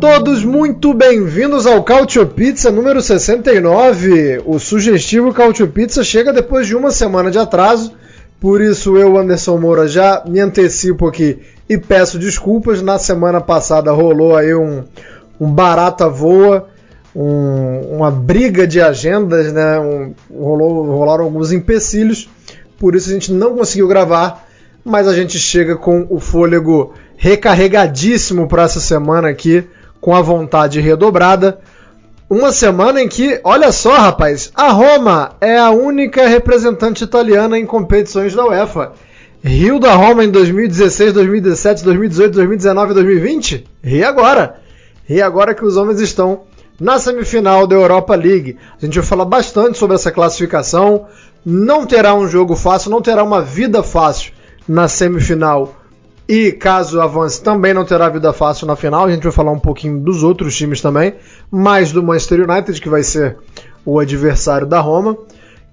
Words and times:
Todos 0.00 0.42
muito 0.42 0.94
bem-vindos 0.94 1.66
ao 1.66 1.84
Cautio 1.84 2.26
Pizza 2.26 2.70
número 2.70 3.02
69. 3.02 4.40
O 4.46 4.58
sugestivo 4.58 5.30
Cautio 5.30 5.68
Pizza 5.68 6.02
chega 6.02 6.32
depois 6.32 6.66
de 6.66 6.74
uma 6.74 6.90
semana 6.90 7.30
de 7.30 7.38
atraso, 7.38 7.92
por 8.40 8.62
isso 8.62 8.96
eu, 8.96 9.18
Anderson 9.18 9.58
Moura, 9.58 9.86
já 9.86 10.24
me 10.26 10.40
antecipo 10.40 11.06
aqui 11.06 11.40
e 11.68 11.76
peço 11.76 12.18
desculpas. 12.18 12.80
Na 12.80 12.98
semana 12.98 13.42
passada 13.42 13.92
rolou 13.92 14.34
aí 14.34 14.54
um, 14.54 14.84
um 15.38 15.52
barata 15.52 16.08
voa, 16.08 16.68
um, 17.14 17.96
uma 17.96 18.10
briga 18.10 18.66
de 18.66 18.80
agendas, 18.80 19.52
né? 19.52 19.78
Um, 19.78 20.14
rolou, 20.34 20.96
rolaram 20.96 21.24
alguns 21.24 21.52
empecilhos, 21.52 22.26
por 22.78 22.94
isso 22.94 23.10
a 23.10 23.12
gente 23.12 23.30
não 23.30 23.54
conseguiu 23.54 23.86
gravar, 23.86 24.48
mas 24.82 25.06
a 25.06 25.14
gente 25.14 25.38
chega 25.38 25.76
com 25.76 26.06
o 26.08 26.18
fôlego 26.18 26.94
recarregadíssimo 27.18 28.48
para 28.48 28.62
essa 28.62 28.80
semana 28.80 29.28
aqui, 29.28 29.68
com 30.00 30.14
a 30.14 30.22
vontade 30.22 30.80
redobrada. 30.80 31.60
Uma 32.28 32.52
semana 32.52 33.02
em 33.02 33.08
que, 33.08 33.40
olha 33.42 33.72
só, 33.72 33.96
rapaz, 33.96 34.52
a 34.54 34.70
Roma 34.70 35.32
é 35.40 35.58
a 35.58 35.70
única 35.70 36.28
representante 36.28 37.02
italiana 37.02 37.58
em 37.58 37.66
competições 37.66 38.34
da 38.34 38.46
UEFA. 38.46 38.92
Rio 39.42 39.80
da 39.80 39.94
Roma 39.94 40.24
em 40.24 40.30
2016, 40.30 41.12
2017, 41.12 41.82
2018, 41.82 42.34
2019 42.34 42.90
e 42.90 42.94
2020? 42.94 43.66
Ri 43.82 44.04
agora. 44.04 44.60
Ri 45.06 45.20
agora 45.20 45.54
que 45.54 45.64
os 45.64 45.76
homens 45.76 46.00
estão 46.00 46.42
na 46.78 46.98
semifinal 46.98 47.66
da 47.66 47.74
Europa 47.74 48.14
League. 48.14 48.56
A 48.80 48.84
gente 48.84 48.98
vai 48.98 49.06
falar 49.06 49.24
bastante 49.24 49.76
sobre 49.76 49.96
essa 49.96 50.12
classificação. 50.12 51.06
Não 51.44 51.84
terá 51.86 52.14
um 52.14 52.28
jogo 52.28 52.54
fácil, 52.54 52.90
não 52.90 53.02
terá 53.02 53.24
uma 53.24 53.42
vida 53.42 53.82
fácil 53.82 54.32
na 54.68 54.86
semifinal 54.86 55.79
e 56.28 56.52
caso 56.52 57.00
avance, 57.00 57.42
também 57.42 57.74
não 57.74 57.84
terá 57.84 58.08
vida 58.08 58.32
fácil 58.32 58.66
na 58.66 58.76
final. 58.76 59.06
A 59.06 59.10
gente 59.10 59.22
vai 59.22 59.32
falar 59.32 59.52
um 59.52 59.58
pouquinho 59.58 59.98
dos 59.98 60.22
outros 60.22 60.56
times 60.56 60.80
também, 60.80 61.14
mais 61.50 61.92
do 61.92 62.02
Manchester 62.02 62.48
United, 62.48 62.80
que 62.80 62.88
vai 62.88 63.02
ser 63.02 63.36
o 63.84 63.98
adversário 63.98 64.66
da 64.66 64.80
Roma. 64.80 65.16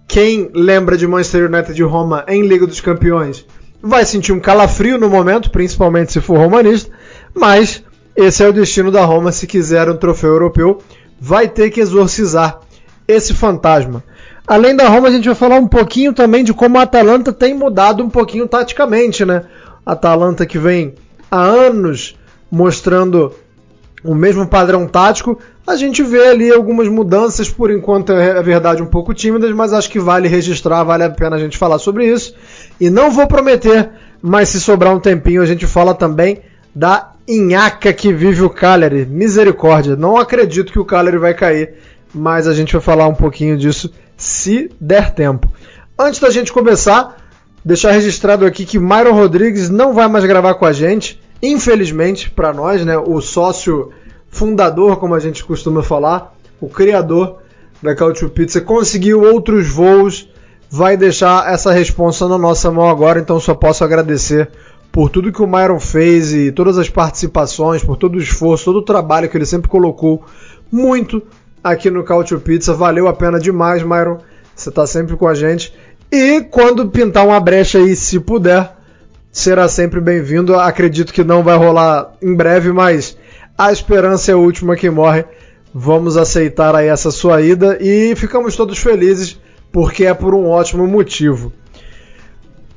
Quem 0.07 0.49
lembra 0.53 0.97
de 0.97 1.05
Manchester 1.05 1.45
United 1.45 1.79
e 1.79 1.83
Roma 1.83 2.23
em 2.27 2.47
Liga 2.47 2.65
dos 2.65 2.81
Campeões 2.81 3.45
vai 3.81 4.05
sentir 4.05 4.31
um 4.31 4.39
calafrio 4.39 4.97
no 4.97 5.09
momento, 5.09 5.51
principalmente 5.51 6.11
se 6.11 6.21
for 6.21 6.37
romanista, 6.37 6.91
mas 7.35 7.83
esse 8.15 8.43
é 8.43 8.47
o 8.47 8.53
destino 8.53 8.91
da 8.91 9.05
Roma 9.05 9.31
se 9.31 9.45
quiser 9.45 9.89
um 9.89 9.97
troféu 9.97 10.31
europeu, 10.31 10.79
vai 11.19 11.47
ter 11.47 11.69
que 11.69 11.79
exorcizar 11.79 12.61
esse 13.07 13.33
fantasma. 13.33 14.03
Além 14.47 14.75
da 14.75 14.87
Roma, 14.87 15.09
a 15.09 15.11
gente 15.11 15.25
vai 15.25 15.35
falar 15.35 15.57
um 15.57 15.67
pouquinho 15.67 16.13
também 16.13 16.43
de 16.43 16.53
como 16.53 16.77
a 16.77 16.83
Atalanta 16.83 17.33
tem 17.33 17.53
mudado 17.53 18.03
um 18.03 18.09
pouquinho 18.09 18.47
taticamente, 18.47 19.25
né? 19.25 19.43
Atalanta 19.87 20.45
que 20.45 20.59
vem 20.59 20.95
há 21.31 21.41
anos 21.41 22.19
mostrando 22.51 23.33
o 24.03 24.13
mesmo 24.13 24.45
padrão 24.45 24.85
tático. 24.85 25.39
A 25.65 25.77
gente 25.77 26.03
vê 26.03 26.27
ali 26.27 26.51
algumas 26.51 26.89
mudanças, 26.89 27.49
por 27.49 27.71
enquanto 27.71 28.11
é 28.11 28.43
verdade 28.43 28.83
um 28.83 28.85
pouco 28.85 29.13
tímidas, 29.13 29.49
mas 29.53 29.71
acho 29.71 29.89
que 29.89 29.99
vale 29.99 30.27
registrar, 30.27 30.83
vale 30.83 31.03
a 31.03 31.09
pena 31.09 31.37
a 31.37 31.39
gente 31.39 31.57
falar 31.57 31.79
sobre 31.79 32.05
isso. 32.05 32.35
E 32.81 32.89
não 32.89 33.09
vou 33.09 33.27
prometer, 33.27 33.89
mas 34.21 34.49
se 34.49 34.59
sobrar 34.59 34.93
um 34.93 34.99
tempinho 34.99 35.41
a 35.41 35.45
gente 35.45 35.65
fala 35.65 35.95
também 35.95 36.41
da 36.75 37.13
Inhaca 37.25 37.93
que 37.93 38.11
vive 38.11 38.43
o 38.43 38.49
Cagliari. 38.49 39.05
Misericórdia, 39.05 39.95
não 39.95 40.17
acredito 40.17 40.71
que 40.71 40.79
o 40.79 40.85
Cagliari 40.85 41.17
vai 41.17 41.33
cair, 41.33 41.75
mas 42.13 42.45
a 42.45 42.53
gente 42.53 42.73
vai 42.73 42.81
falar 42.81 43.07
um 43.07 43.15
pouquinho 43.15 43.57
disso 43.57 43.91
se 44.17 44.69
der 44.81 45.13
tempo. 45.13 45.49
Antes 45.97 46.19
da 46.19 46.29
gente 46.29 46.51
começar, 46.51 47.26
Deixar 47.67 47.91
registrado 47.91 48.45
aqui 48.45 48.65
que 48.65 48.79
Myron 48.79 49.11
Rodrigues 49.11 49.69
não 49.69 49.93
vai 49.93 50.07
mais 50.07 50.23
gravar 50.23 50.53
com 50.53 50.65
a 50.65 50.71
gente, 50.71 51.21
infelizmente 51.43 52.29
para 52.29 52.53
nós, 52.53 52.85
né? 52.85 52.97
O 52.97 53.19
sócio 53.19 53.91
fundador, 54.29 54.95
como 55.01 55.13
a 55.13 55.19
gente 55.19 55.43
costuma 55.43 55.83
falar, 55.83 56.33
o 56.61 56.69
criador 56.69 57.39
da 57.83 57.93
Cautio 57.93 58.29
Pizza 58.29 58.61
conseguiu 58.61 59.21
outros 59.21 59.67
voos, 59.67 60.29
vai 60.71 60.95
deixar 60.95 61.51
essa 61.51 61.73
responsa 61.73 62.25
na 62.25 62.37
nossa 62.37 62.71
mão 62.71 62.87
agora, 62.87 63.19
então 63.19 63.37
só 63.37 63.53
posso 63.53 63.83
agradecer 63.83 64.49
por 64.89 65.09
tudo 65.09 65.33
que 65.33 65.41
o 65.41 65.45
Myron 65.45 65.81
fez 65.81 66.33
e 66.33 66.53
todas 66.53 66.77
as 66.77 66.89
participações, 66.89 67.83
por 67.83 67.97
todo 67.97 68.15
o 68.15 68.21
esforço, 68.21 68.63
todo 68.63 68.79
o 68.79 68.85
trabalho 68.85 69.27
que 69.27 69.35
ele 69.35 69.45
sempre 69.45 69.67
colocou 69.67 70.23
muito 70.71 71.21
aqui 71.61 71.91
no 71.91 72.05
Cautio 72.05 72.39
Pizza. 72.39 72.73
Valeu 72.73 73.09
a 73.09 73.13
pena 73.13 73.37
demais, 73.37 73.83
Myron. 73.83 74.19
Você 74.55 74.69
está 74.69 74.87
sempre 74.87 75.17
com 75.17 75.27
a 75.27 75.35
gente. 75.35 75.73
E 76.11 76.41
quando 76.41 76.87
pintar 76.87 77.25
uma 77.25 77.39
brecha 77.39 77.79
aí, 77.79 77.95
se 77.95 78.19
puder, 78.19 78.75
será 79.31 79.67
sempre 79.67 79.99
bem-vindo. 79.99 80.55
Acredito 80.55 81.11
que 81.11 81.23
não 81.23 81.43
vai 81.43 81.57
rolar 81.57 82.13
em 82.21 82.33
breve, 82.33 82.71
mas 82.71 83.17
a 83.57 83.71
esperança 83.71 84.31
é 84.31 84.33
a 84.33 84.37
última 84.37 84.75
que 84.75 84.89
morre. 84.89 85.25
Vamos 85.73 86.15
aceitar 86.15 86.75
aí 86.75 86.87
essa 86.87 87.11
sua 87.11 87.41
ida 87.41 87.77
e 87.81 88.15
ficamos 88.15 88.55
todos 88.55 88.79
felizes 88.79 89.37
porque 89.71 90.05
é 90.05 90.13
por 90.13 90.33
um 90.33 90.47
ótimo 90.47 90.87
motivo. 90.87 91.51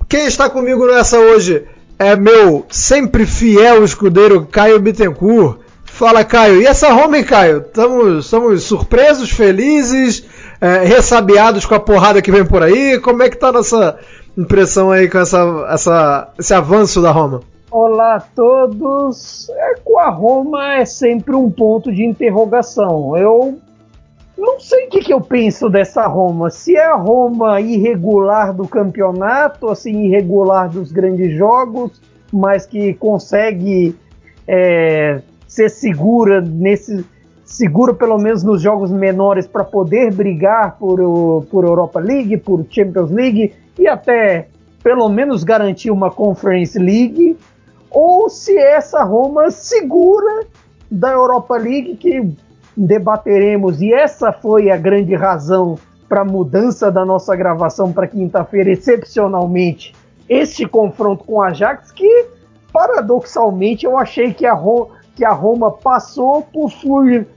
Quem 0.08 0.26
está 0.26 0.50
comigo 0.50 0.84
nessa 0.86 1.18
hoje 1.20 1.64
é 1.98 2.16
meu 2.16 2.66
sempre 2.68 3.26
fiel 3.26 3.84
escudeiro 3.84 4.44
Caio 4.44 4.80
Bittencourt. 4.80 5.60
Fala, 5.84 6.24
Caio. 6.24 6.62
E 6.62 6.66
essa 6.66 6.92
Roma, 6.92 7.22
Caio? 7.22 7.58
Estamos, 7.58 8.24
estamos 8.24 8.62
surpresos, 8.64 9.30
felizes? 9.30 10.24
É, 10.60 10.84
ressabiados 10.84 11.64
com 11.64 11.74
a 11.74 11.80
porrada 11.80 12.20
que 12.20 12.30
vem 12.30 12.44
por 12.44 12.62
aí? 12.62 13.00
Como 13.00 13.22
é 13.22 13.30
que 13.30 13.36
tá 13.36 13.48
a 13.48 13.52
nossa 13.52 13.98
impressão 14.36 14.90
aí 14.90 15.08
com 15.08 15.18
essa, 15.18 15.66
essa, 15.70 16.28
esse 16.38 16.52
avanço 16.52 17.00
da 17.00 17.10
Roma? 17.10 17.40
Olá 17.70 18.16
a 18.16 18.20
todos. 18.20 19.48
É, 19.50 19.74
com 19.82 19.98
a 19.98 20.10
Roma 20.10 20.74
é 20.74 20.84
sempre 20.84 21.34
um 21.34 21.50
ponto 21.50 21.92
de 21.92 22.04
interrogação. 22.04 23.16
Eu 23.16 23.58
não 24.36 24.58
sei 24.58 24.86
o 24.86 24.90
que, 24.90 25.00
que, 25.00 25.12
eu 25.12 25.20
penso 25.20 25.68
dessa 25.68 26.06
Roma. 26.06 26.50
Se 26.50 26.76
é 26.76 26.84
a 26.84 26.96
Roma 26.96 27.60
irregular 27.60 28.52
do 28.52 28.66
campeonato, 28.66 29.68
assim, 29.68 30.06
irregular 30.06 30.68
dos 30.68 30.90
grandes 30.90 31.36
jogos, 31.36 32.00
mas 32.32 32.66
que 32.66 32.94
consegue 32.94 33.94
é, 34.48 35.20
ser 35.46 35.68
segura 35.68 36.40
nesse, 36.40 37.04
seguro 37.50 37.94
pelo 37.94 38.16
menos 38.16 38.44
nos 38.44 38.62
jogos 38.62 38.92
menores 38.92 39.44
para 39.44 39.64
poder 39.64 40.14
brigar 40.14 40.76
por, 40.78 41.44
por 41.50 41.64
Europa 41.64 41.98
League, 41.98 42.36
por 42.36 42.64
Champions 42.70 43.10
League 43.10 43.52
e 43.76 43.88
até 43.88 44.46
pelo 44.84 45.08
menos 45.08 45.42
garantir 45.42 45.90
uma 45.90 46.12
Conference 46.12 46.78
League, 46.78 47.36
ou 47.90 48.30
se 48.30 48.56
essa 48.56 49.02
Roma 49.02 49.50
segura 49.50 50.46
da 50.88 51.10
Europa 51.10 51.56
League 51.56 51.96
que 51.96 52.32
debateremos. 52.76 53.82
E 53.82 53.92
essa 53.92 54.32
foi 54.32 54.70
a 54.70 54.76
grande 54.76 55.14
razão 55.16 55.76
para 56.08 56.22
a 56.22 56.24
mudança 56.24 56.90
da 56.90 57.04
nossa 57.04 57.34
gravação 57.34 57.92
para 57.92 58.06
quinta-feira, 58.06 58.70
excepcionalmente 58.70 59.92
este 60.28 60.66
confronto 60.66 61.24
com 61.24 61.42
a 61.42 61.48
Ajax 61.48 61.90
que 61.90 62.26
paradoxalmente 62.72 63.84
eu 63.84 63.98
achei 63.98 64.32
que 64.32 64.46
a 64.46 64.54
Roma 64.54 64.99
que 65.16 65.24
a 65.24 65.32
Roma 65.32 65.70
passou 65.70 66.42
por, 66.42 66.70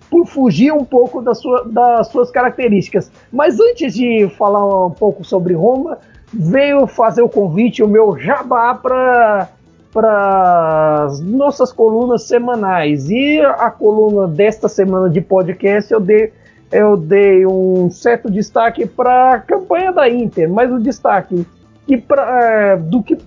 por 0.09 0.25
fugir 0.25 0.71
um 0.71 0.85
pouco 0.85 1.21
da 1.21 1.33
sua, 1.33 1.65
das 1.65 2.07
suas 2.07 2.31
características. 2.31 3.11
Mas 3.31 3.59
antes 3.59 3.93
de 3.93 4.29
falar 4.37 4.85
um 4.85 4.91
pouco 4.91 5.23
sobre 5.23 5.53
Roma, 5.53 5.97
veio 6.33 6.87
fazer 6.87 7.21
o 7.21 7.29
convite, 7.29 7.83
o 7.83 7.87
meu 7.87 8.17
jabá 8.17 8.73
para 8.75 9.49
para 9.93 11.07
nossas 11.21 11.71
colunas 11.71 12.23
semanais. 12.23 13.11
E 13.11 13.39
a 13.39 13.69
coluna 13.69 14.27
desta 14.27 14.67
semana 14.67 15.07
de 15.07 15.21
podcast 15.21 15.93
eu 15.93 15.99
dei, 15.99 16.33
eu 16.71 16.97
dei 16.97 17.45
um 17.45 17.91
certo 17.91 18.29
destaque 18.29 18.87
para 18.87 19.33
a 19.33 19.39
campanha 19.39 19.91
da 19.91 20.09
Inter, 20.09 20.51
mas 20.51 20.71
o 20.71 20.79
destaque 20.79 21.45
que 21.85 21.97
pra, 21.97 22.41
é, 22.41 22.77
do 22.77 23.03
que 23.03 23.17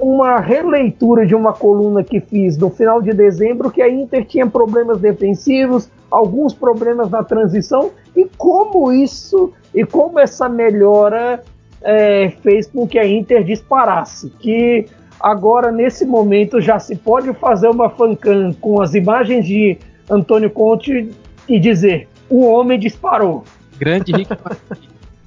uma 0.00 0.40
releitura 0.40 1.26
de 1.26 1.34
uma 1.34 1.52
coluna 1.52 2.02
que 2.02 2.20
fiz 2.20 2.56
no 2.58 2.70
final 2.70 3.00
de 3.00 3.12
dezembro 3.12 3.70
que 3.70 3.80
a 3.80 3.88
Inter 3.88 4.24
tinha 4.26 4.46
problemas 4.46 4.98
defensivos, 4.98 5.88
alguns 6.10 6.52
problemas 6.52 7.10
na 7.10 7.22
transição 7.22 7.90
e 8.16 8.28
como 8.36 8.92
isso 8.92 9.52
e 9.74 9.84
como 9.84 10.18
essa 10.18 10.48
melhora 10.48 11.42
é, 11.82 12.30
fez 12.42 12.66
com 12.66 12.86
que 12.86 12.98
a 12.98 13.06
Inter 13.06 13.44
disparasse. 13.44 14.30
Que 14.30 14.86
Agora, 15.24 15.72
nesse 15.72 16.04
momento, 16.04 16.60
já 16.60 16.78
se 16.78 16.94
pode 16.96 17.32
fazer 17.32 17.68
uma 17.68 17.88
fancam 17.88 18.52
com 18.60 18.82
as 18.82 18.92
imagens 18.94 19.46
de 19.46 19.78
Antônio 20.10 20.50
Conte 20.50 21.10
e 21.48 21.58
dizer: 21.58 22.08
o 22.28 22.44
homem 22.44 22.78
disparou. 22.78 23.42
Grande 23.78 24.12
Rick. 24.12 24.36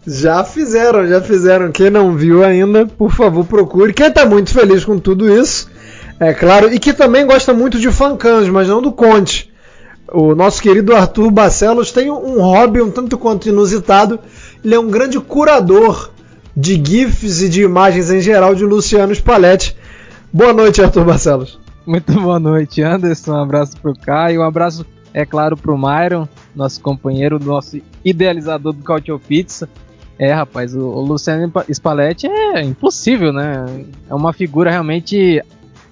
Já 0.08 0.42
fizeram, 0.46 1.06
já 1.06 1.22
fizeram. 1.22 1.70
Quem 1.70 1.90
não 1.90 2.16
viu 2.16 2.42
ainda, 2.42 2.86
por 2.86 3.12
favor, 3.12 3.46
procure. 3.46 3.92
Quem 3.92 4.08
está 4.08 4.26
muito 4.26 4.54
feliz 4.54 4.86
com 4.86 4.98
tudo 4.98 5.30
isso, 5.30 5.70
é 6.18 6.34
claro, 6.34 6.74
e 6.74 6.80
que 6.80 6.94
também 6.94 7.28
gosta 7.28 7.54
muito 7.54 7.78
de 7.78 7.92
fancams, 7.92 8.48
mas 8.48 8.70
não 8.70 8.82
do 8.82 8.94
Conte. 8.94 9.52
O 10.10 10.34
nosso 10.34 10.62
querido 10.62 10.96
Arthur 10.96 11.30
Barcelos 11.30 11.92
tem 11.92 12.10
um 12.10 12.42
hobby 12.42 12.82
um 12.82 12.90
tanto 12.90 13.18
quanto 13.18 13.50
inusitado. 13.50 14.18
Ele 14.64 14.74
é 14.74 14.80
um 14.80 14.90
grande 14.90 15.20
curador 15.20 16.12
de 16.56 16.82
GIFs 16.82 17.42
e 17.42 17.50
de 17.50 17.64
imagens 17.64 18.10
em 18.10 18.22
geral 18.22 18.56
de 18.56 18.64
Luciano 18.64 19.14
Spalletti. 19.14 19.76
Boa 20.32 20.54
noite, 20.54 20.82
Arthur 20.82 21.04
Barcelos. 21.04 21.60
Muito 21.86 22.14
boa 22.14 22.40
noite, 22.40 22.82
Anderson. 22.82 23.34
Um 23.34 23.42
abraço 23.42 23.76
pro 23.82 23.94
Caio, 23.94 24.40
um 24.40 24.46
abraço, 24.46 24.86
é 25.14 25.26
claro, 25.26 25.58
pro 25.58 25.78
Myron, 25.78 26.26
nosso 26.56 26.80
companheiro, 26.80 27.38
nosso 27.38 27.82
idealizador 28.06 28.72
do 28.72 28.84
Cautio 28.84 29.20
Pizza. 29.20 29.68
É, 30.20 30.34
rapaz, 30.34 30.76
o, 30.76 30.82
o, 30.82 31.02
Luciano 31.02 31.52
Spalletti 31.70 32.28
é 32.28 32.62
impossível, 32.62 33.32
né? 33.32 33.86
É 34.10 34.16
uma 34.16 34.34
figura 34.34 34.72
realmente 34.72 35.44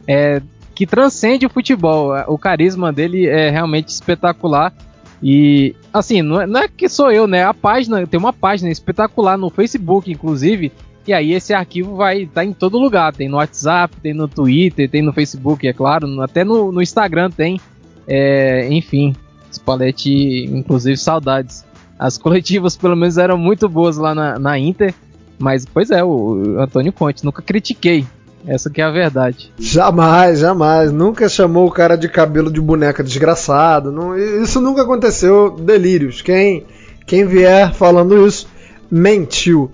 é, 0.07 0.41
que 0.73 0.87
transcende 0.87 1.45
o 1.45 1.49
futebol. 1.49 2.11
O 2.27 2.37
carisma 2.37 2.91
dele 2.91 3.27
é 3.27 3.49
realmente 3.49 3.89
espetacular. 3.89 4.73
E, 5.21 5.75
assim, 5.93 6.21
não 6.21 6.41
é, 6.41 6.47
não 6.47 6.59
é, 6.61 6.67
que 6.67 6.89
sou 6.89 7.11
eu, 7.11 7.27
né? 7.27 7.43
A 7.45 7.53
página, 7.53 8.05
tem 8.07 8.19
uma 8.19 8.33
página 8.33 8.71
espetacular 8.71 9.37
no 9.37 9.49
Facebook, 9.49 10.11
inclusive. 10.11 10.71
E 11.07 11.13
aí 11.13 11.33
esse 11.33 11.53
arquivo 11.53 11.95
vai 11.95 12.23
estar 12.23 12.41
tá 12.41 12.45
em 12.45 12.51
todo 12.51 12.79
lugar. 12.79 13.13
Tem 13.13 13.29
no 13.29 13.37
WhatsApp, 13.37 13.95
tem 14.01 14.13
no 14.13 14.27
Twitter, 14.27 14.89
tem 14.89 15.03
no 15.03 15.13
Facebook, 15.13 15.67
é 15.67 15.73
claro. 15.73 16.19
Até 16.21 16.43
no, 16.43 16.71
no 16.71 16.81
Instagram 16.81 17.29
tem. 17.29 17.59
É, 18.07 18.67
enfim, 18.71 19.15
Spalletti, 19.51 20.45
inclusive, 20.45 20.97
saudades. 20.97 21.63
As 21.97 22.17
coletivas, 22.17 22.75
pelo 22.75 22.95
menos, 22.95 23.17
eram 23.17 23.37
muito 23.37 23.69
boas 23.69 23.97
lá 23.97 24.13
na, 24.13 24.37
na 24.37 24.59
Inter. 24.59 24.93
Mas, 25.37 25.65
pois 25.65 25.91
é, 25.91 26.03
o 26.03 26.57
Antônio 26.59 26.93
Conte, 26.93 27.23
nunca 27.25 27.41
critiquei. 27.41 28.05
Essa 28.47 28.69
que 28.69 28.79
é 28.79 28.83
a 28.83 28.91
verdade. 28.91 29.51
Jamais, 29.57 30.39
jamais. 30.39 30.91
Nunca 30.91 31.27
chamou 31.27 31.67
o 31.67 31.71
cara 31.71 31.95
de 31.95 32.07
cabelo 32.07 32.51
de 32.51 32.61
boneca 32.61 33.03
desgraçado. 33.03 33.91
Não, 33.91 34.15
isso 34.17 34.61
nunca 34.61 34.83
aconteceu. 34.83 35.49
Delírios. 35.49 36.21
Quem, 36.21 36.63
quem 37.07 37.25
vier 37.25 37.73
falando 37.73 38.25
isso, 38.27 38.47
mentiu. 38.89 39.71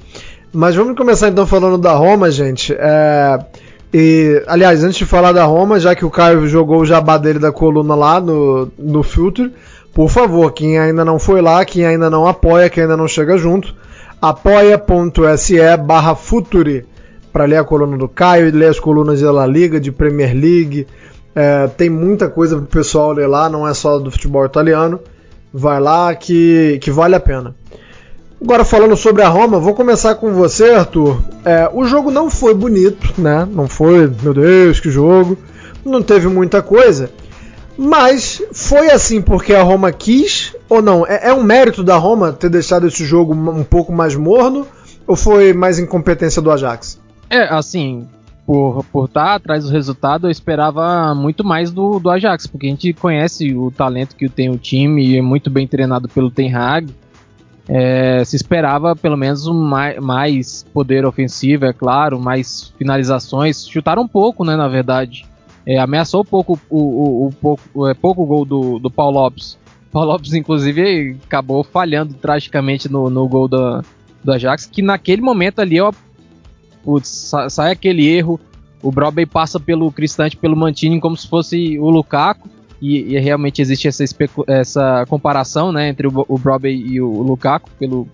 Mas 0.53 0.75
vamos 0.75 0.95
começar 0.95 1.29
então 1.29 1.45
falando 1.45 1.77
da 1.77 1.93
Roma, 1.93 2.31
gente. 2.31 2.73
É, 2.77 3.39
e, 3.93 4.41
aliás, 4.47 4.83
antes 4.83 4.97
de 4.97 5.05
falar 5.05 5.33
da 5.33 5.43
Roma, 5.43 5.79
já 5.79 5.93
que 5.93 6.05
o 6.05 6.09
Caio 6.09 6.47
jogou 6.47 6.81
o 6.81 6.85
jabá 6.85 7.17
dele 7.17 7.39
da 7.39 7.51
coluna 7.51 7.93
lá 7.93 8.21
no, 8.21 8.71
no 8.77 9.03
Filter, 9.03 9.51
por 9.93 10.09
favor, 10.09 10.51
quem 10.51 10.79
ainda 10.79 11.03
não 11.03 11.19
foi 11.19 11.41
lá, 11.41 11.65
quem 11.65 11.85
ainda 11.85 12.09
não 12.09 12.27
apoia, 12.27 12.69
quem 12.69 12.83
ainda 12.83 12.95
não 12.95 13.07
chega 13.07 13.37
junto, 13.37 13.75
apoia.se 14.21 15.59
barra 15.77 16.15
Futuri 16.15 16.85
para 17.31 17.45
ler 17.45 17.57
a 17.57 17.63
coluna 17.63 17.97
do 17.97 18.07
Caio 18.07 18.47
e 18.47 18.51
ler 18.51 18.69
as 18.69 18.79
colunas 18.79 19.21
da 19.21 19.31
La 19.31 19.45
Liga, 19.45 19.79
de 19.79 19.91
Premier 19.91 20.33
League. 20.33 20.87
É, 21.33 21.67
tem 21.67 21.89
muita 21.89 22.29
coisa 22.29 22.55
para 22.55 22.65
o 22.65 22.67
pessoal 22.67 23.13
ler 23.13 23.27
lá, 23.27 23.49
não 23.49 23.67
é 23.67 23.73
só 23.73 23.99
do 23.99 24.11
futebol 24.11 24.45
italiano. 24.45 24.99
Vai 25.53 25.79
lá 25.79 26.13
que, 26.15 26.77
que 26.81 26.91
vale 26.91 27.15
a 27.15 27.19
pena. 27.19 27.55
Agora 28.41 28.65
falando 28.65 28.95
sobre 28.95 29.21
a 29.21 29.27
Roma, 29.29 29.59
vou 29.59 29.73
começar 29.73 30.15
com 30.15 30.33
você, 30.33 30.71
Arthur. 30.71 31.21
É, 31.45 31.69
o 31.71 31.85
jogo 31.85 32.09
não 32.09 32.29
foi 32.29 32.53
bonito, 32.53 33.13
né? 33.21 33.47
Não 33.49 33.67
foi, 33.67 34.11
meu 34.21 34.33
Deus, 34.33 34.79
que 34.79 34.89
jogo. 34.89 35.37
Não 35.85 36.01
teve 36.01 36.27
muita 36.27 36.61
coisa. 36.61 37.11
Mas 37.77 38.41
foi 38.53 38.91
assim 38.91 39.21
porque 39.21 39.53
a 39.53 39.63
Roma 39.63 39.91
quis 39.91 40.55
ou 40.69 40.81
não? 40.81 41.05
É, 41.05 41.29
é 41.29 41.33
um 41.33 41.43
mérito 41.43 41.83
da 41.83 41.97
Roma 41.97 42.31
ter 42.31 42.49
deixado 42.49 42.87
esse 42.87 43.05
jogo 43.05 43.33
um 43.33 43.63
pouco 43.63 43.91
mais 43.91 44.15
morno 44.15 44.67
ou 45.07 45.15
foi 45.15 45.53
mais 45.53 45.79
incompetência 45.79 46.41
do 46.41 46.51
Ajax? 46.51 46.99
É, 47.29 47.43
assim, 47.43 48.07
por 48.45 48.83
por 48.91 49.05
estar 49.05 49.25
tá 49.25 49.35
atrás 49.35 49.63
do 49.63 49.71
resultado, 49.71 50.27
eu 50.27 50.31
esperava 50.31 51.15
muito 51.15 51.43
mais 51.43 51.71
do, 51.71 51.99
do 51.99 52.09
Ajax, 52.09 52.45
porque 52.47 52.67
a 52.67 52.69
gente 52.69 52.93
conhece 52.93 53.53
o 53.55 53.71
talento 53.71 54.15
que 54.15 54.27
tem 54.27 54.49
o 54.49 54.57
time 54.57 55.05
e 55.05 55.17
é 55.17 55.21
muito 55.21 55.49
bem 55.49 55.67
treinado 55.67 56.09
pelo 56.09 56.29
Ten 56.29 56.53
Hag. 56.53 56.93
É, 57.69 58.23
se 58.25 58.35
esperava 58.35 58.95
pelo 58.95 59.15
menos 59.15 59.47
um 59.47 59.53
mais, 59.53 59.97
mais, 59.99 60.65
poder 60.73 61.05
ofensivo, 61.05 61.65
é 61.65 61.71
claro, 61.71 62.19
mais 62.19 62.73
finalizações. 62.77 63.65
Chutaram 63.67 64.01
um 64.01 64.07
pouco, 64.07 64.43
né, 64.43 64.55
na 64.57 64.67
verdade. 64.67 65.25
É, 65.65 65.77
ameaçou 65.79 66.25
pouco 66.25 66.59
o, 66.69 66.79
o, 66.79 67.27
o 67.27 67.31
pouco, 67.33 67.87
é, 67.87 67.93
pouco 67.93 68.25
gol 68.25 68.45
do, 68.45 68.79
do 68.79 68.89
Paulo 68.89 69.19
Lopes. 69.19 69.57
Paulo 69.91 70.11
Lopes, 70.11 70.33
inclusive, 70.33 71.17
acabou 71.25 71.63
falhando 71.63 72.13
tragicamente 72.13 72.89
no, 72.89 73.09
no 73.09 73.27
gol 73.27 73.47
da, 73.47 73.83
do 74.23 74.31
Ajax, 74.31 74.65
que 74.65 74.81
naquele 74.81 75.21
momento 75.21 75.59
ali 75.59 75.77
eu 75.77 75.93
putz, 76.83 77.31
sai 77.49 77.71
aquele 77.71 78.07
erro, 78.07 78.39
o 78.81 78.91
Broby 78.91 79.25
passa 79.25 79.59
pelo 79.59 79.91
Cristante, 79.91 80.37
pelo 80.37 80.55
Mantini 80.55 80.99
como 80.99 81.15
se 81.15 81.27
fosse 81.27 81.77
o 81.79 81.89
Lukaku, 81.89 82.49
e, 82.81 83.15
e 83.15 83.19
realmente 83.19 83.61
existe 83.61 83.87
essa, 83.87 84.03
essa 84.47 85.05
comparação 85.07 85.71
né, 85.71 85.89
entre 85.89 86.07
o, 86.07 86.25
o 86.27 86.39
e 86.65 86.99
o 86.99 87.21
Lukaku, 87.21 87.69
pelo, 87.77 88.07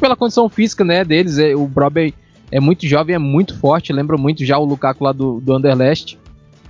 pela 0.00 0.16
condição 0.16 0.48
física 0.48 0.84
né, 0.84 1.04
deles, 1.04 1.38
é, 1.38 1.54
o 1.54 1.66
Broby 1.66 2.14
é 2.50 2.60
muito 2.60 2.86
jovem, 2.86 3.16
é 3.16 3.18
muito 3.18 3.58
forte, 3.58 3.92
lembra 3.92 4.16
muito 4.16 4.44
já 4.44 4.56
o 4.58 4.64
Lukaku 4.64 5.04
lá 5.04 5.12
do, 5.12 5.40
do 5.40 5.52
Anderlecht. 5.52 6.18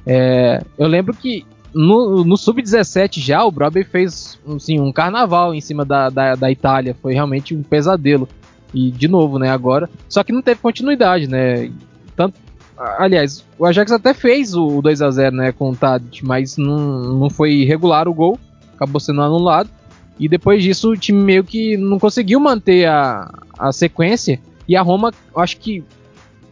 É, 0.06 0.62
eu 0.78 0.86
lembro 0.86 1.14
que 1.14 1.44
no, 1.74 2.24
no 2.24 2.36
Sub-17 2.36 3.20
já 3.20 3.44
o 3.44 3.50
Broby 3.50 3.84
fez 3.84 4.38
assim, 4.54 4.78
um 4.78 4.92
carnaval 4.92 5.54
em 5.54 5.60
cima 5.60 5.84
da, 5.84 6.08
da, 6.08 6.34
da 6.34 6.50
Itália, 6.50 6.96
foi 7.00 7.14
realmente 7.14 7.54
um 7.54 7.62
pesadelo. 7.62 8.28
E 8.72 8.90
de 8.90 9.08
novo, 9.08 9.38
né, 9.38 9.50
agora. 9.50 9.88
Só 10.08 10.22
que 10.24 10.32
não 10.32 10.42
teve 10.42 10.60
continuidade, 10.60 11.28
né? 11.28 11.70
Tanto, 12.16 12.38
aliás, 12.98 13.44
o 13.58 13.64
Ajax 13.64 13.92
até 13.92 14.12
fez 14.12 14.54
o 14.54 14.80
2 14.82 15.02
a 15.02 15.10
0 15.10 15.36
né, 15.36 15.52
com 15.52 15.70
o 15.70 15.76
Tadic, 15.76 16.24
mas 16.24 16.56
não, 16.56 17.14
não 17.14 17.30
foi 17.30 17.64
regular 17.64 18.08
o 18.08 18.14
gol, 18.14 18.38
acabou 18.74 19.00
sendo 19.00 19.22
anulado. 19.22 19.70
E 20.18 20.28
depois 20.28 20.62
disso 20.62 20.90
o 20.90 20.96
time 20.96 21.20
meio 21.20 21.44
que 21.44 21.76
não 21.76 21.98
conseguiu 21.98 22.38
manter 22.38 22.86
a, 22.86 23.32
a 23.58 23.72
sequência. 23.72 24.40
E 24.66 24.76
a 24.76 24.82
Roma, 24.82 25.12
acho 25.36 25.56
que 25.58 25.84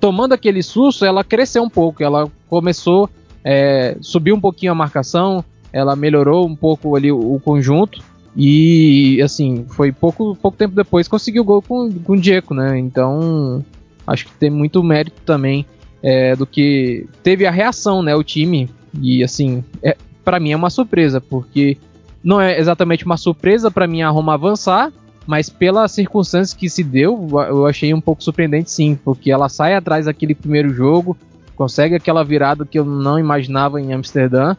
tomando 0.01 0.33
aquele 0.33 0.63
susto, 0.63 1.05
ela 1.05 1.23
cresceu 1.23 1.63
um 1.63 1.71
pouco. 1.71 2.03
Ela 2.03 2.29
começou, 2.49 3.09
é, 3.45 3.97
subiu 4.01 4.35
um 4.35 4.41
pouquinho 4.41 4.73
a 4.73 4.75
marcação, 4.75 5.45
ela 5.73 5.97
melhorou 5.97 6.47
um 6.47 6.55
pouco 6.55 6.95
ali 6.97 7.11
o, 7.11 7.35
o 7.35 7.41
conjunto. 7.41 8.03
E, 8.37 9.21
assim, 9.23 9.67
foi 9.69 9.93
pouco, 9.93 10.35
pouco 10.37 10.57
tempo 10.57 10.75
depois 10.75 11.07
conseguiu 11.07 11.43
o 11.43 11.45
gol 11.45 11.63
com, 11.63 11.93
com 11.93 12.13
o 12.15 12.21
Diego, 12.21 12.55
né? 12.55 12.79
Então, 12.79 13.63
acho 14.07 14.27
que 14.27 14.33
tem 14.33 14.49
muito 14.49 14.83
mérito 14.83 15.21
também 15.27 15.67
é, 16.03 16.35
do 16.35 16.47
que 16.47 17.07
teve 17.23 17.47
a 17.47 17.51
reação, 17.51 18.03
né? 18.03 18.15
O 18.15 18.25
time. 18.25 18.71
E, 19.01 19.23
assim, 19.23 19.63
é, 19.83 19.97
para 20.25 20.41
mim 20.41 20.53
é 20.53 20.57
uma 20.57 20.71
surpresa, 20.71 21.21
porque 21.21 21.77
não 22.25 22.41
é 22.41 22.59
exatamente 22.59 23.05
uma 23.05 23.17
surpresa 23.17 23.71
para 23.71 23.87
mim 23.87 24.03
a 24.03 24.09
Roma 24.09 24.35
avançar, 24.35 24.93
mas 25.27 25.49
pelas 25.49 25.93
circunstâncias 25.93 26.55
que 26.55 26.69
se 26.69 26.83
deu, 26.83 27.29
eu 27.49 27.67
achei 27.67 27.93
um 27.93 28.01
pouco 28.01 28.23
surpreendente 28.23 28.71
sim, 28.71 28.99
porque 29.05 29.31
ela 29.31 29.49
sai 29.49 29.75
atrás 29.75 30.07
daquele 30.07 30.35
primeiro 30.35 30.71
jogo, 30.71 31.17
consegue 31.55 31.95
aquela 31.95 32.25
virada 32.25 32.65
que 32.65 32.79
eu 32.79 32.85
não 32.85 33.19
imaginava 33.19 33.81
em 33.81 33.93
Amsterdã, 33.93 34.57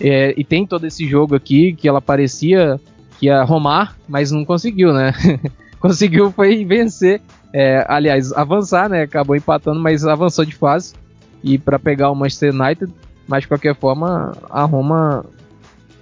é, 0.00 0.32
e 0.36 0.44
tem 0.44 0.66
todo 0.66 0.86
esse 0.86 1.06
jogo 1.06 1.34
aqui 1.34 1.72
que 1.72 1.88
ela 1.88 2.00
parecia 2.00 2.80
que 3.18 3.26
ia 3.26 3.42
romar, 3.42 3.96
mas 4.08 4.30
não 4.30 4.44
conseguiu, 4.44 4.92
né? 4.92 5.12
conseguiu 5.80 6.30
foi 6.30 6.64
vencer, 6.64 7.20
é, 7.52 7.84
aliás, 7.88 8.32
avançar, 8.32 8.88
né? 8.88 9.02
Acabou 9.02 9.34
empatando, 9.34 9.80
mas 9.80 10.06
avançou 10.06 10.44
de 10.44 10.54
fase 10.54 10.94
e 11.42 11.58
para 11.58 11.78
pegar 11.78 12.10
o 12.10 12.14
Manchester 12.14 12.54
United. 12.54 12.92
Mas 13.26 13.42
de 13.42 13.48
qualquer 13.48 13.74
forma, 13.74 14.32
a 14.48 14.64
Roma, 14.64 15.24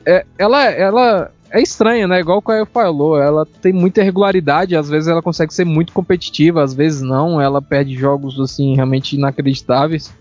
é, 0.05 0.25
ela, 0.39 0.65
ela 0.65 1.31
é 1.51 1.61
estranha, 1.61 2.07
né? 2.07 2.21
Igual 2.21 2.39
o 2.39 2.43
Caio 2.43 2.67
falou, 2.67 3.21
ela 3.21 3.45
tem 3.45 3.73
muita 3.73 4.01
irregularidade. 4.01 4.77
Às 4.77 4.89
vezes 4.89 5.09
ela 5.09 5.23
consegue 5.23 5.53
ser 5.53 5.65
muito 5.65 5.93
competitiva, 5.93 6.63
às 6.63 6.73
vezes 6.73 7.03
não. 7.03 7.41
Ela 7.41 7.61
perde 7.61 7.95
jogos 7.95 8.39
assim 8.39 8.75
realmente 8.77 9.17
inacreditáveis. 9.17 10.15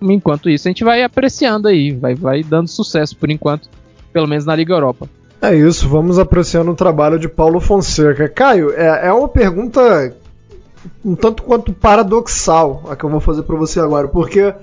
Enquanto 0.00 0.48
isso, 0.48 0.66
a 0.66 0.70
gente 0.70 0.84
vai 0.84 1.02
apreciando 1.02 1.68
aí, 1.68 1.92
vai, 1.92 2.14
vai 2.14 2.42
dando 2.42 2.68
sucesso 2.68 3.16
por 3.16 3.30
enquanto, 3.30 3.68
pelo 4.12 4.26
menos 4.26 4.44
na 4.44 4.56
Liga 4.56 4.72
Europa. 4.72 5.08
É 5.42 5.54
isso, 5.54 5.88
vamos 5.88 6.18
apreciando 6.18 6.70
o 6.70 6.74
trabalho 6.74 7.18
de 7.18 7.28
Paulo 7.28 7.60
Fonseca. 7.60 8.28
Caio, 8.28 8.72
é, 8.72 9.08
é 9.08 9.12
uma 9.12 9.28
pergunta 9.28 10.14
um 11.04 11.14
tanto 11.14 11.42
quanto 11.42 11.72
paradoxal 11.72 12.84
a 12.88 12.96
que 12.96 13.04
eu 13.04 13.10
vou 13.10 13.20
fazer 13.20 13.42
para 13.42 13.56
você 13.56 13.80
agora, 13.80 14.08
porque 14.08 14.54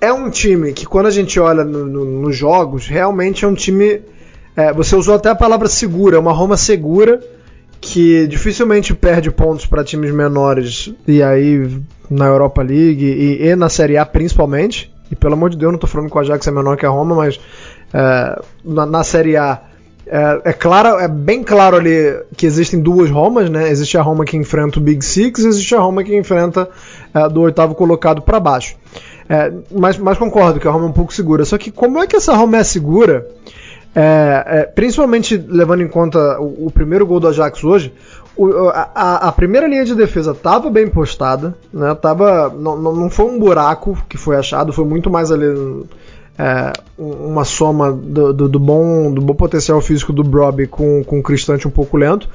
é 0.00 0.12
um 0.12 0.30
time 0.30 0.72
que 0.72 0.86
quando 0.86 1.06
a 1.06 1.10
gente 1.10 1.38
olha 1.38 1.64
no, 1.64 1.84
no, 1.86 2.04
nos 2.04 2.36
jogos, 2.36 2.86
realmente 2.86 3.44
é 3.44 3.48
um 3.48 3.54
time. 3.54 4.02
É, 4.56 4.72
você 4.72 4.96
usou 4.96 5.14
até 5.14 5.28
a 5.28 5.34
palavra 5.34 5.68
segura, 5.68 6.16
é 6.16 6.20
uma 6.20 6.32
Roma 6.32 6.56
segura 6.56 7.20
que 7.80 8.26
dificilmente 8.26 8.94
perde 8.94 9.30
pontos 9.30 9.64
para 9.64 9.82
times 9.82 10.12
menores 10.12 10.92
e 11.08 11.22
aí 11.22 11.80
na 12.10 12.26
Europa 12.26 12.62
League 12.62 13.04
e, 13.04 13.46
e, 13.46 13.56
na 13.56 13.68
Série 13.68 13.96
A 13.96 14.04
principalmente. 14.04 14.92
E 15.10 15.16
pelo 15.16 15.34
amor 15.34 15.50
de 15.50 15.56
Deus, 15.56 15.72
não 15.72 15.76
estou 15.76 15.90
falando 15.90 16.10
que 16.10 16.16
o 16.16 16.20
Ajax 16.20 16.46
é 16.46 16.50
menor 16.50 16.76
que 16.76 16.86
a 16.86 16.90
Roma, 16.90 17.16
mas 17.16 17.40
é, 17.92 18.42
na, 18.64 18.86
na, 18.86 19.02
Série 19.02 19.36
A 19.36 19.60
é, 20.06 20.50
é, 20.50 20.52
claro, 20.52 20.98
é 20.98 21.08
bem 21.08 21.42
claro 21.42 21.76
ali 21.76 22.20
que 22.36 22.44
existem 22.44 22.80
duas 22.80 23.10
Romas, 23.10 23.48
né? 23.48 23.70
Existe 23.70 23.96
a 23.96 24.02
Roma 24.02 24.24
que 24.24 24.36
enfrenta 24.36 24.78
o 24.78 24.82
Big 24.82 25.04
Six, 25.04 25.44
existe 25.44 25.74
a 25.74 25.80
Roma 25.80 26.04
que 26.04 26.16
enfrenta 26.16 26.68
é, 27.14 27.28
do 27.28 27.42
oitavo 27.42 27.74
colocado 27.74 28.20
para 28.20 28.38
baixo. 28.38 28.76
É, 29.28 29.52
mas, 29.70 29.96
mas 29.96 30.18
concordo 30.18 30.58
que 30.58 30.66
a 30.66 30.70
Roma 30.72 30.86
é 30.86 30.88
um 30.88 30.92
pouco 30.92 31.14
segura. 31.14 31.44
Só 31.44 31.56
que 31.56 31.70
como 31.70 32.00
é 32.00 32.06
que 32.08 32.16
essa 32.16 32.34
Roma 32.34 32.58
é 32.58 32.64
segura? 32.64 33.28
É, 33.94 34.44
é, 34.46 34.62
principalmente 34.64 35.36
levando 35.36 35.82
em 35.82 35.88
conta 35.88 36.38
o, 36.40 36.66
o, 36.66 36.70
primeiro 36.70 37.04
gol 37.04 37.18
do 37.18 37.26
Ajax 37.26 37.64
hoje, 37.64 37.92
o, 38.36 38.68
a, 38.68 39.28
a, 39.28 39.32
primeira 39.32 39.66
linha 39.66 39.84
de 39.84 39.96
defesa 39.96 40.30
estava 40.30 40.70
bem 40.70 40.88
postada, 40.88 41.56
né? 41.72 41.92
Tava, 41.96 42.48
não, 42.56 42.76
não 42.76 43.10
foi 43.10 43.26
um 43.26 43.38
buraco 43.38 43.98
que 44.08 44.16
foi 44.16 44.36
achado, 44.36 44.72
foi 44.72 44.84
muito 44.84 45.10
mais 45.10 45.32
ali 45.32 45.44
é, 46.38 46.72
uma 46.96 47.44
soma 47.44 47.92
do, 47.92 48.32
do, 48.32 48.48
do, 48.48 48.60
bom, 48.60 49.12
do 49.12 49.20
bom 49.20 49.34
potencial 49.34 49.80
físico 49.80 50.12
do 50.12 50.22
Broby 50.22 50.68
com, 50.68 51.02
com 51.02 51.18
o 51.18 51.22
Cristante 51.22 51.66
um 51.66 51.70
pouco 51.70 51.96
lento. 51.96 52.28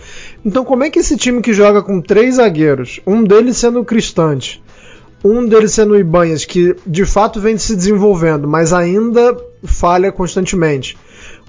Então, 0.46 0.66
como 0.66 0.84
é 0.84 0.90
que 0.90 1.00
esse 1.00 1.16
time 1.16 1.42
que 1.42 1.54
joga 1.54 1.82
com 1.82 2.02
três 2.02 2.36
zagueiros, 2.36 3.00
um 3.08 3.24
deles 3.24 3.58
sendo 3.58 3.80
o 3.80 3.86
Cristante, 3.86 4.62
um 5.24 5.48
deles 5.48 5.72
sendo 5.72 5.94
o 5.94 5.98
Ibanhas, 5.98 6.44
que 6.44 6.76
de 6.86 7.06
fato 7.06 7.40
vem 7.40 7.58
se 7.58 7.76
desenvolvendo, 7.76 8.46
mas 8.46 8.74
ainda 8.74 9.36
falha 9.64 10.12
constantemente 10.12 10.98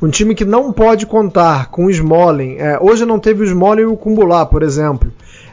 um 0.01 0.09
time 0.09 0.35
que 0.35 0.45
não 0.45 0.73
pode 0.73 1.07
contar 1.07 1.71
com 1.71 1.87
o 1.87 1.91
Smalling. 1.91 2.57
É, 2.57 2.79
hoje 2.81 3.07
não 3.07 3.19
teve 3.19 3.43
o 3.43 3.45
Smalling 3.45 3.83
e 3.83 3.87
o 3.87 3.97
Kumbulá, 3.97 4.45
por 4.45 4.63
exemplo. 4.63 5.13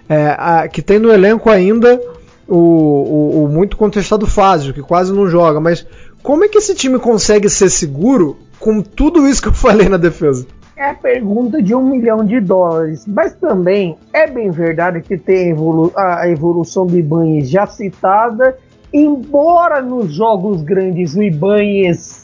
É, 0.09 0.35
a, 0.37 0.67
que 0.67 0.81
tem 0.81 0.99
no 0.99 1.11
elenco 1.11 1.49
ainda 1.49 1.99
o, 2.47 2.57
o, 2.57 3.43
o, 3.43 3.47
muito 3.47 3.77
contestado 3.77 4.27
Fázio, 4.27 4.73
que 4.73 4.81
quase 4.81 5.13
não 5.13 5.27
joga. 5.27 5.59
Mas 5.61 5.87
como 6.21 6.43
é 6.43 6.47
que 6.47 6.57
esse 6.57 6.75
time 6.75 6.99
consegue 6.99 7.49
ser 7.49 7.69
seguro 7.69 8.37
com 8.59 8.81
tudo 8.81 9.27
isso 9.27 9.41
que 9.41 9.47
eu 9.47 9.53
falei 9.55 9.87
na 9.87 9.97
defesa? 9.97 10.45
É 10.75 10.89
a 10.89 10.93
pergunta 10.93 11.61
de 11.61 11.73
um 11.73 11.87
milhão 11.87 12.25
de 12.25 12.41
dólares. 12.41 13.05
Mas 13.07 13.33
também 13.35 13.95
é 14.11 14.27
bem 14.27 14.51
verdade 14.51 15.01
que 15.01 15.17
tem 15.17 15.51
evolu 15.51 15.93
a 15.95 16.27
evolução 16.27 16.85
do 16.85 16.97
Ibanez 16.97 17.49
já 17.49 17.65
citada. 17.65 18.57
Embora 18.91 19.81
nos 19.81 20.13
jogos 20.13 20.61
grandes 20.61 21.15
o 21.15 21.23
Ibanez 21.23 22.22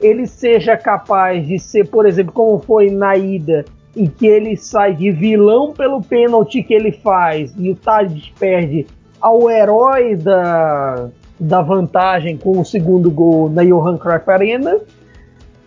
ele 0.00 0.26
seja 0.26 0.76
capaz 0.76 1.46
de 1.46 1.58
ser, 1.58 1.88
por 1.88 2.06
exemplo, 2.06 2.32
como 2.32 2.58
foi 2.58 2.90
na 2.90 3.16
ida, 3.16 3.64
em 3.96 4.06
que 4.06 4.26
ele 4.26 4.56
sai 4.56 4.94
de 4.94 5.10
vilão 5.10 5.72
pelo 5.72 6.00
pênalti 6.02 6.62
que 6.62 6.72
ele 6.72 6.92
faz 6.92 7.52
e 7.58 7.70
o 7.70 7.76
Tadic 7.76 8.32
perde 8.38 8.86
ao 9.20 9.50
herói 9.50 10.16
da, 10.16 11.08
da 11.38 11.60
vantagem 11.60 12.36
com 12.36 12.60
o 12.60 12.64
segundo 12.64 13.10
gol 13.10 13.50
na 13.50 13.64
Johan 13.64 13.98
Cruyff 13.98 14.30
Arena, 14.30 14.78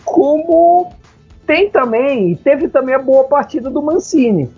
como 0.03 0.91
tem 1.45 1.69
também, 1.69 2.31
e 2.31 2.35
teve 2.35 2.67
também 2.69 2.95
a 2.95 2.99
boa 2.99 3.25
partida 3.25 3.69
do 3.69 3.81
Mancini. 3.81 4.49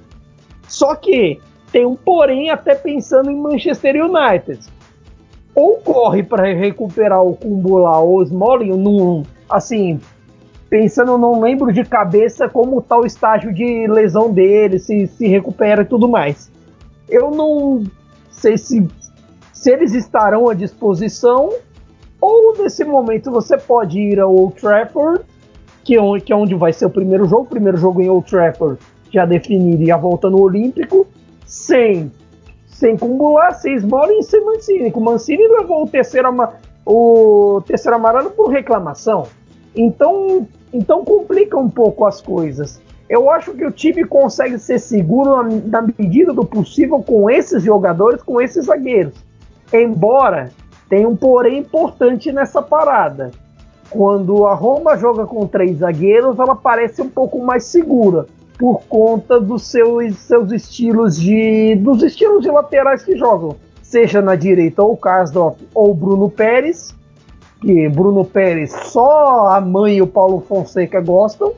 Só 0.68 0.96
que 0.96 1.40
tem 1.72 1.86
um 1.86 1.96
porém 1.96 2.50
até 2.50 2.76
pensando 2.76 3.30
em 3.30 3.36
Manchester 3.36 3.96
United. 4.06 4.60
Ou 5.54 5.78
corre 5.78 6.22
para 6.22 6.54
recuperar 6.54 7.24
o 7.24 7.36
Kumbula 7.36 7.98
ou 8.00 8.18
o 8.18 8.24
Smalling 8.24 8.72
assim, 9.50 10.00
pensando, 10.70 11.18
não 11.18 11.40
lembro 11.40 11.72
de 11.72 11.84
cabeça 11.84 12.50
como 12.50 12.80
está 12.80 12.98
o 12.98 13.06
estágio 13.06 13.54
de 13.54 13.88
lesão 13.88 14.32
dele, 14.32 14.80
se 14.80 15.08
se 15.08 15.28
recupera 15.28 15.84
e 15.84 15.86
tudo 15.86 16.08
mais. 16.08 16.52
Eu 17.08 17.32
não 17.32 17.84
sei 18.32 18.58
se, 18.58 18.88
se 19.54 19.72
eles 19.72 19.94
estarão 19.94 20.50
à 20.50 20.54
disposição 20.54 21.54
ou 22.20 22.58
nesse 22.58 22.84
momento 22.84 23.32
você 23.32 23.58
pode 23.58 24.00
ir 24.00 24.20
ao 24.20 24.36
Old 24.36 24.56
Trafford, 24.60 25.22
que 25.84 25.96
é, 25.96 26.20
que 26.20 26.34
é 26.34 26.36
onde 26.36 26.56
vai 26.56 26.74
ser 26.74 26.88
o 26.88 26.90
primeiro 26.90 27.26
jogo. 27.26 27.44
O 27.44 27.48
primeiro 27.48 27.78
jogo 27.78 28.02
em 28.02 28.10
Old 28.10 28.28
Trafford 28.28 28.80
já 29.12 29.26
definiria 29.26 29.96
a 29.96 29.98
volta 29.98 30.30
no 30.30 30.42
Olímpico, 30.42 31.08
sem 31.46 32.12
sem 32.66 32.98
cumular, 32.98 33.54
sem 33.54 33.76
Smalling 33.76 34.20
e 34.20 34.24
sem 34.24 34.44
Mancini. 34.44 34.92
Com 34.92 35.00
Mancini 35.00 35.48
levou 35.48 35.84
o 35.84 35.88
terceiro, 35.88 36.28
o 36.86 37.62
terceiro 37.66 37.96
amarelo 37.96 38.30
por 38.32 38.50
reclamação. 38.50 39.28
Então, 39.76 40.48
então 40.72 41.04
complica 41.04 41.58
um 41.58 41.70
pouco 41.70 42.06
as 42.06 42.22
coisas. 42.22 42.82
Eu 43.10 43.30
acho 43.30 43.54
que 43.54 43.66
o 43.66 43.72
time 43.72 44.04
consegue 44.04 44.58
ser 44.58 44.80
seguro 44.80 45.44
na, 45.68 45.82
medida 45.82 46.34
do 46.34 46.46
possível 46.46 47.04
com 47.04 47.30
esses 47.30 47.64
jogadores, 47.64 48.22
com 48.22 48.42
esses 48.42 48.66
zagueiros. 48.66 49.14
Embora 49.74 50.52
tenha 50.90 51.08
um 51.08 51.16
porém 51.16 51.60
importante 51.60 52.32
nessa 52.32 52.62
parada. 52.62 53.32
Quando 53.90 54.46
a 54.46 54.54
Roma 54.54 54.98
joga 54.98 55.26
com 55.26 55.46
três 55.48 55.78
zagueiros, 55.78 56.40
ela 56.40 56.56
parece 56.56 57.02
um 57.02 57.10
pouco 57.10 57.40
mais 57.40 57.66
segura 57.66 58.26
por 58.58 58.82
conta 58.88 59.40
dos 59.40 59.68
seus, 59.68 60.18
seus 60.18 60.52
estilos 60.52 61.20
de 61.20 61.76
dos 61.76 62.02
estilos 62.02 62.42
de 62.42 62.50
laterais 62.50 63.04
que 63.04 63.16
jogam 63.18 63.56
seja 63.90 64.22
na 64.22 64.36
direita 64.36 64.82
ou 64.84 64.98
Karsdorp 64.98 65.60
ou 65.74 65.94
Bruno 65.94 66.30
Pérez, 66.30 66.96
que 67.62 67.88
Bruno 67.88 68.26
Pérez 68.26 68.72
só 68.72 69.48
a 69.48 69.62
mãe 69.62 69.98
e 69.98 70.02
o 70.02 70.08
Paulo 70.08 70.42
Fonseca 70.42 71.00
gostam, 71.00 71.54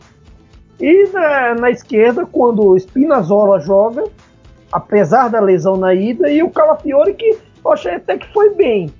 e 0.79 1.07
na, 1.11 1.55
na 1.55 1.71
esquerda, 1.71 2.25
quando 2.25 2.67
o 2.67 2.77
Spinazzola 2.77 3.59
joga, 3.59 4.03
apesar 4.71 5.29
da 5.29 5.39
lesão 5.39 5.77
na 5.77 5.93
ida, 5.93 6.29
e 6.29 6.43
o 6.43 6.49
Calafiore, 6.49 7.13
que 7.13 7.37
eu 7.63 7.71
achei 7.71 7.95
até 7.95 8.17
que 8.17 8.31
foi 8.31 8.53
bem. 8.53 8.91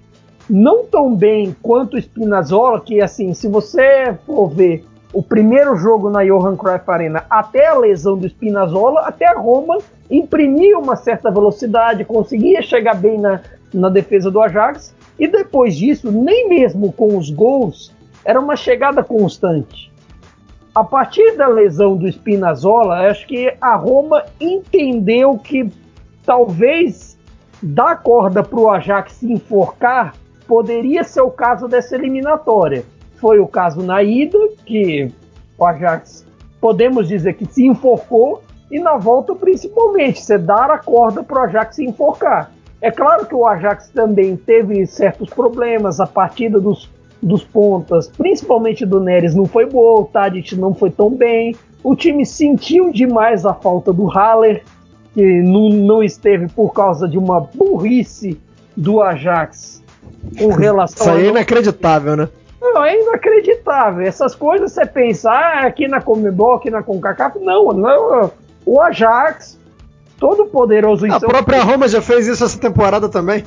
Não 0.50 0.86
tão 0.86 1.14
bem 1.14 1.56
quanto 1.62 1.96
o 1.96 2.02
Spinazzola, 2.02 2.80
que 2.80 3.02
assim, 3.02 3.34
se 3.34 3.48
você 3.48 4.18
for 4.26 4.50
ver 4.50 4.86
o 5.14 5.24
primeiro 5.24 5.76
jogo 5.76 6.10
na 6.10 6.24
Johan 6.24 6.56
Cruyff 6.56 6.84
Arena 6.90 7.26
até 7.30 7.68
a 7.68 7.78
lesão 7.78 8.18
do 8.18 8.28
Spinazzola, 8.28 9.02
até 9.02 9.26
a 9.26 9.38
Roma 9.38 9.78
imprimia 10.10 10.78
uma 10.78 10.96
certa 10.96 11.32
velocidade, 11.32 12.06
conseguia 12.06 12.62
chegar 12.62 12.96
bem 12.96 13.18
na, 13.18 13.42
na 13.74 13.90
defesa 13.90 14.30
do 14.30 14.42
Ajax, 14.42 14.96
e 15.18 15.28
depois 15.28 15.76
disso, 15.76 16.12
nem 16.12 16.48
mesmo 16.48 16.92
com 16.92 17.18
os 17.18 17.30
gols, 17.30 17.94
era 18.24 18.40
uma 18.40 18.56
chegada 18.56 19.04
constante. 19.04 19.92
A 20.76 20.84
partir 20.84 21.36
da 21.36 21.48
lesão 21.48 21.98
do 21.98 22.08
Spinazzola, 22.08 23.10
acho 23.10 23.26
que 23.26 23.52
a 23.60 23.76
Roma 23.76 24.24
entendeu 24.40 25.38
que 25.38 25.72
talvez 26.24 27.18
dar 27.64 28.04
corda 28.04 28.44
para 28.44 28.60
o 28.60 28.70
Ajax 28.70 29.14
se 29.14 29.32
enforcar 29.32 30.14
poderia 30.48 31.04
ser 31.04 31.22
o 31.22 31.32
caso 31.32 31.68
dessa 31.68 31.96
eliminatória. 31.96 32.86
Foi 33.18 33.40
o 33.40 33.48
caso 33.48 33.82
na 33.82 34.02
ida, 34.04 34.38
que 34.66 35.12
o 35.58 35.66
Ajax, 35.66 36.26
podemos 36.62 37.08
dizer 37.08 37.34
que 37.34 37.46
se 37.46 37.66
enforcou, 37.66 38.44
e 38.70 38.80
na 38.80 38.98
volta, 38.98 39.34
principalmente, 39.34 40.22
você 40.22 40.38
dar 40.38 40.70
a 40.70 40.78
corda 40.78 41.24
para 41.24 41.42
o 41.42 41.44
Ajax 41.46 41.76
se 41.76 41.86
enfocar. 41.86 42.52
É 42.82 42.92
claro 42.92 43.26
que 43.26 43.34
o 43.34 43.46
Ajax 43.46 43.90
também 43.90 44.36
teve 44.36 44.86
certos 44.86 45.30
problemas, 45.30 46.00
a 46.00 46.06
partida 46.06 46.60
dos, 46.60 46.90
dos 47.22 47.44
pontas, 47.44 48.08
principalmente 48.08 48.86
do 48.86 49.00
Neres, 49.00 49.34
não 49.34 49.46
foi 49.46 49.66
boa, 49.66 50.02
o 50.02 50.06
Tadic 50.06 50.56
não 50.56 50.76
foi 50.76 50.92
tão 50.92 51.10
bem. 51.10 51.56
O 51.84 51.96
time 51.96 52.26
sentiu 52.26 52.92
demais 52.92 53.46
a 53.46 53.54
falta 53.54 53.92
do 53.92 54.06
Haller, 54.06 54.64
que 55.14 55.42
não, 55.42 55.70
não 55.70 56.04
esteve 56.04 56.48
por 56.50 56.72
causa 56.74 57.08
de 57.08 57.18
uma 57.18 57.40
burrice 57.40 58.40
do 58.76 59.02
Ajax 59.02 59.82
com 60.38 60.50
relação. 60.50 61.08
Isso 61.08 61.18
aí 61.18 61.26
é 61.26 61.30
inacreditável, 61.30 62.16
né? 62.16 62.30
Não, 62.62 62.84
é 62.84 63.02
inacreditável. 63.02 64.06
Essas 64.06 64.34
coisas 64.36 64.72
você 64.72 64.86
pensa, 64.86 65.32
ah, 65.32 65.68
aqui 65.68 65.88
na 65.88 66.02
Comebol, 66.02 66.56
aqui 66.56 66.70
na 66.70 66.82
CONCACAF, 66.82 67.40
não, 67.40 67.72
não 67.72 68.32
o 68.66 68.82
Ajax, 68.82 69.58
todo 70.20 70.48
poderoso 70.48 71.08
em 71.08 71.12
A 71.12 71.20
própria 71.20 71.64
Roma 71.64 71.88
já 71.88 72.02
fez 72.02 72.28
isso 72.28 72.44
essa 72.44 72.60
temporada 72.60 73.08
também. 73.08 73.46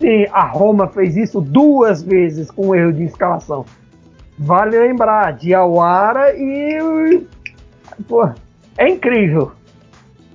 Sim, 0.00 0.26
a 0.32 0.44
Roma 0.44 0.88
fez 0.88 1.16
isso 1.16 1.40
duas 1.40 2.02
vezes 2.02 2.50
com 2.50 2.74
erro 2.74 2.92
de 2.92 3.04
escalação. 3.04 3.64
Vale 4.38 4.78
lembrar, 4.78 5.34
Diawara 5.34 6.34
e. 6.34 7.24
Pô, 8.08 8.28
é 8.78 8.88
incrível. 8.88 9.52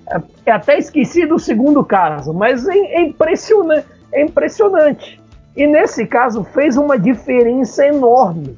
É, 0.10 0.22
é, 0.46 0.52
até 0.52 0.78
esqueci 0.78 1.26
do 1.26 1.38
segundo 1.38 1.84
caso, 1.84 2.34
mas 2.34 2.66
é, 2.68 2.78
é, 2.78 3.02
impressionante, 3.02 3.88
é 4.14 4.24
impressionante. 4.24 5.17
E 5.58 5.66
nesse 5.66 6.06
caso 6.06 6.44
fez 6.44 6.78
uma 6.78 7.00
diferença 7.00 7.84
enorme. 7.84 8.56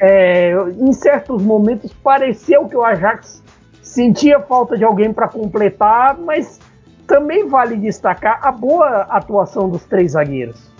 É, 0.00 0.54
em 0.78 0.92
certos 0.92 1.42
momentos 1.42 1.92
pareceu 1.92 2.68
que 2.68 2.76
o 2.76 2.84
Ajax 2.84 3.42
sentia 3.82 4.38
falta 4.38 4.78
de 4.78 4.84
alguém 4.84 5.12
para 5.12 5.26
completar, 5.26 6.16
mas 6.16 6.60
também 7.08 7.48
vale 7.48 7.76
destacar 7.76 8.38
a 8.40 8.52
boa 8.52 9.00
atuação 9.10 9.68
dos 9.68 9.84
três 9.84 10.12
zagueiros. 10.12 10.70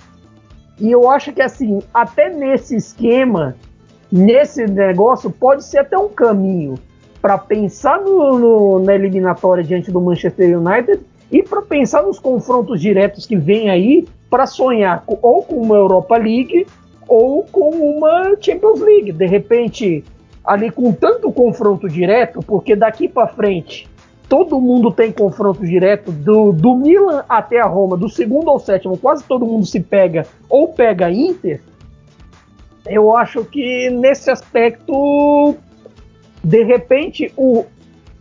E 0.79 0.93
eu 0.93 1.11
acho 1.11 1.33
que 1.33 1.43
assim, 1.43 1.83
até 1.93 2.31
nesse 2.31 2.76
esquema, 2.76 3.57
nesse 4.12 4.64
negócio, 4.64 5.29
pode 5.29 5.64
ser 5.64 5.79
até 5.79 5.99
um 5.99 6.09
caminho. 6.09 6.76
para 7.21 7.37
pensar 7.37 8.00
no, 8.00 8.38
no, 8.38 8.79
na 8.79 8.95
eliminatória 8.95 9.62
diante 9.64 9.90
do 9.90 10.00
Manchester 10.00 10.57
United 10.57 11.05
e 11.30 11.42
para 11.42 11.62
pensar 11.62 12.02
nos 12.02 12.18
confrontos 12.18 12.80
diretos 12.80 13.26
que 13.26 13.37
vem 13.37 13.70
aí 13.70 14.06
para 14.28 14.46
sonhar 14.46 15.04
com, 15.04 15.18
ou 15.20 15.42
com 15.42 15.56
uma 15.56 15.76
Europa 15.76 16.16
League 16.16 16.66
ou 17.06 17.44
com 17.44 17.70
uma 17.70 18.37
Champions 18.40 18.80
League. 18.80 19.12
De 19.12 19.26
repente, 19.26 20.04
ali 20.44 20.70
com 20.70 20.92
tanto 20.92 21.32
confronto 21.32 21.88
direto, 21.88 22.40
porque 22.42 22.75
daqui 22.76 23.08
para 23.08 23.28
frente 23.28 23.88
todo 24.30 24.60
mundo 24.60 24.92
tem 24.92 25.10
confronto 25.10 25.66
direto, 25.66 26.12
do, 26.12 26.52
do 26.52 26.76
Milan 26.76 27.25
até 27.28 27.60
a 27.60 27.66
Roma, 27.66 27.96
do 27.96 28.08
segundo 28.08 28.49
ao 28.49 28.60
sétimo, 28.60 28.96
quase 28.96 29.25
todo 29.25 29.44
mundo 29.44 29.66
se 29.66 29.80
pega 29.80 30.25
ou 30.49 30.68
pega 30.68 31.10
Inter. 31.10 31.60
Eu 32.87 33.16
acho 33.16 33.44
que 33.44 33.90
nesse 33.90 34.30
aspecto, 34.30 35.56
de 36.44 36.62
repente, 36.62 37.32
o, 37.37 37.64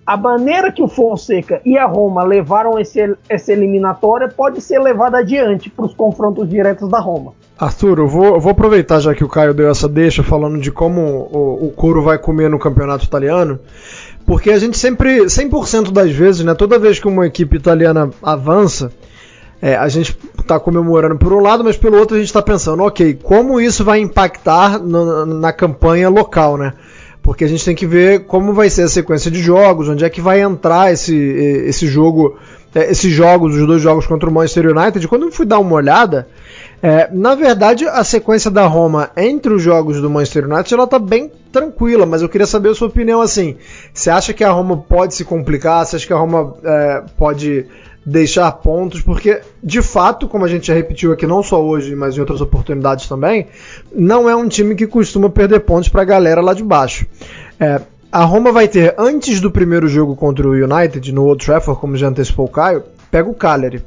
a 0.09 0.17
maneira 0.17 0.71
que 0.71 0.81
o 0.81 0.87
Fonseca 0.87 1.61
e 1.63 1.77
a 1.77 1.85
Roma 1.85 2.23
levaram 2.23 2.79
esse, 2.79 3.15
essa 3.29 3.53
eliminatória 3.53 4.27
pode 4.27 4.59
ser 4.59 4.79
levada 4.79 5.19
adiante 5.19 5.69
para 5.69 5.85
os 5.85 5.93
confrontos 5.93 6.49
diretos 6.49 6.89
da 6.89 6.99
Roma. 6.99 7.33
Arthur, 7.59 7.99
eu 7.99 8.07
vou, 8.07 8.25
eu 8.25 8.39
vou, 8.39 8.51
aproveitar 8.53 8.99
já 9.01 9.13
que 9.13 9.23
o 9.23 9.29
Caio 9.29 9.53
deu 9.53 9.69
essa 9.69 9.87
deixa 9.87 10.23
falando 10.23 10.57
de 10.57 10.71
como 10.71 10.99
o, 10.99 11.67
o 11.67 11.69
couro 11.69 12.01
vai 12.01 12.17
comer 12.17 12.49
no 12.49 12.57
campeonato 12.57 13.05
italiano, 13.05 13.59
porque 14.25 14.49
a 14.49 14.57
gente 14.57 14.79
sempre, 14.79 15.25
100% 15.25 15.91
das 15.91 16.11
vezes, 16.11 16.43
né, 16.43 16.55
toda 16.55 16.79
vez 16.79 16.97
que 16.97 17.07
uma 17.07 17.27
equipe 17.27 17.55
italiana 17.55 18.09
avança, 18.23 18.91
é, 19.61 19.75
a 19.75 19.87
gente 19.89 20.17
está 20.39 20.59
comemorando 20.59 21.19
por 21.19 21.31
um 21.33 21.39
lado, 21.39 21.63
mas 21.63 21.77
pelo 21.77 21.99
outro 21.99 22.15
a 22.15 22.19
gente 22.19 22.29
está 22.29 22.41
pensando, 22.41 22.81
ok, 22.81 23.13
como 23.21 23.61
isso 23.61 23.83
vai 23.83 23.99
impactar 23.99 24.79
no, 24.79 25.23
na 25.27 25.53
campanha 25.53 26.09
local, 26.09 26.57
né? 26.57 26.73
Porque 27.29 27.43
a 27.43 27.47
gente 27.47 27.63
tem 27.63 27.75
que 27.75 27.85
ver 27.85 28.21
como 28.21 28.55
vai 28.55 28.71
ser 28.71 28.81
a 28.81 28.87
sequência 28.87 29.29
de 29.29 29.39
jogos, 29.39 29.87
onde 29.87 30.03
é 30.03 30.09
que 30.09 30.19
vai 30.19 30.41
entrar 30.41 30.91
esse, 30.91 31.15
esse 31.15 31.85
jogo, 31.85 32.39
é, 32.73 32.89
esses 32.89 33.13
jogos, 33.13 33.55
os 33.55 33.67
dois 33.67 33.83
jogos 33.83 34.07
contra 34.07 34.27
o 34.27 34.33
Manchester 34.33 34.75
United. 34.75 35.07
Quando 35.07 35.27
eu 35.27 35.31
fui 35.31 35.45
dar 35.45 35.59
uma 35.59 35.75
olhada, 35.75 36.27
é, 36.81 37.07
na 37.13 37.35
verdade 37.35 37.85
a 37.85 38.03
sequência 38.03 38.49
da 38.49 38.65
Roma 38.65 39.11
entre 39.15 39.53
os 39.53 39.61
jogos 39.61 40.01
do 40.01 40.09
Manchester 40.09 40.51
United 40.51 40.73
ela 40.73 40.87
tá 40.87 40.97
bem 40.97 41.31
tranquila, 41.51 42.03
mas 42.03 42.23
eu 42.23 42.29
queria 42.29 42.47
saber 42.47 42.69
a 42.69 42.73
sua 42.73 42.87
opinião 42.87 43.21
assim. 43.21 43.57
Você 43.93 44.09
acha 44.09 44.33
que 44.33 44.43
a 44.43 44.49
Roma 44.49 44.77
pode 44.77 45.13
se 45.13 45.23
complicar? 45.23 45.85
Você 45.85 45.97
acha 45.97 46.07
que 46.07 46.13
a 46.13 46.17
Roma 46.17 46.55
é, 46.63 47.03
pode 47.15 47.67
deixar 48.09 48.51
pontos, 48.53 49.01
porque 49.01 49.41
de 49.63 49.81
fato, 49.81 50.27
como 50.27 50.43
a 50.43 50.47
gente 50.47 50.67
já 50.67 50.73
repetiu 50.73 51.13
aqui 51.13 51.27
não 51.27 51.43
só 51.43 51.63
hoje, 51.63 51.95
mas 51.95 52.17
em 52.17 52.19
outras 52.19 52.41
oportunidades 52.41 53.07
também, 53.07 53.47
não 53.93 54.27
é 54.27 54.35
um 54.35 54.47
time 54.47 54.73
que 54.73 54.87
costuma 54.87 55.29
perder 55.29 55.59
pontos 55.61 55.89
para 55.89 56.01
a 56.01 56.05
galera 56.05 56.41
lá 56.41 56.53
de 56.53 56.63
baixo. 56.63 57.05
É, 57.59 57.79
a 58.11 58.23
Roma 58.23 58.51
vai 58.51 58.67
ter, 58.67 58.95
antes 58.97 59.39
do 59.39 59.51
primeiro 59.51 59.87
jogo 59.87 60.15
contra 60.15 60.47
o 60.47 60.53
United, 60.53 61.11
no 61.11 61.25
Old 61.25 61.45
Trafford, 61.45 61.79
como 61.79 61.95
já 61.95 62.07
antecipou 62.07 62.47
o 62.47 62.49
Caio, 62.49 62.83
pega 63.11 63.29
o 63.29 63.35
Cagliari. 63.35 63.83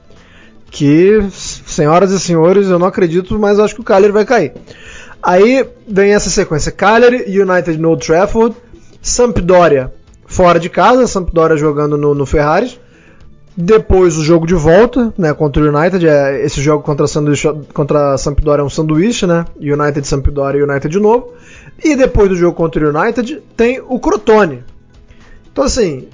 Que, 0.71 1.21
senhoras 1.31 2.13
e 2.13 2.21
senhores, 2.21 2.69
eu 2.69 2.79
não 2.79 2.87
acredito, 2.87 3.39
mas 3.39 3.59
acho 3.59 3.75
que 3.75 3.81
o 3.81 3.85
Cagliari 3.85 4.13
vai 4.13 4.25
cair. 4.25 4.53
Aí 5.23 5.69
vem 5.87 6.15
essa 6.15 6.31
sequência: 6.31 6.73
Cagliari, 6.73 7.25
United 7.27 7.77
no 7.77 7.91
Old 7.91 8.07
Trafford, 8.07 8.57
Sampdoria 9.03 9.93
fora 10.25 10.59
de 10.59 10.71
casa, 10.71 11.07
Sampdoria 11.07 11.59
jogando 11.59 11.99
no, 11.99 12.15
no 12.15 12.25
Ferraris, 12.25 12.81
depois 13.57 14.17
o 14.17 14.25
jogo 14.25 14.47
de 14.47 14.55
volta, 14.55 15.13
né, 15.17 15.35
contra 15.35 15.63
o 15.63 15.77
United, 15.77 16.07
é, 16.07 16.45
esse 16.45 16.61
jogo 16.63 16.83
contra 16.83 17.05
a, 17.05 17.73
contra 17.75 18.15
a 18.15 18.19
Sampdoria 18.19 18.63
é 18.63 18.65
um 18.65 18.71
sanduíche, 18.71 19.27
né? 19.27 19.45
United, 19.61 20.07
Sampdoria 20.07 20.61
e 20.61 20.65
United 20.65 20.89
de 20.89 20.99
novo. 20.99 21.33
E 21.83 21.95
depois 21.95 22.29
do 22.29 22.37
jogo 22.37 22.57
contra 22.57 22.85
o 22.85 22.99
United 22.99 23.43
tem 23.57 23.81
o 23.87 23.99
Crotone. 23.99 24.65
Então 25.51 25.65
assim, 25.65 26.09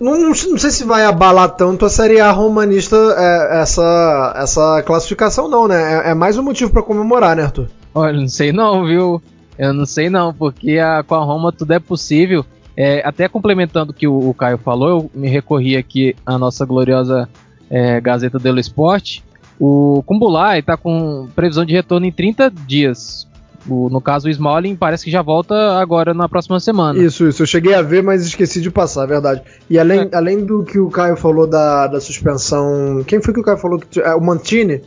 não, 0.00 0.18
não, 0.18 0.34
sei 0.34 0.70
se 0.70 0.84
vai 0.84 1.04
abalar 1.04 1.50
tanto 1.50 1.84
a 1.84 1.90
Série 1.90 2.20
A 2.20 2.30
romanista 2.30 2.96
é, 2.96 3.60
essa, 3.60 4.32
essa 4.36 4.82
classificação 4.82 5.48
não, 5.48 5.68
né? 5.68 6.06
É, 6.06 6.10
é 6.10 6.14
mais 6.14 6.38
um 6.38 6.42
motivo 6.42 6.70
para 6.70 6.82
comemorar, 6.82 7.36
né, 7.36 7.42
Arthur? 7.42 7.68
Olha, 7.94 8.18
não 8.18 8.28
sei 8.28 8.52
não, 8.52 8.86
viu? 8.86 9.20
Eu 9.58 9.74
não 9.74 9.84
sei 9.84 10.08
não, 10.08 10.32
porque 10.32 10.78
a, 10.78 11.02
com 11.02 11.16
a 11.16 11.24
Roma 11.24 11.52
tudo 11.52 11.72
é 11.72 11.80
possível. 11.80 12.46
É, 12.80 13.02
até 13.04 13.26
complementando 13.28 13.90
o 13.90 13.94
que 13.94 14.06
o, 14.06 14.30
o, 14.30 14.32
Caio 14.32 14.56
falou, 14.56 14.88
eu 14.88 15.10
me 15.12 15.28
recorri 15.28 15.76
aqui 15.76 16.14
à 16.24 16.38
nossa 16.38 16.64
gloriosa 16.64 17.28
é, 17.68 18.00
Gazeta 18.00 18.38
dello 18.38 18.60
Sport. 18.60 19.18
O 19.58 20.00
Kumbulai 20.06 20.60
está 20.60 20.76
com 20.76 21.28
previsão 21.34 21.64
de 21.64 21.72
retorno 21.72 22.06
em 22.06 22.12
30 22.12 22.48
dias. 22.48 23.26
O, 23.68 23.90
no 23.90 24.00
caso, 24.00 24.28
o 24.28 24.30
Smalling 24.30 24.76
parece 24.76 25.04
que 25.04 25.10
já 25.10 25.22
volta 25.22 25.56
agora 25.76 26.14
na 26.14 26.28
próxima 26.28 26.60
semana. 26.60 26.96
Isso, 27.02 27.26
isso. 27.26 27.42
Eu 27.42 27.46
cheguei 27.48 27.74
a 27.74 27.82
ver, 27.82 28.00
mas 28.00 28.24
esqueci 28.24 28.60
de 28.60 28.70
passar, 28.70 29.02
é 29.02 29.06
verdade. 29.08 29.42
E 29.68 29.76
além, 29.76 30.02
é. 30.02 30.16
além 30.16 30.44
do 30.44 30.62
que 30.62 30.78
o 30.78 30.88
Caio 30.88 31.16
falou 31.16 31.48
da, 31.48 31.88
da 31.88 32.00
suspensão. 32.00 33.02
Quem 33.04 33.20
foi 33.20 33.34
que 33.34 33.40
o 33.40 33.42
Caio 33.42 33.58
falou? 33.58 33.80
que 33.80 33.98
é, 33.98 34.14
O 34.14 34.20
Mantini. 34.20 34.82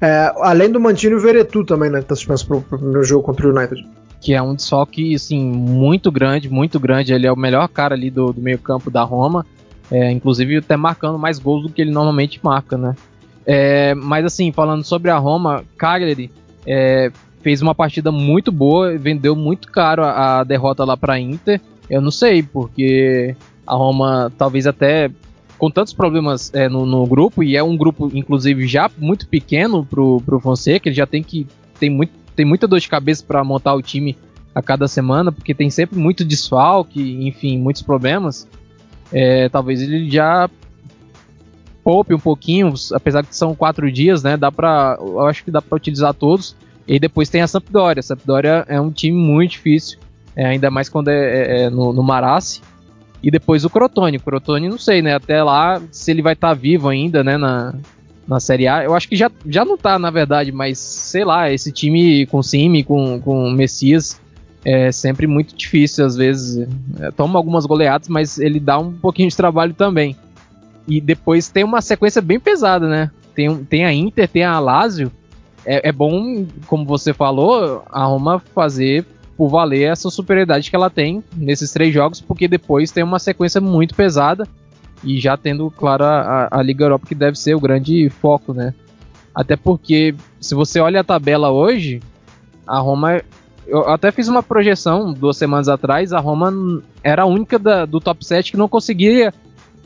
É, 0.00 0.32
além 0.36 0.70
do 0.70 0.78
Mantini, 0.78 1.16
o 1.16 1.20
Veretu 1.20 1.64
também, 1.64 1.90
né? 1.90 1.98
Que 1.98 2.06
tá 2.06 2.14
suspenso 2.14 2.46
pro, 2.46 2.60
pro 2.60 2.78
primeiro 2.78 3.02
jogo 3.02 3.24
contra 3.24 3.48
o 3.48 3.50
United 3.50 3.84
que 4.20 4.34
é 4.34 4.42
um 4.42 4.54
desfoque 4.54 5.14
assim 5.14 5.40
muito 5.42 6.12
grande, 6.12 6.48
muito 6.50 6.78
grande. 6.78 7.12
Ele 7.12 7.26
é 7.26 7.32
o 7.32 7.36
melhor 7.36 7.66
cara 7.68 7.94
ali 7.94 8.10
do, 8.10 8.32
do 8.32 8.40
meio 8.40 8.58
campo 8.58 8.90
da 8.90 9.02
Roma, 9.02 9.46
é, 9.90 10.10
inclusive 10.10 10.58
até 10.58 10.76
marcando 10.76 11.18
mais 11.18 11.38
gols 11.38 11.62
do 11.62 11.70
que 11.70 11.80
ele 11.80 11.90
normalmente 11.90 12.38
marca, 12.42 12.76
né? 12.76 12.94
É, 13.46 13.94
mas 13.94 14.24
assim, 14.24 14.52
falando 14.52 14.84
sobre 14.84 15.10
a 15.10 15.16
Roma, 15.16 15.64
Cagliari 15.76 16.30
é, 16.66 17.10
fez 17.42 17.62
uma 17.62 17.74
partida 17.74 18.12
muito 18.12 18.52
boa, 18.52 18.96
vendeu 18.98 19.34
muito 19.34 19.68
caro 19.72 20.04
a, 20.04 20.40
a 20.40 20.44
derrota 20.44 20.84
lá 20.84 20.96
para 20.96 21.18
Inter. 21.18 21.60
Eu 21.88 22.00
não 22.00 22.10
sei 22.10 22.42
porque 22.42 23.34
a 23.66 23.74
Roma 23.74 24.30
talvez 24.36 24.66
até 24.66 25.10
com 25.58 25.70
tantos 25.70 25.92
problemas 25.92 26.52
é, 26.54 26.68
no, 26.68 26.86
no, 26.86 27.06
grupo 27.06 27.42
e 27.42 27.56
é 27.56 27.62
um 27.62 27.76
grupo 27.76 28.10
inclusive 28.14 28.66
já 28.66 28.90
muito 28.96 29.28
pequeno 29.28 29.84
pro, 29.84 30.20
pro 30.24 30.40
Fonseca, 30.40 30.88
ele 30.88 30.96
já 30.96 31.06
tem 31.06 31.22
que 31.22 31.46
tem 31.78 31.90
muito 31.90 32.12
tem 32.34 32.44
muita 32.44 32.66
dor 32.66 32.80
de 32.80 32.88
cabeça 32.88 33.24
para 33.26 33.42
montar 33.44 33.74
o 33.74 33.82
time 33.82 34.16
a 34.54 34.62
cada 34.62 34.88
semana, 34.88 35.30
porque 35.30 35.54
tem 35.54 35.70
sempre 35.70 35.98
muito 35.98 36.24
desfalque, 36.24 37.26
enfim, 37.26 37.58
muitos 37.58 37.82
problemas. 37.82 38.48
É, 39.12 39.48
talvez 39.48 39.80
ele 39.80 40.10
já 40.10 40.48
poupe 41.82 42.14
um 42.14 42.18
pouquinho, 42.18 42.72
apesar 42.92 43.24
que 43.24 43.34
são 43.34 43.54
quatro 43.54 43.90
dias, 43.90 44.22
né? 44.22 44.36
Dá 44.36 44.50
para, 44.50 44.96
eu 45.00 45.26
acho 45.26 45.44
que 45.44 45.50
dá 45.50 45.62
para 45.62 45.76
utilizar 45.76 46.14
todos. 46.14 46.56
E 46.86 46.98
depois 46.98 47.28
tem 47.28 47.40
a 47.40 47.46
Sampdoria. 47.46 48.00
A 48.00 48.02
Sampdoria 48.02 48.64
é 48.68 48.80
um 48.80 48.90
time 48.90 49.16
muito 49.16 49.52
difícil, 49.52 49.98
é, 50.34 50.46
ainda 50.46 50.70
mais 50.70 50.88
quando 50.88 51.08
é, 51.08 51.14
é, 51.14 51.62
é 51.62 51.70
no, 51.70 51.92
no 51.92 52.02
Marassi. 52.02 52.60
E 53.22 53.30
depois 53.30 53.64
o 53.64 53.70
Crotone. 53.70 54.16
O 54.16 54.22
Crotone, 54.22 54.68
não 54.68 54.78
sei, 54.78 55.02
né? 55.02 55.14
Até 55.14 55.42
lá, 55.42 55.80
se 55.90 56.10
ele 56.10 56.22
vai 56.22 56.32
estar 56.32 56.48
tá 56.48 56.54
vivo 56.54 56.88
ainda, 56.88 57.22
né? 57.22 57.36
Na, 57.36 57.74
na 58.30 58.38
Série 58.38 58.68
A. 58.68 58.84
Eu 58.84 58.94
acho 58.94 59.08
que 59.08 59.16
já, 59.16 59.28
já 59.44 59.64
não 59.64 59.76
tá, 59.76 59.98
na 59.98 60.08
verdade, 60.08 60.52
mas 60.52 60.78
sei 60.78 61.24
lá, 61.24 61.50
esse 61.50 61.72
time 61.72 62.24
com 62.26 62.40
Simi, 62.40 62.84
com, 62.84 63.20
com 63.20 63.50
Messias, 63.50 64.20
é 64.64 64.92
sempre 64.92 65.26
muito 65.26 65.56
difícil, 65.56 66.06
às 66.06 66.14
vezes. 66.14 66.68
É, 67.00 67.10
toma 67.10 67.36
algumas 67.36 67.66
goleadas, 67.66 68.08
mas 68.08 68.38
ele 68.38 68.60
dá 68.60 68.78
um 68.78 68.92
pouquinho 68.92 69.28
de 69.28 69.36
trabalho 69.36 69.74
também. 69.74 70.16
E 70.86 71.00
depois 71.00 71.48
tem 71.48 71.64
uma 71.64 71.82
sequência 71.82 72.22
bem 72.22 72.38
pesada, 72.38 72.88
né? 72.88 73.10
Tem, 73.34 73.64
tem 73.64 73.84
a 73.84 73.92
Inter, 73.92 74.28
tem 74.28 74.44
a 74.44 74.60
Lazio. 74.60 75.10
É, 75.66 75.88
é 75.88 75.92
bom, 75.92 76.46
como 76.68 76.84
você 76.84 77.12
falou, 77.12 77.82
a 77.90 78.04
Roma 78.04 78.38
fazer 78.54 79.04
por 79.36 79.48
valer 79.48 79.90
essa 79.90 80.08
superioridade 80.08 80.70
que 80.70 80.76
ela 80.76 80.88
tem 80.88 81.24
nesses 81.36 81.72
três 81.72 81.92
jogos, 81.92 82.20
porque 82.20 82.46
depois 82.46 82.92
tem 82.92 83.02
uma 83.02 83.18
sequência 83.18 83.60
muito 83.60 83.94
pesada 83.94 84.46
e 85.02 85.18
já 85.18 85.36
tendo, 85.36 85.70
claro, 85.70 86.04
a, 86.04 86.48
a, 86.50 86.62
Liga 86.62 86.84
Europa 86.84 87.06
que 87.06 87.14
deve 87.14 87.38
ser 87.38 87.54
o 87.54 87.60
grande 87.60 88.08
foco, 88.10 88.52
né? 88.52 88.74
Até 89.34 89.56
porque, 89.56 90.14
se 90.40 90.54
você 90.54 90.80
olha 90.80 91.00
a 91.00 91.04
tabela 91.04 91.50
hoje, 91.50 92.00
a 92.66 92.78
Roma. 92.78 93.22
Eu 93.66 93.88
até 93.88 94.10
fiz 94.10 94.26
uma 94.26 94.42
projeção 94.42 95.12
duas 95.12 95.36
semanas 95.36 95.68
atrás, 95.68 96.12
a 96.12 96.18
Roma 96.18 96.82
era 97.04 97.22
a 97.22 97.26
única 97.26 97.58
da, 97.58 97.84
do 97.84 98.00
top 98.00 98.24
7 98.24 98.50
que 98.50 98.56
não 98.56 98.68
conseguia, 98.68 99.32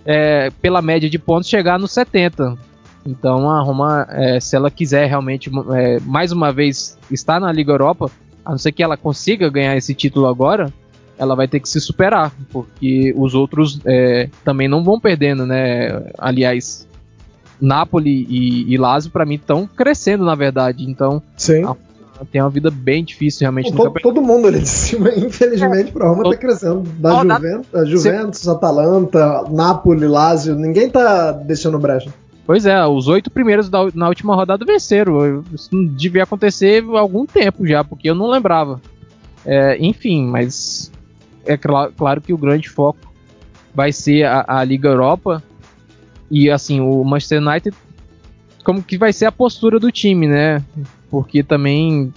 é, 0.06 0.50
pela 0.62 0.80
média 0.80 1.10
de 1.10 1.18
pontos, 1.18 1.48
chegar 1.48 1.78
nos 1.78 1.92
70. 1.92 2.56
Então 3.04 3.50
a 3.50 3.60
Roma, 3.60 4.06
é, 4.10 4.40
se 4.40 4.56
ela 4.56 4.70
quiser 4.70 5.06
realmente 5.06 5.50
é, 5.74 6.00
mais 6.00 6.32
uma 6.32 6.50
vez 6.50 6.96
estar 7.10 7.38
na 7.38 7.52
Liga 7.52 7.72
Europa, 7.72 8.10
a 8.42 8.52
não 8.52 8.58
ser 8.58 8.72
que 8.72 8.82
ela 8.82 8.96
consiga 8.96 9.50
ganhar 9.50 9.76
esse 9.76 9.94
título 9.94 10.26
agora, 10.26 10.72
ela 11.18 11.34
vai 11.34 11.48
ter 11.48 11.60
que 11.60 11.68
se 11.68 11.80
superar, 11.80 12.32
porque 12.50 13.14
os 13.16 13.34
outros 13.34 13.80
é, 13.84 14.28
também 14.44 14.68
não 14.68 14.82
vão 14.82 14.98
perdendo, 14.98 15.46
né? 15.46 16.10
Aliás, 16.18 16.86
Napoli 17.60 18.26
e, 18.28 18.72
e 18.72 18.76
Lazio, 18.76 19.10
para 19.10 19.24
mim, 19.24 19.34
estão 19.34 19.66
crescendo, 19.66 20.24
na 20.24 20.34
verdade. 20.34 20.84
Então, 20.88 21.22
Sim. 21.36 21.64
A, 21.64 21.76
tem 22.30 22.40
uma 22.40 22.50
vida 22.50 22.70
bem 22.70 23.04
difícil, 23.04 23.40
realmente. 23.40 23.72
Todo, 23.72 23.92
todo 24.00 24.22
mundo 24.22 24.48
ali 24.48 24.60
de 24.60 24.68
cima, 24.68 25.10
infelizmente, 25.16 25.88
é. 25.88 25.92
pra 25.92 26.08
Roma 26.08 26.30
tá 26.30 26.36
crescendo. 26.36 26.82
Da 26.98 27.20
oh, 27.20 27.22
Juventus, 27.22 27.70
da... 27.72 27.84
Juventus 27.84 28.48
Atalanta, 28.48 29.44
Napoli, 29.50 30.06
Lazio, 30.06 30.54
ninguém 30.54 30.88
tá 30.88 31.32
deixando 31.32 31.78
brecha. 31.78 32.12
Pois 32.46 32.66
é, 32.66 32.84
os 32.84 33.08
oito 33.08 33.30
primeiros 33.30 33.70
da, 33.70 33.88
na 33.94 34.08
última 34.08 34.34
rodada 34.34 34.64
venceram. 34.64 35.42
Isso 35.52 35.70
devia 35.96 36.24
acontecer 36.24 36.84
há 36.94 37.00
algum 37.00 37.24
tempo 37.24 37.66
já, 37.66 37.82
porque 37.82 38.08
eu 38.08 38.14
não 38.14 38.28
lembrava. 38.28 38.80
É, 39.46 39.76
enfim, 39.78 40.26
mas 40.26 40.92
é 41.46 41.56
cl 41.56 41.92
claro 41.96 42.20
que 42.20 42.32
o 42.32 42.38
grande 42.38 42.68
foco 42.68 43.12
vai 43.74 43.92
ser 43.92 44.24
a, 44.24 44.44
a, 44.46 44.64
Liga 44.64 44.88
Europa 44.88 45.42
e 46.30 46.50
assim 46.50 46.80
o 46.80 47.02
Manchester 47.04 47.42
United 47.42 47.76
como 48.64 48.82
que 48.82 48.96
vai 48.96 49.12
ser 49.12 49.26
a 49.26 49.32
postura 49.32 49.78
do 49.78 49.92
time, 49.92 50.26
né? 50.26 50.64
Porque 51.10 51.42
também 51.42 52.12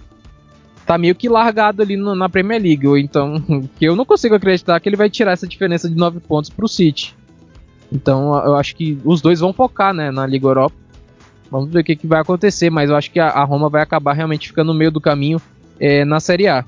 tá 0.85 0.97
meio 0.97 1.13
que 1.13 1.27
largado 1.27 1.81
ali 1.81 1.97
no, 1.97 2.15
na 2.15 2.29
Premier 2.29 2.61
League, 2.61 2.87
então 3.01 3.35
que 3.77 3.85
eu 3.85 3.95
não 3.95 4.05
consigo 4.05 4.33
acreditar 4.33 4.79
que 4.79 4.87
ele 4.87 4.95
vai 4.95 5.09
tirar 5.09 5.33
essa 5.33 5.45
diferença 5.45 5.89
de 5.89 5.95
9 5.95 6.21
pontos 6.21 6.49
pro 6.49 6.67
City. 6.67 7.13
Então 7.91 8.33
eu 8.45 8.55
acho 8.55 8.75
que 8.75 8.97
os 9.03 9.21
dois 9.21 9.41
vão 9.41 9.51
focar, 9.51 9.93
né, 9.93 10.09
na 10.09 10.25
Liga 10.25 10.47
Europa. 10.47 10.75
Vamos 11.51 11.69
ver 11.69 11.79
o 11.79 11.83
que, 11.83 11.95
que 11.95 12.07
vai 12.07 12.21
acontecer, 12.21 12.69
mas 12.69 12.89
eu 12.89 12.95
acho 12.95 13.11
que 13.11 13.19
a, 13.19 13.27
a 13.27 13.43
Roma 13.43 13.69
vai 13.69 13.81
acabar 13.81 14.13
realmente 14.13 14.47
ficando 14.47 14.73
no 14.73 14.79
meio 14.79 14.91
do 14.91 14.99
caminho 14.99 15.41
é, 15.79 16.03
na 16.03 16.19
Série 16.19 16.47
A. 16.47 16.65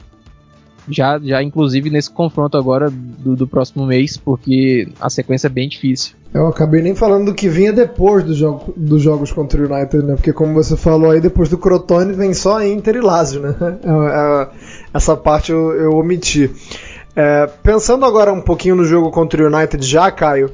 Já, 0.90 1.20
já 1.20 1.42
inclusive 1.44 1.90
nesse 1.90 2.10
confronto 2.10 2.58
agora 2.58 2.90
do, 2.90 3.36
do, 3.36 3.48
próximo 3.48 3.86
mês, 3.86 4.18
porque 4.18 4.88
a 5.00 5.10
sequência 5.10 5.48
é 5.48 5.50
bem 5.50 5.70
difícil. 5.70 6.16
Eu 6.34 6.48
acabei 6.48 6.82
nem 6.82 6.96
falando 6.96 7.28
do 7.28 7.34
que 7.34 7.50
vinha 7.50 7.74
depois 7.74 8.24
do 8.24 8.34
jogo, 8.34 8.74
dos 8.76 9.02
jogos 9.02 9.32
contra 9.32 9.62
o 9.62 9.72
United, 9.72 10.04
né? 10.04 10.16
Porque 10.16 10.34
como 10.34 10.54
você 10.54 10.76
falou 10.76 11.12
aí, 11.12 11.20
depois 11.20 11.50
do 11.50 11.58
Crotone 11.58 12.14
vem 12.14 12.34
só 12.34 12.64
Inter 12.64 12.96
e 12.96 13.02
Lazio, 13.02 13.42
né? 13.42 13.56
É, 13.84 13.90
é, 13.90 14.48
essa 14.94 15.16
parte 15.16 15.52
eu, 15.52 15.72
eu 15.74 15.92
omiti. 15.92 16.52
É, 17.16 17.48
pensando 17.64 18.06
agora 18.06 18.32
um 18.32 18.42
pouquinho 18.42 18.76
no 18.76 18.86
jogo 18.86 19.12
contra 19.12 19.44
o 19.44 19.54
United 19.54 19.86
já, 19.86 20.10
Caio, 20.12 20.52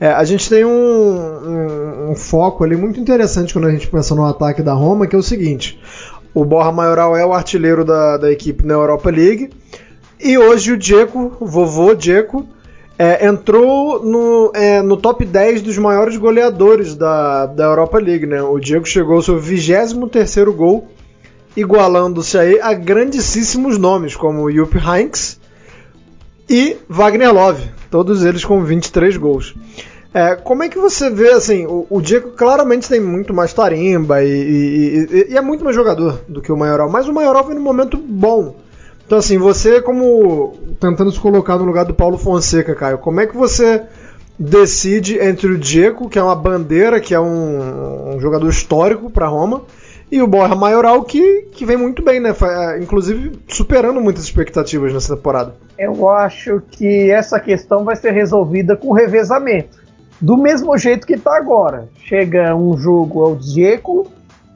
é, 0.00 0.08
a 0.08 0.24
gente 0.24 0.48
tem 0.48 0.64
um, 0.64 0.70
um, 0.70 2.10
um, 2.10 2.14
foco 2.16 2.64
ali 2.64 2.76
muito 2.76 3.00
interessante 3.00 3.52
quando 3.52 3.66
a 3.66 3.70
gente 3.70 3.88
pensa 3.88 4.14
no 4.14 4.24
ataque 4.24 4.62
da 4.62 4.72
Roma, 4.72 5.06
que 5.06 5.14
é 5.14 5.18
o 5.18 5.22
seguinte: 5.22 5.78
o 6.34 6.44
Borra 6.44 6.72
Maioral 6.72 7.16
é 7.16 7.24
o 7.24 7.32
artilheiro 7.32 7.84
da, 7.84 8.16
da 8.16 8.30
equipe 8.30 8.64
na 8.64 8.74
Europa 8.74 9.10
League, 9.10 9.50
e 10.20 10.36
hoje 10.36 10.72
o 10.72 10.76
Dzeko, 10.76 11.36
o 11.40 11.46
vovô 11.46 11.94
Dzeko, 11.94 12.46
é, 12.98 13.24
entrou 13.24 14.04
no, 14.04 14.50
é, 14.54 14.82
no 14.82 14.96
top 14.96 15.24
10 15.24 15.62
dos 15.62 15.78
maiores 15.78 16.16
goleadores 16.16 16.96
da, 16.96 17.46
da 17.46 17.64
Europa 17.64 17.98
League. 17.98 18.26
Né? 18.26 18.42
O 18.42 18.58
Diego 18.58 18.84
chegou 18.84 19.16
ao 19.16 19.22
seu 19.22 19.38
23 19.38 19.92
gol, 20.48 20.88
igualando-se 21.56 22.36
aí 22.36 22.60
a 22.60 22.74
grandíssimos 22.74 23.78
nomes 23.78 24.16
como 24.16 24.50
Jupp 24.50 24.76
Heynckes 24.76 25.40
e 26.50 26.76
Wagner 26.88 27.32
Love, 27.32 27.68
todos 27.90 28.24
eles 28.24 28.44
com 28.44 28.64
23 28.64 29.16
gols. 29.16 29.54
É, 30.12 30.36
como 30.36 30.62
é 30.62 30.68
que 30.68 30.78
você 30.78 31.10
vê, 31.10 31.32
assim, 31.32 31.66
o, 31.66 31.86
o 31.90 32.00
Diego 32.00 32.30
claramente 32.30 32.88
tem 32.88 33.00
muito 33.00 33.34
mais 33.34 33.52
tarimba 33.52 34.22
e, 34.22 34.28
e, 34.28 35.08
e, 35.10 35.32
e, 35.32 35.36
é 35.36 35.40
muito 35.40 35.62
mais 35.62 35.76
jogador 35.76 36.22
do 36.26 36.40
que 36.40 36.50
o 36.50 36.56
Maioral, 36.56 36.88
mas 36.88 37.06
o 37.06 37.12
Maioral 37.12 37.44
vem 37.44 37.54
num 37.54 37.62
momento 37.62 37.98
bom. 37.98 38.56
Então, 39.06 39.18
assim, 39.18 39.38
você 39.38 39.82
como 39.82 40.54
tentando 40.80 41.12
se 41.12 41.20
colocar 41.20 41.58
no 41.58 41.64
lugar 41.64 41.84
do 41.84 41.94
Paulo 41.94 42.16
Fonseca, 42.16 42.74
Caio, 42.74 42.98
como 42.98 43.20
é 43.20 43.26
que 43.26 43.36
você 43.36 43.82
decide 44.38 45.18
entre 45.18 45.50
o 45.50 45.58
Diego, 45.58 46.08
que 46.08 46.18
é 46.18 46.22
uma 46.22 46.36
bandeira, 46.36 47.00
que 47.00 47.14
é 47.14 47.20
um, 47.20 48.14
um 48.14 48.20
jogador 48.20 48.48
histórico 48.48 49.10
para 49.10 49.26
Roma, 49.26 49.62
e 50.10 50.22
o 50.22 50.26
Borja 50.26 50.54
Maioral, 50.54 51.02
que, 51.04 51.48
que 51.52 51.66
vem 51.66 51.76
muito 51.76 52.02
bem, 52.02 52.18
né? 52.18 52.34
É, 52.42 52.78
inclusive 52.78 53.32
superando 53.46 54.00
muitas 54.00 54.24
expectativas 54.24 54.92
nessa 54.92 55.14
temporada. 55.14 55.54
Eu 55.78 56.08
acho 56.08 56.62
que 56.70 57.10
essa 57.10 57.38
questão 57.38 57.84
vai 57.84 57.96
ser 57.96 58.12
resolvida 58.12 58.74
com 58.76 58.92
revezamento. 58.92 59.87
Do 60.20 60.36
mesmo 60.36 60.76
jeito 60.76 61.06
que 61.06 61.14
está 61.14 61.36
agora. 61.36 61.88
Chega 62.04 62.54
um 62.54 62.76
jogo 62.76 63.24
é 63.24 63.32
o 63.32 63.36
Diego, 63.36 64.06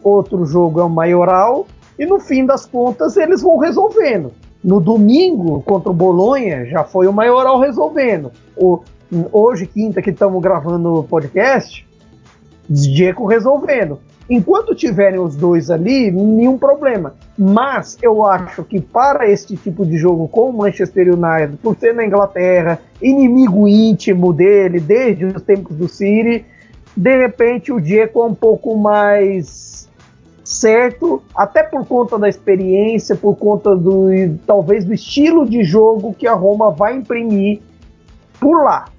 outro 0.03 0.45
jogo 0.45 0.81
é 0.81 0.85
o 0.85 0.91
Maioral, 0.91 1.67
e 1.99 2.05
no 2.05 2.19
fim 2.19 2.45
das 2.45 2.67
contas 2.67 3.17
eles 3.17 3.43
vão 3.43 3.59
resolvendo. 3.59 4.33
No 4.63 4.81
domingo, 4.81 5.63
contra 5.63 5.91
o 5.91 5.95
Bolonha, 5.95 6.67
já 6.67 6.85
foi 6.85 7.07
o 7.07 7.13
Maioral 7.13 7.61
resolvendo. 7.61 8.33
O, 8.57 8.81
hoje, 9.31 9.67
quinta, 9.67 10.03
que 10.03 10.11
estamos 10.11 10.41
gravando 10.43 10.95
o 10.95 11.05
podcast, 11.05 11.87
Diego 12.69 13.27
resolvendo. 13.27 13.99
Enquanto 14.31 14.75
tiverem 14.75 15.19
os 15.19 15.35
dois 15.35 15.71
ali, 15.71 16.11
nenhum 16.11 16.57
problema. 16.57 17.15
Mas 17.37 17.99
eu 18.01 18.25
acho 18.25 18.65
que 18.65 18.81
para 18.81 19.29
este 19.29 19.57
tipo 19.57 19.85
de 19.85 19.97
jogo 19.97 20.29
com 20.29 20.51
o 20.51 20.53
Manchester 20.53 21.09
United, 21.09 21.59
por 21.63 21.77
ser 21.77 21.95
na 21.95 22.07
Inglaterra, 22.07 22.79
inimigo 23.01 23.69
íntimo 23.69 24.33
dele 24.33 24.81
desde 24.81 25.25
os 25.27 25.43
tempos 25.43 25.77
do 25.77 25.89
City, 25.89 26.45
de 26.97 27.17
repente 27.17 27.73
o 27.73 27.81
Diego 27.81 28.23
é 28.23 28.27
um 28.27 28.35
pouco 28.35 28.77
mais 28.77 29.89
certo, 30.45 31.23
até 31.35 31.63
por 31.63 31.87
conta 31.87 32.19
da 32.19 32.29
experiência, 32.29 33.17
por 33.17 33.37
conta 33.37 33.75
do 33.75 34.09
talvez 34.47 34.85
do 34.85 34.93
estilo 34.93 35.49
de 35.49 35.65
jogo 35.65 36.15
que 36.15 36.27
a 36.27 36.35
Roma 36.35 36.71
vai 36.71 36.97
imprimir 36.97 37.61
por 38.39 38.63
lá 38.63 38.92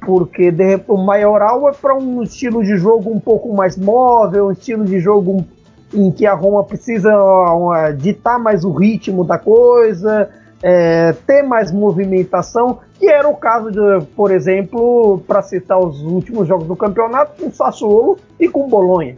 porque 0.00 0.50
de, 0.50 0.80
o 0.88 0.96
Maioral 0.96 1.68
é 1.68 1.72
para 1.72 1.94
um 1.94 2.22
estilo 2.22 2.62
de 2.62 2.76
jogo 2.76 3.10
um 3.10 3.20
pouco 3.20 3.54
mais 3.54 3.76
móvel, 3.76 4.46
um 4.46 4.52
estilo 4.52 4.84
de 4.84 4.98
jogo 4.98 5.44
em 5.92 6.10
que 6.10 6.26
a 6.26 6.34
Roma 6.34 6.64
precisa 6.64 7.10
uh, 7.14 7.94
ditar 7.96 8.38
mais 8.38 8.64
o 8.64 8.72
ritmo 8.72 9.24
da 9.24 9.38
coisa, 9.38 10.28
é, 10.62 11.12
ter 11.26 11.42
mais 11.42 11.70
movimentação, 11.72 12.80
que 12.98 13.06
era 13.06 13.28
o 13.28 13.36
caso 13.36 13.70
de, 13.70 14.06
por 14.16 14.30
exemplo, 14.30 15.22
para 15.26 15.40
citar 15.42 15.78
os 15.78 16.00
últimos 16.02 16.48
jogos 16.48 16.66
do 16.66 16.76
campeonato, 16.76 17.42
com 17.42 17.50
Sassuolo 17.50 18.18
e 18.38 18.48
com 18.48 18.68
Bolonha. 18.68 19.16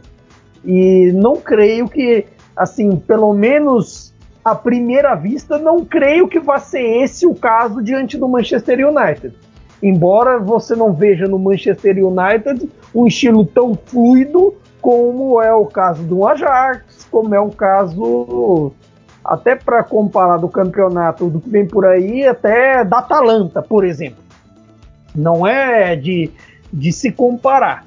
E 0.63 1.11
não 1.13 1.35
creio 1.37 1.89
que, 1.89 2.25
assim, 2.55 2.95
pelo 2.95 3.33
menos 3.33 4.13
à 4.45 4.55
primeira 4.55 5.15
vista, 5.15 5.57
não 5.57 5.83
creio 5.83 6.27
que 6.27 6.39
vá 6.39 6.59
ser 6.59 7.03
esse 7.03 7.25
o 7.25 7.33
caso 7.33 7.81
diante 7.81 8.17
do 8.17 8.27
Manchester 8.27 8.87
United. 8.87 9.35
Embora 9.81 10.39
você 10.39 10.75
não 10.75 10.93
veja 10.93 11.27
no 11.27 11.39
Manchester 11.39 11.97
United 11.97 12.69
um 12.93 13.07
estilo 13.07 13.45
tão 13.45 13.75
fluido 13.75 14.53
como 14.79 15.41
é 15.41 15.53
o 15.53 15.65
caso 15.65 16.03
do 16.03 16.25
Ajax, 16.27 17.07
como 17.09 17.33
é 17.33 17.39
o 17.39 17.49
caso 17.49 18.71
até 19.23 19.55
para 19.55 19.83
comparar 19.83 20.37
do 20.37 20.49
campeonato 20.49 21.29
do 21.29 21.39
que 21.39 21.49
vem 21.49 21.67
por 21.67 21.85
aí, 21.85 22.25
até 22.27 22.83
da 22.83 22.99
Atalanta, 22.99 23.61
por 23.61 23.85
exemplo. 23.85 24.23
Não 25.15 25.45
é 25.45 25.95
de, 25.95 26.31
de 26.73 26.91
se 26.91 27.11
comparar. 27.11 27.85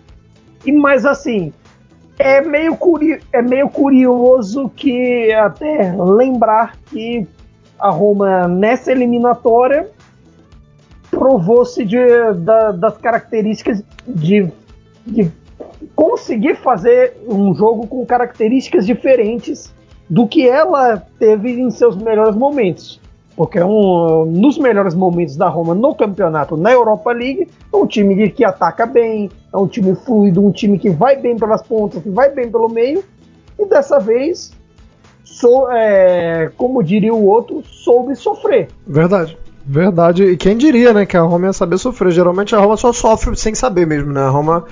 E 0.64 0.72
mas 0.72 1.04
assim, 1.04 1.52
é 2.18 2.40
meio, 2.40 2.76
curi 2.76 3.20
é 3.32 3.42
meio 3.42 3.68
curioso 3.68 4.68
que 4.68 5.32
até 5.32 5.92
lembrar 5.96 6.76
que 6.86 7.26
a 7.78 7.90
Roma 7.90 8.46
nessa 8.46 8.92
eliminatória 8.92 9.90
provou-se 11.24 11.82
da, 12.40 12.70
das 12.72 12.98
características 12.98 13.82
de, 14.06 14.46
de 15.06 15.32
conseguir 15.96 16.54
fazer 16.56 17.16
um 17.26 17.54
jogo 17.54 17.86
com 17.86 18.04
características 18.04 18.84
diferentes 18.84 19.74
do 20.08 20.28
que 20.28 20.46
ela 20.46 21.02
teve 21.18 21.58
em 21.58 21.70
seus 21.70 21.96
melhores 21.96 22.36
momentos. 22.36 23.00
Porque 23.34 23.58
é 23.58 23.64
um, 23.64 24.26
nos 24.26 24.58
melhores 24.58 24.94
momentos 24.94 25.34
da 25.34 25.48
Roma 25.48 25.74
no 25.74 25.94
campeonato, 25.94 26.58
na 26.58 26.70
Europa 26.70 27.10
League, 27.10 27.48
é 27.72 27.76
um 27.76 27.86
time 27.86 28.28
que 28.28 28.44
ataca 28.44 28.84
bem, 28.84 29.30
é 29.50 29.56
um 29.56 29.66
time 29.66 29.94
fluido, 29.94 30.44
um 30.44 30.52
time 30.52 30.78
que 30.78 30.90
vai 30.90 31.16
bem 31.16 31.38
pelas 31.38 31.62
pontas, 31.62 32.02
que 32.02 32.10
vai 32.10 32.28
bem 32.28 32.50
pelo 32.50 32.68
meio. 32.68 33.02
E 33.58 33.64
dessa 33.64 33.98
vez, 33.98 34.52
é, 35.72 36.50
como 36.58 36.82
diria 36.82 37.14
o 37.14 37.24
outro, 37.24 37.62
soube 37.64 38.14
sofrer. 38.14 38.68
Verdade. 38.86 39.38
Verdade. 39.66 40.24
E 40.24 40.36
quem 40.36 40.58
diria, 40.58 40.92
né, 40.92 41.06
que 41.06 41.16
a 41.16 41.22
Roma 41.22 41.46
ia 41.46 41.52
saber 41.52 41.78
sofrer. 41.78 42.12
Geralmente 42.12 42.54
a 42.54 42.58
Roma 42.58 42.76
só 42.76 42.92
sofre 42.92 43.34
sem 43.34 43.54
saber 43.54 43.86
mesmo, 43.86 44.12
né? 44.12 44.20
A 44.20 44.28
Roma, 44.28 44.64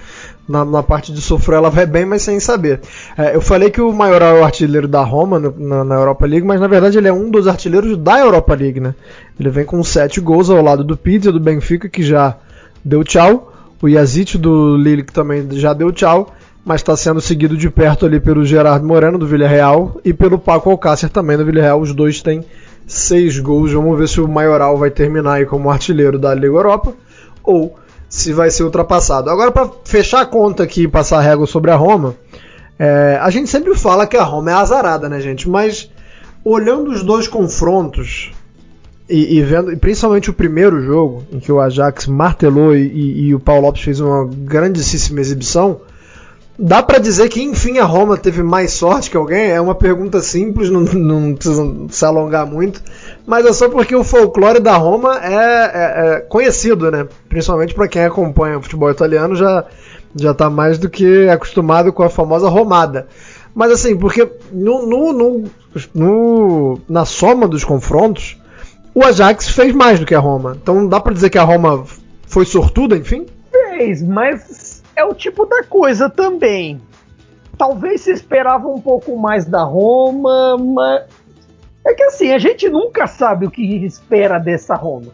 na, 0.47 0.65
na 0.67 0.83
parte 0.83 1.13
de 1.13 1.21
sofrer, 1.23 1.57
ela 1.57 1.71
vai 1.71 1.87
bem, 1.87 2.05
mas 2.05 2.23
sem 2.23 2.39
saber. 2.39 2.81
É, 3.17 3.35
eu 3.35 3.41
falei 3.41 3.71
que 3.71 3.81
o 3.81 3.91
Maioral 3.91 4.37
é 4.37 4.41
o 4.41 4.45
artilheiro 4.45 4.87
da 4.87 5.03
Roma 5.03 5.39
no, 5.39 5.55
na, 5.57 5.83
na, 5.83 5.95
Europa 5.95 6.27
League, 6.27 6.47
mas 6.47 6.61
na 6.61 6.67
verdade 6.67 6.99
ele 6.99 7.09
é 7.09 7.13
um 7.13 7.31
dos 7.31 7.49
artilheiros 7.49 7.97
da 7.97 8.19
Europa 8.19 8.55
League, 8.55 8.81
né? 8.81 8.95
Ele 9.41 9.49
vem 9.49 9.65
com 9.65 9.83
sete 9.83 10.21
gols 10.21 10.51
ao 10.51 10.63
lado 10.63 10.85
do 10.85 10.97
Pizza, 10.97 11.33
do 11.33 11.41
Benfica, 11.41 11.89
que 11.89 12.03
já 12.03 12.37
deu 12.85 13.03
tchau. 13.03 13.51
O 13.81 13.89
Yazid 13.89 14.37
do 14.37 14.77
Lille, 14.77 15.03
que 15.03 15.13
também 15.13 15.49
já 15.53 15.73
deu 15.73 15.91
tchau. 15.91 16.35
Mas 16.65 16.81
está 16.81 16.97
sendo 16.97 17.21
seguido 17.21 17.57
de 17.57 17.69
perto 17.69 18.07
ali 18.07 18.21
pelo 18.21 18.45
Gerardo 18.45 18.87
Moreno, 18.87 19.19
do 19.19 19.27
Villarreal, 19.27 20.01
e 20.05 20.13
pelo 20.13 20.39
Paco 20.39 20.71
Alcácer 20.71 21.11
também 21.11 21.37
do 21.37 21.45
Villarreal. 21.45 21.81
Os 21.81 21.93
dois 21.93 22.23
têm 22.23 22.45
seis 22.87 23.39
gols. 23.39 23.73
Vamos 23.73 23.99
ver 23.99 24.09
se 24.09 24.21
o 24.21 24.29
Maioral 24.29 24.77
vai 24.77 24.91
terminar 24.91 25.35
aí 25.35 25.47
como 25.47 25.71
artilheiro 25.71 26.19
da 26.19 26.35
Liga 26.35 26.47
Europa 26.47 26.95
ou 27.43 27.77
se 28.09 28.33
vai 28.33 28.51
ser 28.51 28.65
ultrapassado. 28.65 29.31
Agora, 29.31 29.51
para 29.51 29.71
fechar 29.85 30.21
a 30.21 30.27
conta 30.27 30.63
aqui 30.63 30.83
e 30.83 30.89
passar 30.89 31.19
a 31.19 31.23
régua 31.23 31.47
sobre 31.47 31.71
a 31.71 31.77
Roma, 31.77 32.15
é, 32.79 33.19
a 33.21 33.31
gente 33.31 33.49
sempre 33.49 33.75
fala 33.75 34.07
que 34.07 34.17
a 34.17 34.23
Roma 34.23 34.51
é 34.51 34.55
azarada, 34.55 35.09
né, 35.09 35.21
gente? 35.21 35.49
Mas 35.49 35.91
olhando 36.45 36.91
os 36.91 37.03
dois 37.03 37.29
confrontos 37.29 38.33
e, 39.09 39.39
e 39.39 39.43
vendo, 39.43 39.73
e 39.73 39.77
principalmente 39.77 40.31
o 40.31 40.33
primeiro 40.33 40.81
jogo, 40.83 41.25
em 41.33 41.39
que 41.39 41.51
o 41.51 41.61
Ajax 41.61 42.07
martelou 42.07 42.75
e, 42.75 43.27
e, 43.27 43.35
o 43.35 43.41
Paulo 43.41 43.63
Lopes 43.63 43.83
fez 43.83 44.01
uma 44.01 44.27
grandíssima 44.27 45.21
exibição, 45.21 45.81
Dá 46.59 46.83
para 46.83 46.99
dizer 46.99 47.29
que 47.31 47.43
enfim 47.43 47.79
a 47.79 47.85
Roma 47.85 48.17
teve 48.17 48.43
mais 48.43 48.73
sorte 48.73 49.11
que 49.11 49.17
alguém? 49.17 49.51
É 49.51 49.61
uma 49.61 49.75
pergunta 49.75 50.21
simples, 50.21 50.71
não, 50.71 50.83
não 50.83 51.35
precisa 51.35 51.67
se 51.89 52.05
alongar 52.05 52.47
muito, 52.47 52.83
mas 53.27 53.47
é 53.47 53.53
só 53.53 53.71
porque 53.71 53.97
o 53.97 54.05
folclore 54.05 54.61
da 54.61 54.77
Roma 54.77 55.19
é, 55.23 55.35
é, 55.35 56.17
é 56.17 56.21
conhecido, 56.21 56.91
né? 56.91 57.09
Principalmente 57.29 57.75
para 57.75 57.89
quem 57.89 58.05
acompanha 58.05 58.59
o 58.59 58.63
futebol 58.63 58.91
italiano 58.91 59.35
já 59.35 59.65
já 60.15 60.35
tá 60.35 60.51
mais 60.51 60.79
do 60.79 60.91
que 60.91 61.27
acostumado 61.29 61.91
com 61.91 62.03
a 62.03 62.11
famosa 62.11 62.49
romada. 62.49 63.07
Mas 63.55 63.71
assim, 63.73 63.97
porque 63.97 64.31
no, 64.53 64.87
no, 64.87 65.13
no, 65.13 65.45
no 65.95 66.81
na 66.89 67.05
soma 67.05 67.49
dos 67.49 67.65
confrontos, 67.65 68.39
o 68.95 69.03
Ajax 69.03 69.49
fez 69.49 69.75
mais 69.75 69.99
do 69.99 70.07
que 70.07 70.15
a 70.15 70.21
Roma. 70.21 70.57
Então 70.61 70.87
dá 70.87 71.01
para 71.01 71.15
dizer 71.15 71.31
que 71.31 71.39
a 71.39 71.43
Roma 71.43 71.85
foi 72.27 72.45
sortuda, 72.45 72.97
enfim? 72.97 73.27
Fez, 73.51 74.03
mas 74.03 74.43
é 74.97 75.05
o 75.05 75.15
tipo 75.15 75.47
da 75.47 75.63
coisa 75.65 76.09
também. 76.09 76.81
Talvez 77.57 78.03
se 78.03 78.13
esperava 78.13 78.69
um 78.69 78.81
pouco 78.81 79.17
mais 79.17 79.45
da 79.45 79.63
Roma, 79.63 80.57
mas 80.59 81.05
é 81.85 81.95
que 81.95 82.03
assim, 82.05 82.33
a 82.33 82.39
gente 82.39 82.69
nunca 82.69 83.07
sabe 83.07 83.47
o 83.47 83.51
que 83.51 83.63
espera 83.85 84.39
dessa 84.39 84.75
Roma. 84.75 85.13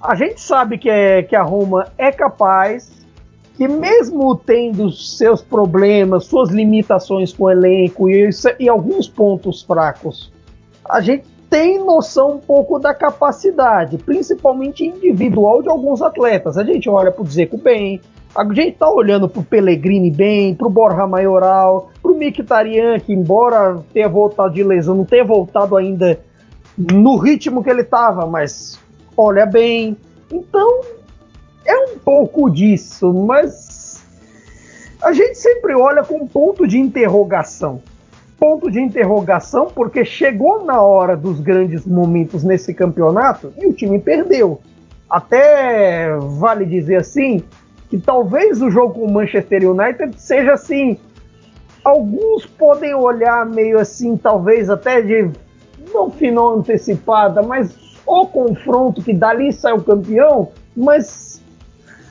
A 0.00 0.14
gente 0.14 0.40
sabe 0.40 0.78
que, 0.78 0.88
é, 0.88 1.22
que 1.22 1.34
a 1.34 1.42
Roma 1.42 1.88
é 1.98 2.12
capaz, 2.12 2.92
que 3.56 3.66
mesmo 3.66 4.36
tendo 4.36 4.90
seus 4.90 5.42
problemas, 5.42 6.26
suas 6.26 6.50
limitações 6.50 7.32
com 7.32 7.44
o 7.44 7.50
elenco 7.50 8.08
e, 8.08 8.30
e 8.60 8.68
alguns 8.68 9.08
pontos 9.08 9.62
fracos, 9.62 10.32
a 10.88 11.00
gente 11.00 11.24
tem 11.48 11.78
noção 11.78 12.32
um 12.32 12.38
pouco 12.38 12.78
da 12.78 12.92
capacidade, 12.94 13.98
principalmente 13.98 14.84
individual 14.84 15.62
de 15.62 15.68
alguns 15.68 16.02
atletas. 16.02 16.58
A 16.58 16.64
gente 16.64 16.88
olha 16.88 17.10
para 17.10 17.22
o 17.22 17.26
Zeco 17.26 17.56
bem, 17.56 18.00
a 18.36 18.44
gente 18.52 18.72
tá 18.72 18.90
olhando 18.90 19.28
pro 19.28 19.42
Pellegrini 19.42 20.10
bem, 20.10 20.54
pro 20.54 20.68
Borja 20.68 21.06
Maioral, 21.06 21.90
pro 22.02 22.14
Mkhitaryan, 22.14 23.00
que 23.00 23.12
embora 23.12 23.82
tenha 23.92 24.08
voltado 24.08 24.54
de 24.54 24.62
lesão, 24.62 24.94
não 24.94 25.04
tenha 25.04 25.24
voltado 25.24 25.76
ainda 25.76 26.20
no 26.76 27.16
ritmo 27.16 27.64
que 27.64 27.70
ele 27.70 27.82
tava, 27.82 28.26
mas 28.26 28.78
olha 29.16 29.46
bem. 29.46 29.96
Então, 30.30 30.80
é 31.64 31.76
um 31.76 31.98
pouco 31.98 32.50
disso, 32.50 33.12
mas 33.12 34.04
a 35.02 35.12
gente 35.12 35.36
sempre 35.36 35.74
olha 35.74 36.04
com 36.04 36.26
ponto 36.26 36.66
de 36.66 36.78
interrogação 36.78 37.80
ponto 38.38 38.70
de 38.70 38.78
interrogação, 38.80 39.66
porque 39.74 40.04
chegou 40.04 40.64
na 40.64 40.80
hora 40.80 41.16
dos 41.16 41.40
grandes 41.40 41.86
momentos 41.86 42.44
nesse 42.44 42.74
campeonato 42.74 43.52
e 43.56 43.66
o 43.66 43.72
time 43.72 43.98
perdeu. 43.98 44.60
Até 45.08 46.14
vale 46.16 46.66
dizer 46.66 46.96
assim 46.96 47.42
que 47.88 47.98
talvez 47.98 48.60
o 48.62 48.70
jogo 48.70 48.94
com 48.94 49.06
o 49.06 49.12
Manchester 49.12 49.70
United 49.70 50.20
seja 50.20 50.54
assim. 50.54 50.98
Alguns 51.84 52.44
podem 52.46 52.94
olhar 52.94 53.46
meio 53.46 53.78
assim, 53.78 54.16
talvez 54.16 54.68
até 54.68 55.00
de 55.00 55.30
não 55.94 56.10
final 56.10 56.58
antecipada, 56.58 57.42
mas 57.42 57.76
o 58.04 58.26
confronto 58.26 59.02
que 59.02 59.12
dali 59.12 59.52
sai 59.52 59.72
o 59.72 59.82
campeão, 59.82 60.50
mas 60.76 61.40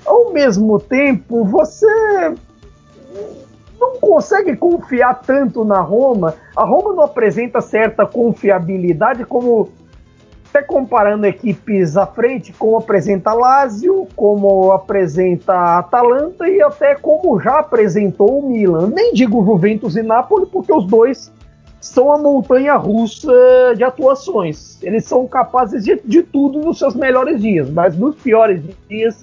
ao 0.05 0.31
mesmo 0.31 0.79
tempo 0.79 1.43
você 1.43 2.35
não 3.79 3.97
consegue 3.99 4.55
confiar 4.55 5.21
tanto 5.21 5.65
na 5.65 5.81
Roma. 5.81 6.35
A 6.55 6.63
Roma 6.63 6.93
não 6.93 7.03
apresenta 7.03 7.59
certa 7.59 8.05
confiabilidade 8.05 9.25
como 9.25 9.69
até 10.55 10.63
comparando 10.63 11.25
equipes 11.25 11.97
à 11.97 12.07
frente, 12.07 12.53
como 12.53 12.77
apresenta 12.77 13.33
Lazio, 13.33 14.07
como 14.15 14.71
apresenta 14.71 15.77
Atalanta 15.77 16.47
e 16.47 16.61
até 16.61 16.95
como 16.95 17.37
já 17.41 17.59
apresentou 17.59 18.39
o 18.39 18.49
Milan. 18.49 18.87
Nem 18.87 19.13
digo 19.13 19.43
Juventus 19.43 19.97
e 19.97 20.01
Napoli, 20.01 20.45
porque 20.45 20.71
os 20.71 20.87
dois 20.87 21.29
são 21.81 22.09
a 22.13 22.17
montanha 22.17 22.75
russa 22.75 23.33
de 23.75 23.83
atuações. 23.83 24.81
Eles 24.81 25.03
são 25.03 25.27
capazes 25.27 25.83
de, 25.83 25.99
de 26.05 26.23
tudo 26.23 26.59
nos 26.59 26.79
seus 26.79 26.95
melhores 26.95 27.41
dias, 27.41 27.69
mas 27.69 27.97
nos 27.97 28.15
piores 28.15 28.63
dias. 28.87 29.21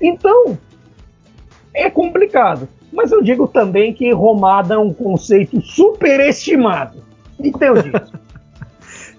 Então, 0.00 0.58
é 1.72 1.88
complicado. 1.88 2.68
Mas 2.92 3.12
eu 3.12 3.22
digo 3.22 3.46
também 3.46 3.94
que 3.94 4.12
Romada 4.12 4.74
é 4.74 4.78
um 4.78 4.92
conceito 4.92 5.60
superestimado. 5.62 7.00
Entende? 7.38 7.92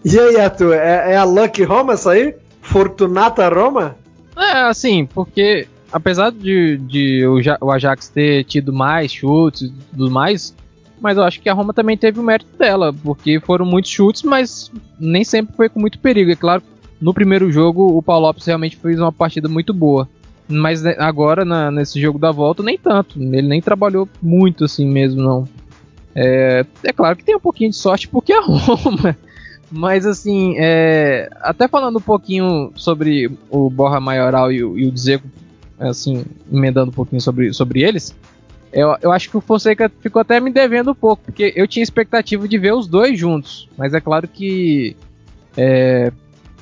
e 0.06 0.20
aí, 0.20 0.39
Arthur, 0.39 0.74
é, 0.74 1.13
é, 1.13 1.18
a 1.18 1.24
Lucky 1.24 1.63
Roma 1.63 1.94
essa 1.94 2.12
aí? 2.12 2.36
Fortunata 2.62 3.50
Roma? 3.50 3.96
É, 4.38 4.62
assim, 4.62 5.06
porque 5.06 5.68
apesar 5.91 6.32
de, 6.32 6.78
de 6.78 7.26
o 7.62 7.72
Ajax 7.72 8.10
ter 8.10 8.44
tido 8.44 8.72
mais 8.72 9.12
chutes 9.12 9.63
e 9.63 9.74
tudo 9.91 10.12
mais, 10.12 10.56
mas 11.00 11.18
eu 11.18 11.24
acho 11.24 11.41
que 11.41 11.50
a 11.50 11.54
Roma 11.54 11.74
também 11.74 11.98
teve 11.98 12.20
o 12.20 12.24
mérito 12.24 12.58
dela, 12.58 12.94
porque 12.94 13.39
foram 13.39 13.65
muitos 13.65 13.91
chutes, 13.91 14.24
mas 14.24 14.72
nem 15.00 15.24
sempre 15.24 15.56
foi 15.56 15.70
com 15.70 15.80
muito 15.80 16.00
perigo. 16.00 16.32
É 16.32 16.36
claro, 16.36 16.62
no 17.02 17.13
primeiro 17.13 17.52
jogo 17.52 17.98
o 17.98 18.02
Paulo 18.02 18.28
Lopes 18.28 18.46
realmente 18.46 18.78
fez 18.78 19.00
uma 19.00 19.12
partida 19.12 19.48
muito 19.48 19.74
boa. 19.74 20.08
Mas 20.48 20.84
né, 20.84 20.96
agora, 21.00 21.44
na, 21.44 21.72
nesse 21.72 22.00
jogo 22.00 22.20
da 22.20 22.32
volta, 22.32 22.62
nem 22.62 22.78
tanto. 22.78 23.20
Ele 23.20 23.48
nem 23.48 23.62
trabalhou 23.62 24.08
muito 24.22 24.65
assim 24.65 24.88
mesmo, 24.88 25.22
não. 25.22 25.48
É, 26.13 26.65
é 26.84 26.94
claro 26.94 27.15
que 27.15 27.24
tem 27.24 27.36
um 27.36 27.39
pouquinho 27.39 27.72
de 27.72 27.76
sorte 27.76 28.08
porque 28.08 28.32
é 28.32 28.39
Roma. 28.39 29.18
Mas 29.71 30.06
assim, 30.06 30.56
é, 30.58 31.30
até 31.41 31.67
falando 31.67 31.97
um 31.97 32.01
pouquinho 32.01 32.71
sobre 32.75 33.32
o 33.49 33.69
Borra 33.69 33.99
Maioral 33.99 34.51
e 34.51 34.63
o, 34.63 34.78
e 34.78 34.86
o 34.86 34.91
Dzeko, 34.91 35.28
assim, 35.80 36.23
emendando 36.51 36.91
um 36.91 36.93
pouquinho 36.93 37.21
sobre, 37.21 37.51
sobre 37.54 37.84
eles, 37.84 38.15
eu, 38.71 38.95
eu 39.01 39.12
acho 39.12 39.30
que 39.30 39.38
o 39.38 39.41
Fonseca 39.41 39.89
ficou 40.01 40.19
até 40.19 40.39
me 40.39 40.51
devendo 40.51 40.91
um 40.91 40.95
pouco, 40.95 41.23
porque 41.23 41.54
eu 41.56 41.65
tinha 41.65 41.82
expectativa 41.82 42.45
de 42.45 42.58
ver 42.58 42.73
os 42.73 42.88
dois 42.88 43.17
juntos. 43.17 43.69
Mas 43.78 43.93
é 43.93 44.01
claro 44.01 44.28
que 44.28 44.97
é, 45.56 46.12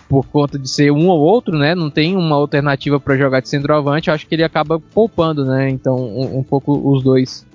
por 0.07 0.23
conta 0.27 0.59
de 0.59 0.69
ser 0.69 0.91
um 0.91 1.07
ou 1.07 1.19
outro, 1.19 1.57
né? 1.57 1.73
Não 1.73 1.89
tem 1.89 2.15
uma 2.15 2.35
alternativa 2.35 2.99
para 2.99 3.17
jogar 3.17 3.39
de 3.39 3.49
centroavante. 3.49 4.09
Eu 4.09 4.13
acho 4.13 4.27
que 4.27 4.35
ele 4.35 4.43
acaba 4.43 4.79
poupando, 4.79 5.43
né? 5.43 5.71
Então, 5.71 5.95
um, 5.95 6.37
um, 6.37 6.43
pouco 6.43 6.79
os 6.87 7.01
dois. 7.01 7.47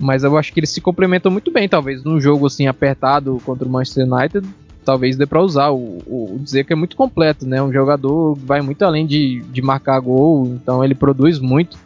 Mas 0.00 0.24
eu 0.24 0.38
acho 0.38 0.54
que 0.54 0.60
eles 0.60 0.70
se 0.70 0.80
complementam 0.80 1.30
muito 1.30 1.50
bem, 1.50 1.68
talvez 1.68 2.02
num 2.02 2.18
jogo 2.18 2.46
assim 2.46 2.66
apertado 2.66 3.38
contra 3.44 3.68
o 3.68 3.70
Manchester 3.70 4.10
United, 4.10 4.48
talvez 4.88 5.18
dê 5.18 5.26
para 5.26 5.42
usar. 5.42 5.70
O, 5.70 5.98
o, 6.06 6.38
dizer 6.40 6.64
que 6.64 6.72
é 6.72 6.76
muito 6.76 6.96
completo, 6.96 7.46
né? 7.46 7.62
Um 7.62 7.70
jogador 7.70 8.34
vai 8.34 8.62
muito 8.62 8.82
além 8.82 9.06
de, 9.06 9.42
de 9.52 9.60
marcar 9.60 10.00
gol, 10.00 10.46
então 10.46 10.82
ele 10.82 10.94
produz 10.94 11.38
muito. 11.38 11.76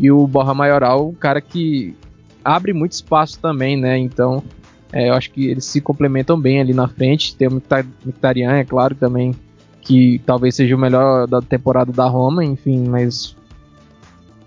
E 0.00 0.10
o 0.10 0.26
Borra 0.26 0.54
Maioral, 0.54 1.10
um 1.10 1.14
cara 1.14 1.42
que 1.42 1.94
abre 2.42 2.72
muito 2.72 2.92
espaço 2.92 3.38
também, 3.40 3.78
né? 3.78 3.98
Então, 3.98 4.42
é, 4.90 5.10
eu 5.10 5.14
acho 5.14 5.30
que 5.32 5.46
eles 5.46 5.66
se 5.66 5.82
complementam 5.82 6.40
bem 6.40 6.58
ali 6.58 6.72
na 6.72 6.88
frente. 6.88 7.36
Tem 7.36 7.46
o 7.46 7.52
Mkhitaryan, 7.52 8.52
é 8.52 8.64
claro, 8.64 8.94
também 8.94 9.34
que 9.82 10.18
talvez 10.24 10.54
seja 10.54 10.74
o 10.74 10.78
melhor 10.78 11.26
da 11.26 11.42
temporada 11.42 11.92
da 11.92 12.08
Roma, 12.08 12.42
enfim, 12.42 12.88
mas 12.88 13.36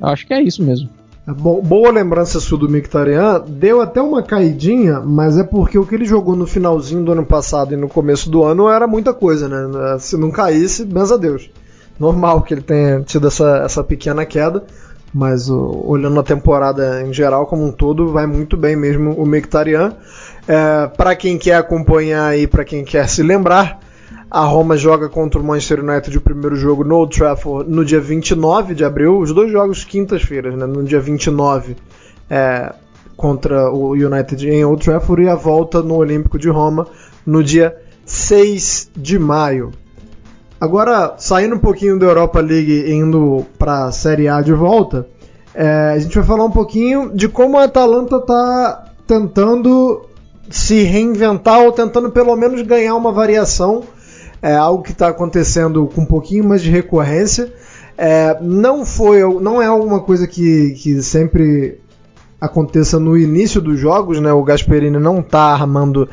acho 0.02 0.26
que 0.26 0.34
é 0.34 0.41
isso 0.41 0.63
mesmo. 0.63 0.89
É 1.30 1.32
boa 1.32 1.92
lembrança 1.92 2.39
sua 2.39 2.58
do 2.58 2.68
Mictarian, 2.68 3.44
deu 3.48 3.82
até 3.82 4.02
uma 4.02 4.24
caidinha, 4.24 5.00
mas 5.00 5.38
é 5.38 5.44
porque 5.44 5.78
o 5.78 5.86
que 5.86 5.94
ele 5.94 6.06
jogou 6.06 6.36
no 6.36 6.48
finalzinho 6.48 7.04
do 7.04 7.12
ano 7.12 7.24
passado 7.24 7.72
e 7.72 7.78
no 7.78 7.88
começo 7.88 8.32
do 8.32 8.44
ano 8.44 8.68
era 8.68 8.88
muita 8.88 9.13
coisa, 9.13 9.48
né? 9.48 10.00
Se 10.00 10.18
não 10.18 10.32
caísse, 10.32 10.84
benza 10.84 11.13
a 11.13 11.18
Deus. 11.20 11.52
Normal 12.00 12.42
que 12.42 12.56
ele 12.56 12.63
tenha 12.63 13.02
tido 13.02 13.28
essa, 13.28 13.58
essa 13.63 13.84
pequena 13.84 14.26
queda, 14.26 14.63
mas 15.13 15.52
o, 15.52 15.84
olhando 15.86 16.20
a 16.20 16.24
temporada 16.24 17.04
em 17.04 17.13
geral 17.13 17.46
como 17.46 17.63
um 17.63 17.72
todo, 17.72 18.12
vai 18.12 18.26
muito 18.26 18.58
bem 18.58 18.76
mesmo 18.76 19.13
o 19.13 19.24
Mictarian. 19.24 19.94
É, 20.48 20.88
para 20.88 21.15
quem 21.15 21.38
quer 21.38 21.58
acompanhar 21.58 22.36
e 22.39 22.48
para 22.48 22.65
quem 22.65 22.84
quer 22.84 23.08
se 23.08 23.22
lembrar, 23.22 23.80
a 24.30 24.46
Roma 24.46 24.78
joga 24.78 25.10
contra 25.10 25.39
o 25.39 25.44
Manchester 25.44 25.84
United 25.84 26.15
o 26.15 26.22
primeiro 26.22 26.56
jogo 26.56 26.84
no 26.84 26.96
Old 26.96 27.18
Trafford 27.18 27.70
no 27.70 27.84
dia 27.84 28.00
29 28.00 28.76
de 28.76 28.86
abril, 28.86 29.18
os 29.18 29.34
dois 29.34 29.52
jogos 29.52 29.84
quintas-feiras, 29.84 30.56
né? 30.56 30.68
no 30.68 30.84
dia 30.84 31.00
29 31.00 31.76
é, 32.30 32.74
contra 33.18 33.72
o 33.72 33.94
United 33.94 34.48
em 34.48 34.63
Old 34.63 34.86
Trafford 34.86 35.24
e 35.24 35.30
a 35.30 35.36
volta 35.36 35.82
no 35.82 35.96
Olímpico 35.96 36.38
de 36.38 36.48
Roma 36.48 36.88
no 37.26 37.44
dia 37.44 37.76
6 38.06 38.92
de 38.96 39.18
maio. 39.18 39.72
Agora, 40.62 41.15
saindo 41.18 41.56
um 41.56 41.60
pouquinho 41.60 41.98
da 41.98 42.06
Europa 42.06 42.39
League 42.39 42.72
e 42.72 42.92
indo 42.92 43.46
para 43.58 43.86
a 43.86 43.92
Série 43.92 44.28
A 44.28 44.42
de 44.42 44.54
volta, 44.54 45.08
é, 45.56 45.94
a 45.96 46.00
gente 46.00 46.15
vai 46.15 46.24
falar 46.24 46.46
um 46.46 46.52
pouquinho 46.52 47.12
de 47.15 47.28
como 47.28 47.58
a 47.58 47.63
Atalanta 47.63 48.18
está 48.18 48.94
tentando 49.08 50.06
se 50.50 50.84
reinventar 50.84 51.62
ou 51.62 51.72
tentando 51.72 52.12
pelo 52.12 52.36
menos 52.36 52.62
ganhar 52.62 52.96
uma 52.96 53.12
variação 53.12 53.84
é 54.41 54.56
algo 54.56 54.84
que 54.84 54.91
está 54.91 55.10
acontecendo 55.10 55.88
com 55.93 56.02
um 56.02 56.06
pouquinho 56.06 56.45
mais 56.45 56.62
de 56.62 56.69
recorrência. 56.69 57.52
É, 57.97 58.38
não 58.41 58.86
foi, 58.86 59.21
não 59.41 59.62
é 59.62 59.65
alguma 59.65 59.99
coisa 60.02 60.25
que, 60.25 60.71
que 60.71 61.02
sempre 61.02 61.80
aconteça 62.39 62.99
no 62.99 63.17
início 63.17 63.60
dos 63.60 63.80
jogos, 63.80 64.19
né? 64.21 64.32
O 64.32 64.43
Gasperini 64.43 64.97
não 64.97 65.19
está 65.19 65.52
armando 65.54 66.08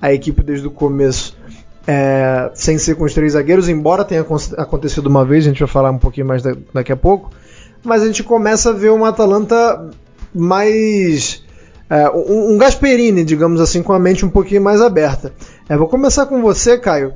a 0.00 0.12
equipe 0.12 0.42
desde 0.42 0.66
o 0.66 0.70
começo 0.70 1.38
é, 1.86 2.50
sem 2.54 2.78
ser 2.78 2.94
com 2.94 3.04
os 3.04 3.14
três 3.14 3.32
zagueiros, 3.32 3.68
embora 3.68 4.04
tenha 4.04 4.24
acontecido 4.56 5.08
uma 5.08 5.24
vez, 5.24 5.44
a 5.44 5.48
gente 5.48 5.58
vai 5.58 5.68
falar 5.68 5.90
um 5.90 5.98
pouquinho 5.98 6.26
mais 6.26 6.42
daqui 6.72 6.92
a 6.92 6.96
pouco. 6.96 7.30
Mas 7.82 8.02
a 8.02 8.06
gente 8.06 8.22
começa 8.22 8.70
a 8.70 8.72
ver 8.72 8.90
uma 8.90 9.08
Atalanta 9.08 9.90
mais. 10.34 11.42
É, 11.88 12.08
um, 12.10 12.52
um 12.54 12.58
Gasperini, 12.58 13.24
digamos 13.24 13.60
assim, 13.60 13.82
com 13.82 13.92
a 13.92 13.98
mente 13.98 14.24
um 14.24 14.30
pouquinho 14.30 14.62
mais 14.62 14.80
aberta. 14.80 15.32
É, 15.68 15.76
vou 15.76 15.88
começar 15.88 16.26
com 16.26 16.40
você, 16.40 16.78
Caio. 16.78 17.14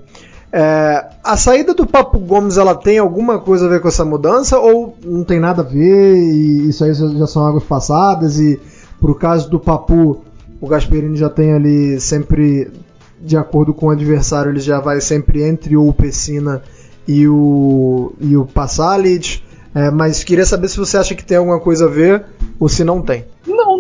É, 0.57 1.07
a 1.25 1.37
saída 1.37 1.75
do 1.75 1.85
Papo 1.85 2.17
Gomes 2.17 2.59
ela 2.59 2.77
tem 2.77 2.97
alguma 2.97 3.41
coisa 3.41 3.67
a 3.67 3.69
ver 3.69 3.81
com 3.81 3.89
essa 3.89 4.05
mudança? 4.05 4.57
Ou 4.57 4.97
não 5.05 5.25
tem 5.25 5.41
nada 5.41 5.63
a 5.63 5.65
ver 5.65 6.15
e 6.15 6.69
isso 6.69 6.85
aí 6.85 6.95
já 6.95 7.27
são 7.27 7.45
águas 7.45 7.65
passadas? 7.65 8.39
E 8.39 8.61
por 9.01 9.19
caso 9.19 9.51
do 9.51 9.59
Papu 9.59 10.23
o 10.61 10.69
Gasperini 10.69 11.17
já 11.17 11.29
tem 11.29 11.53
ali 11.53 11.99
sempre 11.99 12.71
de 13.21 13.37
acordo 13.37 13.75
com 13.75 13.87
o 13.87 13.91
adversário 13.91 14.53
ele 14.53 14.61
já 14.61 14.79
vai 14.79 15.01
sempre 15.01 15.43
entre 15.43 15.77
o 15.77 15.93
Pessina 15.93 16.63
e 17.09 17.27
o 17.27 18.13
e 18.21 18.37
o 18.37 18.47
Passalic 18.47 19.43
é, 19.75 19.91
mas 19.91 20.23
queria 20.23 20.47
saber 20.47 20.69
se 20.69 20.77
você 20.77 20.97
acha 20.97 21.17
que 21.17 21.25
tem 21.25 21.37
alguma 21.37 21.59
coisa 21.59 21.87
a 21.87 21.91
ver 21.91 22.27
ou 22.61 22.69
se 22.69 22.85
não 22.85 23.03
tem. 23.03 23.25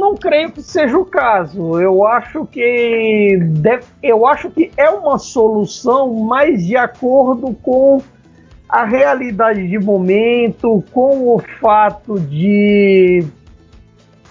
Não, 0.05 0.15
creio 0.15 0.53
que 0.53 0.61
seja 0.61 0.99
o 0.99 1.07
caso. 1.07 1.81
Eu 1.81 2.07
acho 2.07 2.45
que 2.45 3.39
deve, 3.41 3.85
eu 4.03 4.27
acho 4.27 4.51
que 4.51 4.71
é 4.77 4.91
uma 4.91 5.19
solução 5.19 6.13
mais 6.13 6.67
de 6.67 6.77
acordo 6.77 7.55
com 7.63 8.03
a 8.69 8.85
realidade 8.85 9.67
de 9.67 9.79
momento, 9.79 10.85
com 10.93 11.35
o 11.35 11.39
fato 11.59 12.21
de 12.21 13.25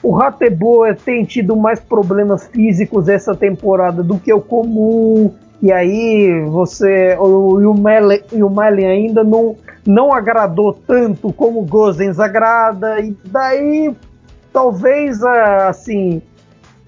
o 0.03 0.11
Rateboa 0.11 0.93
tem 0.93 1.25
tido 1.25 1.55
mais 1.55 1.79
problemas 1.79 2.45
físicos 2.49 3.09
essa 3.09 3.33
temporada 3.35 4.03
do 4.03 4.19
que 4.19 4.31
o 4.31 4.41
comum. 4.41 5.33
E 5.59 5.71
aí 5.71 6.39
você 6.49 7.17
o, 7.19 7.73
Mellen 7.73 8.85
ainda 8.85 9.23
não 9.23 9.55
não 9.83 10.13
agradou 10.13 10.71
tanto 10.71 11.33
como 11.33 11.61
o 11.61 11.65
Gozens 11.65 12.19
agrada, 12.19 12.99
e 13.01 13.17
daí 13.25 13.93
talvez 14.53 15.21
assim 15.23 16.21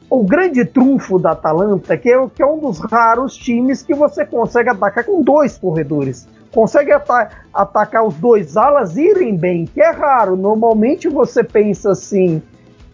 o 0.09 0.23
grande 0.23 0.63
trunfo 0.63 1.17
da 1.17 1.31
Atalanta, 1.31 1.97
que 1.97 2.09
é, 2.09 2.27
que 2.29 2.41
é 2.41 2.45
um 2.45 2.59
dos 2.59 2.79
raros 2.79 3.35
times 3.35 3.81
que 3.81 3.93
você 3.93 4.25
consegue 4.25 4.69
atacar 4.69 5.03
com 5.03 5.21
dois 5.23 5.57
corredores. 5.57 6.27
Consegue 6.53 6.93
ata 6.93 7.31
atacar 7.53 8.05
os 8.05 8.13
dois 8.15 8.55
alas 8.55 8.95
irem 8.95 9.35
bem, 9.35 9.65
que 9.65 9.81
é 9.81 9.89
raro. 9.89 10.37
Normalmente 10.37 11.09
você 11.09 11.43
pensa 11.43 11.91
assim 11.91 12.41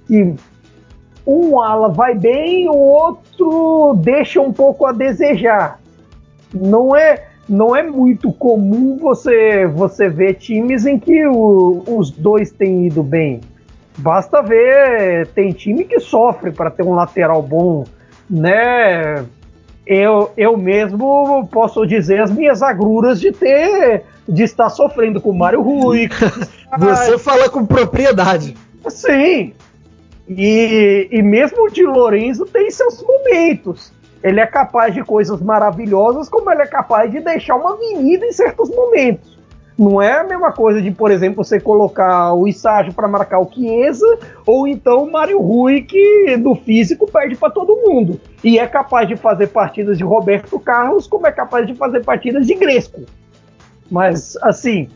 que 0.08 0.34
um 1.28 1.60
ala 1.60 1.90
vai 1.90 2.16
bem, 2.16 2.68
o 2.70 2.76
outro 2.76 3.94
deixa 3.98 4.42
um 4.42 4.52
pouco 4.52 4.86
a 4.86 4.92
desejar. 4.92 5.80
Não 6.54 6.96
é 6.96 7.28
não 7.48 7.76
é 7.76 7.84
muito 7.84 8.32
comum 8.32 8.98
você, 8.98 9.68
você 9.68 10.08
ver 10.08 10.36
times 10.36 10.86
em 10.86 10.98
que 10.98 11.28
o, 11.28 11.84
os 11.86 12.10
dois 12.10 12.50
têm 12.50 12.88
ido 12.88 13.04
bem. 13.04 13.42
Basta 13.98 14.42
ver, 14.42 15.28
tem 15.28 15.52
time 15.52 15.84
que 15.84 16.00
sofre 16.00 16.52
para 16.52 16.72
ter 16.72 16.84
um 16.84 16.94
lateral 16.94 17.42
bom, 17.42 17.84
né? 18.30 19.26
Eu, 19.86 20.32
eu 20.38 20.58
mesmo 20.58 21.48
posso 21.52 21.86
dizer 21.86 22.22
as 22.22 22.32
minhas 22.32 22.62
agruras 22.62 23.20
de 23.20 23.32
ter 23.32 24.04
de 24.28 24.44
estar 24.44 24.70
sofrendo 24.70 25.20
com 25.20 25.32
o 25.32 25.38
Mário 25.38 25.62
Rui. 25.62 26.08
Você 26.78 27.18
fala 27.18 27.50
com 27.50 27.66
propriedade. 27.66 28.56
Sim. 28.88 29.54
E, 30.30 31.10
e 31.12 31.22
mesmo 31.22 31.66
o 31.66 31.70
de 31.70 31.84
Lorenzo 31.84 32.46
tem 32.46 32.72
seus 32.72 33.04
momentos. 33.04 33.92
Ele 34.24 34.40
é 34.40 34.46
capaz 34.46 34.94
de 34.94 35.04
coisas 35.04 35.42
maravilhosas, 35.42 36.30
como 36.30 36.50
ele 36.52 36.62
é 36.62 36.68
capaz 36.68 37.12
de 37.12 37.20
deixar 37.20 37.56
uma 37.56 37.74
avenida 37.74 38.26
em 38.26 38.32
certos 38.32 38.70
momentos. 38.70 39.38
Não 39.82 40.00
é 40.00 40.20
a 40.20 40.24
mesma 40.24 40.52
coisa 40.52 40.80
de, 40.80 40.92
por 40.92 41.10
exemplo, 41.10 41.44
você 41.44 41.60
colocar 41.60 42.36
o 42.36 42.48
Isságio 42.48 42.94
para 42.94 43.08
marcar 43.08 43.40
o 43.40 43.52
Chiesa, 43.52 44.06
ou 44.46 44.68
então 44.68 45.02
o 45.02 45.12
Mário 45.12 45.42
Rui, 45.42 45.82
que 45.82 46.38
do 46.38 46.54
físico 46.54 47.12
perde 47.12 47.36
para 47.36 47.50
todo 47.50 47.82
mundo. 47.84 48.22
E 48.44 48.60
é 48.60 48.68
capaz 48.68 49.08
de 49.08 49.16
fazer 49.16 49.48
partidas 49.48 49.98
de 49.98 50.04
Roberto 50.04 50.60
Carlos, 50.60 51.08
como 51.08 51.26
é 51.26 51.32
capaz 51.32 51.66
de 51.66 51.74
fazer 51.74 52.06
partidas 52.06 52.46
de 52.46 52.54
Gresco. 52.54 53.02
Mas, 53.90 54.38
assim, 54.44 54.88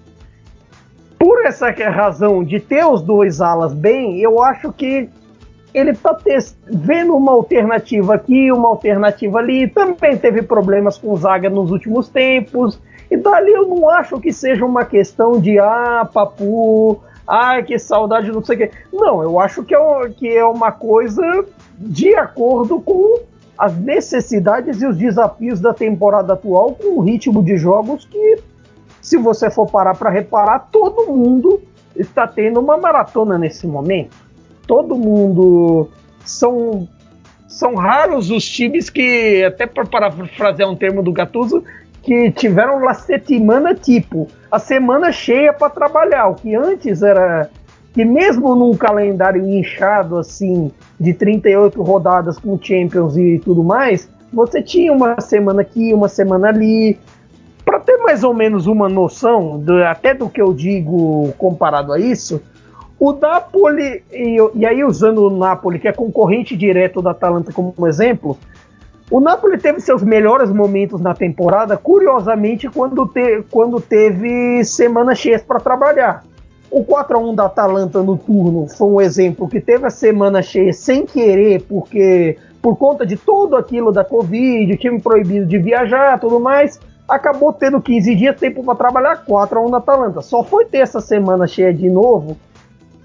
por 1.18 1.44
essa 1.44 1.72
razão 1.72 2.44
de 2.44 2.60
ter 2.60 2.86
os 2.86 3.02
dois 3.02 3.42
alas 3.42 3.74
bem, 3.74 4.20
eu 4.20 4.40
acho 4.40 4.72
que 4.72 5.10
ele 5.74 5.92
está 5.92 6.16
vendo 6.68 7.16
uma 7.16 7.32
alternativa 7.32 8.14
aqui, 8.14 8.52
uma 8.52 8.70
alternativa 8.70 9.40
ali. 9.40 9.68
Também 9.68 10.16
teve 10.16 10.44
problemas 10.44 10.96
com 10.96 11.16
Zaga 11.16 11.50
nos 11.50 11.72
últimos 11.72 12.08
tempos. 12.08 12.80
E 13.10 13.18
dali 13.18 13.52
eu 13.52 13.68
não 13.68 13.90
acho 13.90 14.20
que 14.20 14.32
seja 14.32 14.66
uma 14.66 14.86
questão 14.86 15.40
de 15.40 15.60
ah, 15.60 16.08
papu, 16.12 17.00
ah, 17.28 17.62
que 17.62 17.78
saudade, 17.78 18.32
não 18.32 18.44
sei 18.44 18.56
o 18.56 18.60
quê. 18.60 18.72
Não, 18.92 19.22
eu 19.22 19.40
acho 19.40 19.64
que 19.64 19.76
é, 19.76 20.10
que 20.10 20.28
é 20.28 20.46
uma 20.46 20.72
coisa 20.72 21.46
de 21.78 22.16
acordo 22.16 22.80
com 22.82 23.20
as 23.58 23.76
necessidades 23.78 24.82
e 24.82 24.88
os 24.88 24.98
desafios 24.98 25.60
da 25.62 25.74
temporada 25.74 26.34
atual, 26.34 26.74
com 26.74 27.00
o 27.00 27.02
ritmo 27.02 27.44
de 27.44 27.58
jogos 27.58 28.06
que, 28.06 28.40
se 29.02 29.18
você 29.18 29.50
for 29.50 29.70
parar 29.70 29.96
para 29.96 30.10
reparar, 30.10 30.68
todo 30.72 31.06
mundo 31.06 31.62
está 31.96 32.28
tendo 32.28 32.60
uma 32.60 32.78
maratona 32.78 33.38
nesse 33.38 33.66
momento 33.66 34.26
todo 34.66 34.96
mundo. 34.96 35.90
São, 36.26 36.88
são 37.48 37.76
raros 37.76 38.32
os 38.32 38.44
times 38.44 38.90
que, 38.90 39.44
até 39.44 39.68
para 39.68 39.86
parafrasear 39.86 40.70
um 40.70 40.76
termo 40.76 41.04
do 41.04 41.12
Gattuso, 41.12 41.64
que 42.06 42.32
tiveram 42.32 42.80
la 42.80 42.94
semana 42.94 43.74
tipo, 43.74 44.28
a 44.52 44.60
semana 44.60 45.12
cheia 45.12 45.52
para 45.52 45.72
trabalhar, 45.72 46.28
o 46.28 46.36
que 46.36 46.56
antes 46.56 47.02
era 47.02 47.50
que 47.94 48.06
mesmo 48.06 48.54
num 48.56 48.76
calendário 48.76 49.44
inchado 49.44 50.18
assim, 50.18 50.72
de 51.00 51.14
38 51.14 51.82
rodadas 51.82 52.38
com 52.38 52.60
Champions 52.62 53.18
e 53.18 53.40
tudo 53.40 53.64
mais, 53.64 54.08
você 54.32 54.62
tinha 54.62 54.94
uma 54.94 55.20
semana 55.20 55.62
aqui, 55.62 55.94
uma 55.94 56.08
semana 56.08 56.50
ali, 56.50 57.00
para 57.64 57.80
ter 57.80 57.98
mais 57.98 58.24
ou 58.24 58.34
menos 58.34 58.68
uma 58.68 58.88
noção, 58.88 59.58
do, 59.58 59.84
até 59.84 60.14
do 60.14 60.30
que 60.30 60.42
eu 60.42 60.54
digo 60.54 61.34
comparado 61.38 61.92
a 61.92 62.00
isso, 62.00 62.40
o 63.00 63.14
Napoli, 63.14 64.04
e, 64.12 64.38
e, 64.56 64.66
aí 64.66 64.84
usando 64.84 65.26
o 65.26 65.30
Napoli, 65.30 65.80
que 65.80 65.88
é 65.88 65.92
concorrente 65.92 66.56
direto 66.56 67.02
da 67.02 67.12
Atalanta 67.12 67.52
como 67.52 67.88
exemplo, 67.88 68.38
o 69.10 69.20
Napoli 69.20 69.58
teve 69.58 69.80
seus 69.80 70.02
melhores 70.02 70.52
momentos 70.52 71.00
na 71.00 71.14
temporada, 71.14 71.78
curiosamente, 71.78 72.68
quando, 72.70 73.06
te, 73.08 73.44
quando 73.52 73.80
teve 73.80 74.64
semanas 74.64 75.20
cheias 75.20 75.44
para 75.44 75.60
trabalhar. 75.60 76.24
O 76.72 76.84
4 76.84 77.16
a 77.16 77.20
1 77.20 77.36
da 77.36 77.46
Atalanta 77.46 78.02
no 78.02 78.18
turno 78.18 78.68
foi 78.68 78.88
um 78.88 79.00
exemplo 79.00 79.48
que 79.48 79.62
teve 79.62 79.86
a 79.86 79.92
semana 79.92 80.42
cheia 80.42 80.74
sem 80.74 81.06
querer, 81.06 81.62
porque 81.70 82.38
por 82.62 82.76
conta 82.78 83.06
de 83.06 83.16
tudo 83.16 83.56
aquilo 83.56 83.92
da 83.92 84.04
Covid, 84.04 84.76
time 84.78 85.00
proibido 85.00 85.46
de 85.46 85.60
viajar, 85.60 86.20
tudo 86.20 86.40
mais, 86.40 86.80
acabou 87.08 87.54
tendo 87.54 87.80
15 87.80 88.16
dias 88.16 88.40
tempo 88.40 88.64
para 88.64 88.74
trabalhar 88.74 89.24
4 89.24 89.60
a 89.60 89.62
1 89.62 89.70
da 89.70 89.78
Atalanta. 89.78 90.22
Só 90.22 90.44
foi 90.44 90.66
ter 90.66 90.80
essa 90.80 91.00
semana 91.00 91.46
cheia 91.46 91.72
de 91.72 91.88
novo 91.90 92.36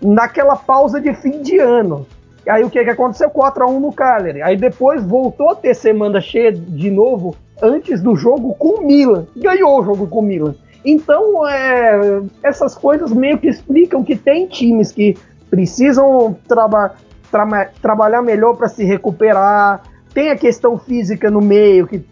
naquela 0.01 0.57
pausa 0.57 0.99
de 0.99 1.13
fim 1.13 1.43
de 1.43 1.59
ano. 1.59 2.07
Aí 2.51 2.65
o 2.65 2.71
que, 2.71 2.83
que 2.83 2.91
aconteceu? 2.91 3.31
4 3.31 3.65
a 3.65 3.67
1 3.67 3.81
no 3.81 3.93
Cagliari. 3.93 4.43
Aí 4.43 4.57
depois 4.57 5.03
voltou 5.05 5.51
a 5.51 5.55
ter 5.55 5.75
semana 5.75 6.21
cheia 6.21 6.53
de 6.53 6.91
novo 6.91 7.37
antes 7.63 8.03
do 8.03 8.17
jogo 8.17 8.55
com 8.55 8.81
o 8.81 8.87
Milan. 8.87 9.27
Ganhou 9.37 9.81
o 9.81 9.85
jogo 9.85 10.07
com 10.07 10.19
o 10.19 10.23
Milan. 10.23 10.55
Então, 10.85 11.47
é, 11.47 12.23
essas 12.43 12.75
coisas 12.75 13.13
meio 13.13 13.39
que 13.39 13.49
explicam 13.49 14.03
que 14.03 14.17
tem 14.17 14.47
times 14.47 14.91
que 14.91 15.17
precisam 15.51 16.37
traba 16.49 16.95
tra 17.31 17.67
trabalhar 17.81 18.23
melhor 18.23 18.57
para 18.57 18.69
se 18.69 18.85
recuperar. 18.85 19.83
Tem 20.13 20.31
a 20.31 20.37
questão 20.37 20.79
física 20.79 21.31
no 21.31 21.41
meio, 21.41 21.87
que 21.87 22.05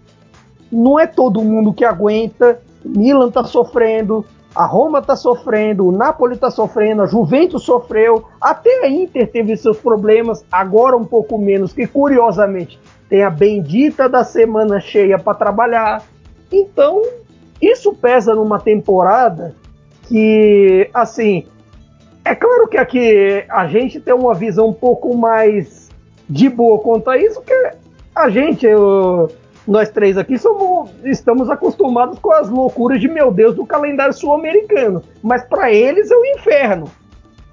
não 0.70 0.98
é 0.98 1.07
todo 1.07 1.42
mundo 1.42 1.72
que 1.72 1.85
aguenta. 1.85 2.61
Milan 2.85 3.31
tá 3.31 3.42
sofrendo, 3.42 4.24
a 4.55 4.65
Roma 4.65 4.99
está 4.99 5.15
sofrendo, 5.15 5.87
o 5.87 5.93
Napoli 5.93 6.35
está 6.35 6.51
sofrendo, 6.51 7.03
a 7.03 7.07
Juventus 7.07 7.63
sofreu, 7.63 8.25
até 8.41 8.85
a 8.85 8.89
Inter 8.89 9.31
teve 9.31 9.57
seus 9.57 9.79
problemas, 9.79 10.45
agora 10.51 10.97
um 10.97 11.05
pouco 11.05 11.39
menos, 11.39 11.73
que 11.73 11.87
curiosamente 11.87 12.79
tem 13.09 13.23
a 13.23 13.31
bendita 13.31 14.09
da 14.09 14.25
semana 14.25 14.81
cheia 14.81 15.19
para 15.19 15.35
trabalhar. 15.35 16.03
Então, 16.51 17.03
isso 17.61 17.93
pesa 17.95 18.35
numa 18.35 18.59
temporada 18.59 19.55
que, 20.09 20.89
assim, 20.93 21.47
é 22.25 22.35
claro 22.35 22.69
que 22.69 22.77
aqui 22.77 23.45
a 23.49 23.67
gente 23.67 24.01
tem 24.01 24.15
uma 24.15 24.35
visão 24.35 24.69
um 24.69 24.73
pouco 24.73 25.17
mais 25.17 25.88
de 26.29 26.49
boa 26.49 26.79
quanto 26.81 27.09
a 27.09 27.17
isso, 27.17 27.40
que 27.42 27.73
a 28.15 28.29
gente, 28.29 28.67
eu, 28.67 29.31
nós 29.69 29.90
três 29.90 30.16
aqui 30.16 30.38
somos, 30.38 30.90
estamos 31.04 31.50
acostumados 31.50 32.19
com 32.19 32.33
as 32.33 32.48
loucuras 32.48 32.98
de 32.98 33.06
meu 33.06 33.31
Deus 33.31 33.54
do 33.54 33.66
calendário 33.66 34.14
sul-americano, 34.14 35.02
mas 35.23 35.44
para 35.44 35.71
eles 35.71 36.10
é 36.10 36.16
o 36.16 36.21
um 36.21 36.25
inferno. 36.25 36.90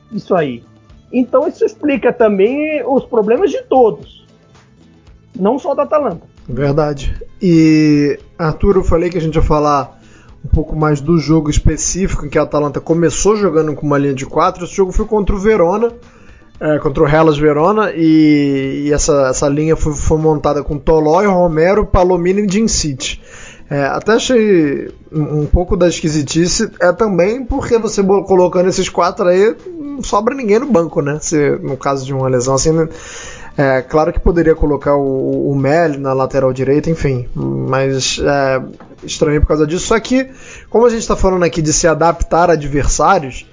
Isso 0.09 0.33
aí. 0.33 0.63
Então 1.11 1.45
isso 1.45 1.65
explica 1.65 2.13
também 2.13 2.81
os 2.87 3.03
problemas 3.03 3.51
de 3.51 3.61
todos, 3.63 4.25
não 5.37 5.59
só 5.59 5.75
da 5.75 5.83
Atalanta. 5.83 6.21
Verdade. 6.47 7.13
E 7.41 8.17
Arthur, 8.39 8.77
eu 8.77 8.83
falei 8.83 9.09
que 9.09 9.17
a 9.17 9.21
gente 9.21 9.35
ia 9.35 9.41
falar 9.41 9.99
um 10.43 10.47
pouco 10.47 10.73
mais 10.73 11.01
do 11.01 11.17
jogo 11.17 11.49
específico 11.49 12.25
em 12.25 12.29
que 12.29 12.39
a 12.39 12.43
Atalanta 12.43 12.79
começou 12.79 13.35
jogando 13.35 13.75
com 13.75 13.85
uma 13.85 13.97
linha 13.97 14.13
de 14.13 14.25
quatro. 14.25 14.63
Esse 14.63 14.75
jogo 14.75 14.93
foi 14.93 15.05
contra 15.05 15.35
o 15.35 15.39
Verona 15.39 15.91
é, 16.59 16.79
contra 16.79 17.03
o 17.03 17.07
Hellas 17.07 17.37
Verona 17.37 17.91
e, 17.91 18.85
e, 18.85 18.93
essa, 18.93 19.27
essa 19.29 19.47
linha 19.47 19.75
foi, 19.75 19.93
foi 19.93 20.17
montada 20.17 20.63
com 20.63 20.77
Tolói, 20.77 21.25
Romero, 21.25 21.85
Palomino 21.85 22.39
e 22.39 22.49
Jim 22.49 22.67
City. 22.67 23.21
É, 23.69 23.83
até 23.85 24.13
achei 24.13 24.93
um 25.11 25.47
pouco 25.47 25.75
da 25.75 25.87
esquisitice 25.87 26.69
é 26.79 26.91
também 26.93 27.43
porque 27.43 27.79
você 27.79 28.03
colocando 28.03 28.69
esses 28.69 28.87
quatro 28.89 29.27
aí, 29.27 29.55
não 29.79 30.03
sobra 30.03 30.35
ninguém 30.35 30.59
no 30.59 30.67
banco, 30.67 31.01
né? 31.01 31.17
Se, 31.19 31.57
no 31.63 31.75
caso 31.75 32.05
de 32.05 32.13
uma 32.13 32.27
lesão 32.27 32.53
assim, 32.53 32.71
né? 32.71 32.87
É, 33.57 33.81
claro 33.81 34.11
que 34.13 34.19
poderia 34.19 34.53
colocar 34.53 34.95
o, 34.95 35.49
o 35.49 35.55
Mel 35.55 35.97
na 35.97 36.13
lateral 36.13 36.51
direita, 36.51 36.89
enfim, 36.89 37.27
mas 37.33 38.19
é, 38.19 38.61
estranho 39.03 39.41
por 39.41 39.47
causa 39.47 39.65
disso. 39.65 39.87
Só 39.87 39.99
que, 39.99 40.29
como 40.69 40.85
a 40.85 40.89
gente 40.89 41.01
está 41.01 41.15
falando 41.15 41.43
aqui 41.43 41.61
de 41.61 41.71
se 41.71 41.87
adaptar 41.87 42.49
a 42.49 42.53
adversários, 42.53 43.45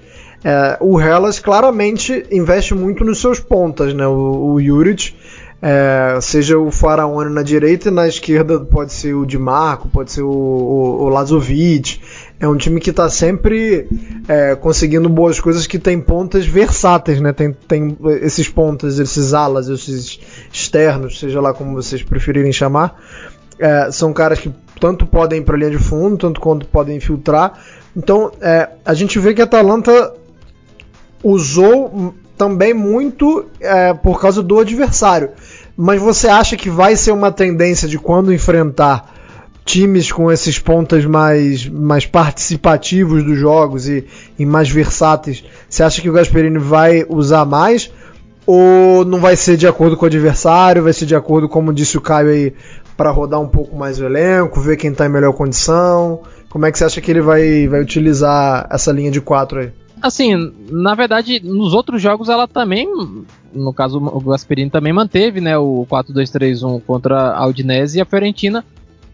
é, 0.43 0.77
o 0.81 0.99
Hellas 0.99 1.39
claramente 1.39 2.25
investe 2.29 2.73
muito 2.73 3.05
nos 3.05 3.21
seus 3.21 3.39
pontas, 3.39 3.93
né? 3.93 4.05
O, 4.05 4.53
o 4.53 4.61
Juric, 4.61 5.15
é, 5.61 6.19
seja 6.19 6.57
o 6.57 6.69
Faraone 6.69 7.33
na 7.33 7.41
direita 7.41 7.87
e 7.87 7.91
na 7.91 8.05
esquerda 8.05 8.59
pode 8.59 8.91
ser 8.91 9.13
o 9.13 9.25
Di 9.25 9.37
Marco, 9.37 9.87
pode 9.87 10.11
ser 10.11 10.21
o, 10.21 10.29
o, 10.29 11.03
o 11.03 11.09
Lazovic. 11.09 12.01
É 12.37 12.45
um 12.45 12.57
time 12.57 12.81
que 12.81 12.89
está 12.89 13.09
sempre 13.09 13.87
é, 14.27 14.55
conseguindo 14.55 15.07
boas 15.07 15.39
coisas, 15.39 15.65
que 15.65 15.79
tem 15.79 16.01
pontas 16.01 16.45
versáteis, 16.45 17.21
né? 17.21 17.31
Tem, 17.31 17.53
tem 17.53 17.97
esses 18.21 18.49
pontas, 18.49 18.99
esses 18.99 19.33
alas, 19.33 19.69
esses 19.69 20.19
externos, 20.51 21.17
seja 21.17 21.39
lá 21.39 21.53
como 21.53 21.73
vocês 21.73 22.03
preferirem 22.03 22.51
chamar. 22.51 23.01
É, 23.57 23.89
são 23.91 24.11
caras 24.11 24.39
que 24.39 24.51
tanto 24.77 25.05
podem 25.05 25.39
ir 25.39 25.43
para 25.43 25.55
a 25.55 25.59
linha 25.59 25.71
de 25.71 25.77
fundo, 25.77 26.17
tanto 26.17 26.41
quanto 26.41 26.65
podem 26.65 26.97
infiltrar. 26.97 27.57
Então, 27.95 28.33
é, 28.41 28.67
a 28.83 28.93
gente 28.93 29.17
vê 29.19 29.33
que 29.33 29.39
a 29.39 29.45
Atalanta 29.45 30.13
usou 31.23 32.13
também 32.37 32.73
muito 32.73 33.45
é, 33.59 33.93
por 33.93 34.19
causa 34.19 34.43
do 34.43 34.59
adversário. 34.59 35.29
Mas 35.75 36.01
você 36.01 36.27
acha 36.27 36.55
que 36.55 36.69
vai 36.69 36.95
ser 36.95 37.11
uma 37.11 37.31
tendência 37.31 37.87
de 37.87 37.97
quando 37.97 38.33
enfrentar 38.33 39.11
times 39.65 40.11
com 40.11 40.31
esses 40.31 40.59
pontas 40.59 41.05
mais, 41.05 41.67
mais 41.67 42.05
participativos 42.05 43.23
dos 43.23 43.37
jogos 43.37 43.87
e, 43.87 44.05
e 44.37 44.45
mais 44.45 44.69
versáteis? 44.69 45.43
Você 45.69 45.81
acha 45.81 46.01
que 46.01 46.09
o 46.09 46.13
Gasperini 46.13 46.59
vai 46.59 47.05
usar 47.07 47.45
mais? 47.45 47.91
Ou 48.45 49.05
não 49.05 49.19
vai 49.19 49.37
ser 49.37 49.55
de 49.55 49.65
acordo 49.65 49.95
com 49.95 50.03
o 50.03 50.07
adversário, 50.07 50.83
vai 50.83 50.91
ser 50.91 51.05
de 51.05 51.15
acordo, 51.15 51.47
como 51.47 51.73
disse 51.73 51.97
o 51.97 52.01
Caio 52.01 52.29
aí, 52.29 52.53
para 52.97 53.09
rodar 53.09 53.39
um 53.39 53.47
pouco 53.47 53.75
mais 53.75 53.99
o 53.99 54.05
elenco, 54.05 54.59
ver 54.59 54.75
quem 54.75 54.91
está 54.91 55.05
em 55.05 55.09
melhor 55.09 55.33
condição? 55.33 56.21
Como 56.49 56.65
é 56.65 56.71
que 56.71 56.77
você 56.77 56.83
acha 56.83 57.01
que 57.01 57.09
ele 57.09 57.21
vai, 57.21 57.67
vai 57.67 57.81
utilizar 57.81 58.67
essa 58.69 58.91
linha 58.91 59.09
de 59.09 59.21
quatro 59.21 59.59
aí? 59.59 59.71
Assim, 60.03 60.51
na 60.69 60.93
verdade, 60.93 61.39
nos 61.41 61.73
outros 61.73 62.01
jogos 62.01 62.27
ela 62.27 62.45
também, 62.45 62.85
no 63.53 63.73
caso 63.73 63.99
o 63.99 64.19
Gasperini 64.19 64.69
também 64.69 64.91
manteve, 64.91 65.39
né, 65.39 65.57
o 65.57 65.87
4-2-3-1 65.89 66.81
contra 66.81 67.33
a 67.33 67.47
Udinese 67.47 67.97
e 67.97 68.01
a 68.01 68.05
Fiorentina, 68.05 68.65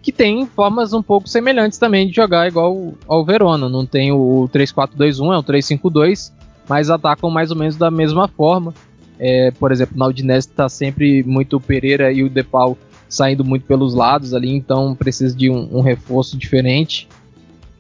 que 0.02 0.12
tem 0.12 0.48
formas 0.48 0.92
um 0.92 1.04
pouco 1.04 1.30
semelhantes 1.30 1.78
também 1.78 2.08
de 2.08 2.16
jogar 2.16 2.48
igual 2.48 2.96
ao 3.08 3.24
Verona. 3.24 3.70
Não 3.70 3.86
tem 3.86 4.12
o 4.12 4.50
3-4-2-1, 4.52 5.32
é 5.32 5.38
o 5.38 5.44
3-5-2, 5.44 6.32
mas 6.68 6.90
atacam 6.90 7.30
mais 7.30 7.52
ou 7.52 7.58
menos 7.58 7.76
da 7.76 7.92
mesma 7.92 8.28
forma. 8.28 8.74
É, 9.20 9.52
por 9.52 9.72
exemplo, 9.72 9.96
na 9.96 10.08
Udinese 10.08 10.48
está 10.48 10.68
sempre 10.68 11.22
muito 11.22 11.58
o 11.58 11.62
Pereira 11.62 12.12
e 12.12 12.24
o 12.24 12.30
Depau 12.32 12.76
saindo 13.08 13.46
muito 13.46 13.68
pelos 13.68 13.94
lados 13.94 14.34
ali, 14.34 14.56
então 14.56 14.96
precisa 14.96 15.38
de 15.38 15.52
um, 15.52 15.70
um 15.72 15.82
reforço 15.82 16.36
diferente. 16.36 17.08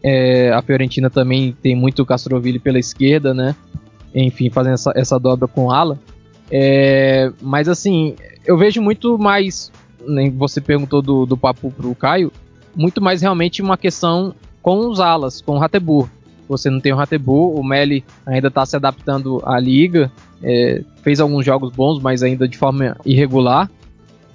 É, 0.02 0.52
a 0.52 0.62
Fiorentina 0.62 1.10
também 1.10 1.56
tem 1.62 1.76
muito 1.76 2.06
Castrovilli 2.06 2.60
pela 2.60 2.80
esquerda, 2.80 3.34
né? 3.34 3.56
Enfim, 4.14 4.50
fazendo 4.50 4.74
essa, 4.74 4.91
essa 4.95 5.20
dobra 5.20 5.47
com 5.47 5.72
ala. 5.72 6.00
É, 6.52 7.32
mas 7.41 7.68
assim, 7.68 8.16
eu 8.45 8.58
vejo 8.58 8.82
muito 8.82 9.18
mais. 9.18 9.72
Nem 10.06 10.30
você 10.30 10.62
perguntou 10.62 11.02
do, 11.02 11.26
do 11.26 11.38
papo 11.38 11.72
pro 11.72 11.93
Caio, 11.93 12.32
muito 12.76 13.02
mais 13.02 13.22
realmente 13.22 13.62
uma 13.62 13.78
questão 13.78 14.34
com 14.62 14.88
os 14.88 15.00
alas, 15.00 15.41
com 15.41 15.56
o 15.56 15.60
Ratebur. 15.60 16.10
Você 16.47 16.70
não 16.70 16.80
tem 16.80 16.91
o 16.91 16.95
Ratebur, 16.95 17.60
o 17.60 17.64
Meli 17.64 18.04
ainda 18.26 18.47
está 18.47 18.66
se 18.66 18.76
adaptando 18.76 19.41
à 19.45 19.60
liga, 19.60 20.12
é, 20.41 20.82
fez 21.04 21.20
alguns 21.20 21.45
jogos 21.45 21.72
bons, 21.72 22.02
mas 22.02 22.24
ainda 22.24 22.47
de 22.47 22.58
forma 22.58 22.97
irregular. 23.06 23.70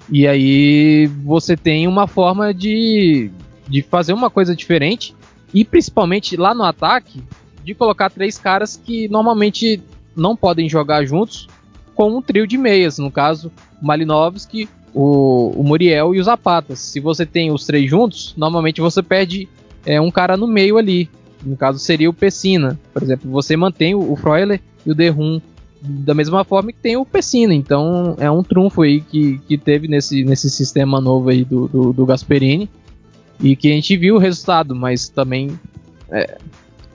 E 0.09 0.27
aí 0.27 1.07
você 1.23 1.57
tem 1.57 1.87
uma 1.87 2.07
forma 2.07 2.53
de, 2.53 3.31
de 3.67 3.81
fazer 3.81 4.13
uma 4.13 4.29
coisa 4.29 4.55
diferente 4.55 5.15
e 5.55 5.63
principalmente 5.63 6.35
lá 6.35 6.53
no 6.53 6.63
ataque, 6.63 7.23
de 7.63 7.73
colocar 7.73 8.09
três 8.09 8.37
caras 8.37 8.75
que 8.75 9.07
normalmente 9.07 9.81
não 10.13 10.35
podem 10.35 10.67
jogar 10.67 11.05
juntos 11.05 11.47
com 11.95 12.17
um 12.17 12.21
trio 12.21 12.45
de 12.45 12.57
meias, 12.57 12.97
no 12.97 13.09
caso, 13.09 13.49
o 13.81 13.85
Malinovski, 13.85 14.67
o, 14.93 15.51
o 15.55 15.63
Muriel 15.63 16.13
e 16.13 16.19
os 16.19 16.25
Zapatas. 16.25 16.79
Se 16.79 16.99
você 16.99 17.25
tem 17.25 17.51
os 17.51 17.65
três 17.65 17.89
juntos, 17.89 18.33
normalmente 18.35 18.81
você 18.81 19.01
perde 19.01 19.47
é, 19.85 19.99
um 19.99 20.11
cara 20.11 20.35
no 20.35 20.45
meio 20.45 20.77
ali. 20.77 21.09
No 21.43 21.55
caso 21.55 21.79
seria 21.79 22.09
o 22.09 22.13
Pessina. 22.13 22.77
Por 22.93 23.01
exemplo, 23.01 23.31
você 23.31 23.55
mantém 23.55 23.95
o, 23.95 24.11
o 24.11 24.15
Freuler 24.17 24.59
e 24.85 24.91
o 24.91 24.95
Derrum 24.95 25.39
da 25.81 26.13
mesma 26.13 26.43
forma 26.43 26.73
que 26.73 26.79
tem 26.79 26.97
o 26.97 27.05
Pessina. 27.05 27.53
Então 27.53 28.15
é 28.19 28.29
um 28.29 28.43
trunfo 28.43 28.81
aí 28.81 28.99
que, 28.99 29.39
que 29.47 29.57
teve 29.57 29.87
nesse, 29.87 30.25
nesse 30.25 30.49
sistema 30.49 30.99
novo 30.99 31.29
aí 31.29 31.45
do, 31.45 31.67
do, 31.67 31.93
do 31.93 32.05
Gasperini 32.05 32.69
e 33.39 33.55
que 33.55 33.69
a 33.69 33.75
gente 33.75 33.95
viu 33.97 34.15
o 34.15 34.19
resultado, 34.19 34.75
mas 34.75 35.09
também 35.09 35.59
é, 36.09 36.37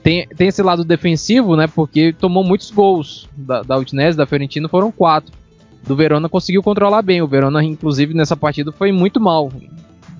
tem, 0.03 0.27
tem 0.27 0.47
esse 0.47 0.61
lado 0.63 0.83
defensivo, 0.83 1.55
né? 1.55 1.67
Porque 1.67 2.13
tomou 2.13 2.43
muitos 2.43 2.71
gols 2.71 3.29
da, 3.35 3.61
da 3.61 3.77
Udinese, 3.77 4.17
da 4.17 4.25
Fiorentina, 4.25 4.67
foram 4.67 4.91
quatro. 4.91 5.31
Do 5.85 5.95
Verona 5.95 6.29
conseguiu 6.29 6.63
controlar 6.63 7.01
bem. 7.01 7.21
O 7.21 7.27
Verona, 7.27 7.63
inclusive, 7.63 8.13
nessa 8.13 8.35
partida 8.35 8.71
foi 8.71 8.91
muito 8.91 9.19
mal. 9.19 9.51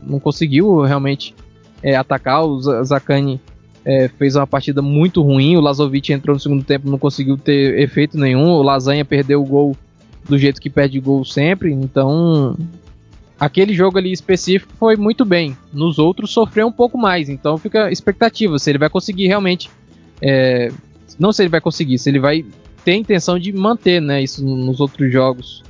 Não 0.04 0.20
conseguiu 0.20 0.82
realmente 0.82 1.36
é, 1.82 1.96
atacar. 1.96 2.44
O 2.46 2.60
Zakani 2.84 3.40
é, 3.86 4.08
fez 4.08 4.36
uma 4.36 4.48
partida 4.48 4.82
muito 4.82 5.22
ruim. 5.22 5.56
O 5.56 5.62
Lazovic 5.62 6.12
entrou 6.12 6.36
no 6.36 6.40
segundo 6.40 6.64
tempo, 6.64 6.90
não 6.90 6.98
conseguiu 6.98 7.38
ter 7.38 7.80
efeito 7.80 8.18
nenhum. 8.18 8.50
O 8.50 8.62
Lasanha 8.62 9.06
perdeu 9.06 9.42
o 9.42 9.46
gol 9.46 9.76
do 10.28 10.38
jeito 10.38 10.62
que 10.62 10.70
perde 10.70 11.00
gol 11.00 11.26
sempre. 11.26 11.72
Então, 11.72 12.56
aquele 13.42 13.74
jogo 13.74 13.98
ali 13.98 14.12
específico 14.12 14.72
foi 14.78 14.96
muito 14.96 15.26
bem. 15.26 15.58
Nos 15.74 15.98
outros 15.98 16.30
sofreu 16.30 16.68
um 16.68 16.72
pouco 16.72 16.96
mais. 16.96 17.28
Então 17.28 17.58
fica 17.58 17.92
expectativa 17.92 18.60
se 18.60 18.70
ele 18.70 18.78
vai 18.78 18.88
conseguir 18.88 19.26
realmente. 19.26 19.68
É, 20.22 20.72
não 21.18 21.34
se 21.34 21.42
ele 21.42 21.50
vai 21.50 21.60
conseguir, 21.60 21.98
se 21.98 22.08
ele 22.08 22.20
vai 22.20 22.46
ter 22.86 22.94
intenção 22.94 23.40
de 23.40 23.52
manter 23.52 24.00
né, 24.00 24.22
isso 24.22 24.46
nos 24.46 24.80
outros 24.80 25.12
jogos. 25.12 25.64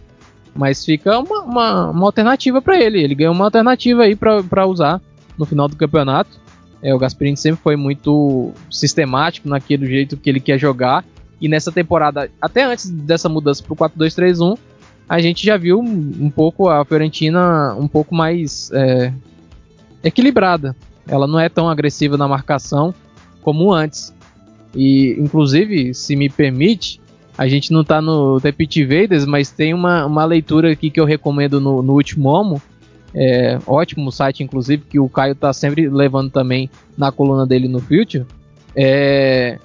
Mas 0.54 0.84
fica 0.84 1.18
uma, 1.18 1.44
uma, 1.44 1.90
uma 1.92 2.06
alternativa 2.08 2.62
para 2.62 2.78
ele. 2.78 3.02
Ele 3.02 3.16
ganhou 3.16 3.34
uma 3.34 3.46
alternativa 3.46 4.04
aí 4.04 4.18
para 4.18 4.66
usar 4.68 5.02
no 5.38 5.46
final 5.46 5.70
do 5.70 5.78
campeonato. 5.78 6.42
É, 6.84 6.94
o 6.94 7.00
Gasperini 7.00 7.38
sempre 7.38 7.62
foi 7.64 7.78
muito 7.78 8.52
sistemático 8.70 9.48
naquele 9.48 9.86
jeito 9.86 10.18
que 10.18 10.30
ele 10.30 10.42
quer 10.42 10.58
jogar. 10.58 11.06
E 11.40 11.48
nessa 11.48 11.72
temporada, 11.72 12.30
até 12.42 12.66
antes 12.66 12.90
dessa 12.90 13.30
mudança 13.30 13.64
para 13.64 13.74
o 13.74 13.78
4-2-3-1, 13.78 14.58
a 15.12 15.20
gente 15.20 15.45
já 15.45 15.57
viu 15.57 15.78
um 15.78 16.30
pouco 16.30 16.70
a 16.70 16.86
Fiorentina 16.86 17.76
um 17.78 17.86
pouco 17.86 18.16
mais 18.16 18.72
é, 18.72 19.12
equilibrada. 20.01 20.74
Ela 21.05 21.28
não 21.28 21.38
é 21.38 21.49
tão 21.49 21.70
agressiva 21.70 22.16
na 22.16 22.30
marcação 22.30 22.95
como 23.41 23.74
antes. 23.74 24.14
E, 24.74 25.18
inclusive, 25.20 25.93
se 25.93 26.16
me 26.16 26.30
permite, 26.30 27.01
a 27.38 27.45
gente 27.45 27.74
não 27.74 27.82
está 27.82 28.01
no 28.01 28.39
The 28.39 28.53
Pit 28.53 28.80
Invaders, 28.80 29.26
mas 29.26 29.51
tem 29.51 29.74
uma, 29.74 30.05
uma 30.05 30.24
leitura 30.24 30.72
aqui 30.72 30.89
que 30.89 31.01
eu 31.01 31.03
recomendo 31.03 31.59
no, 31.59 31.82
no 31.82 31.91
último 31.91 32.30
Homo. 32.30 32.62
É, 33.14 33.59
ótimo 33.68 34.14
site, 34.14 34.43
inclusive, 34.43 34.86
que 34.89 34.97
o 34.97 35.09
Caio 35.09 35.34
está 35.34 35.51
sempre 35.51 35.89
levando 35.89 36.32
também 36.32 36.70
na 36.97 37.12
coluna 37.12 37.45
dele 37.45 37.68
no 37.68 37.82
Future. 37.82 38.26
É, 38.74 39.59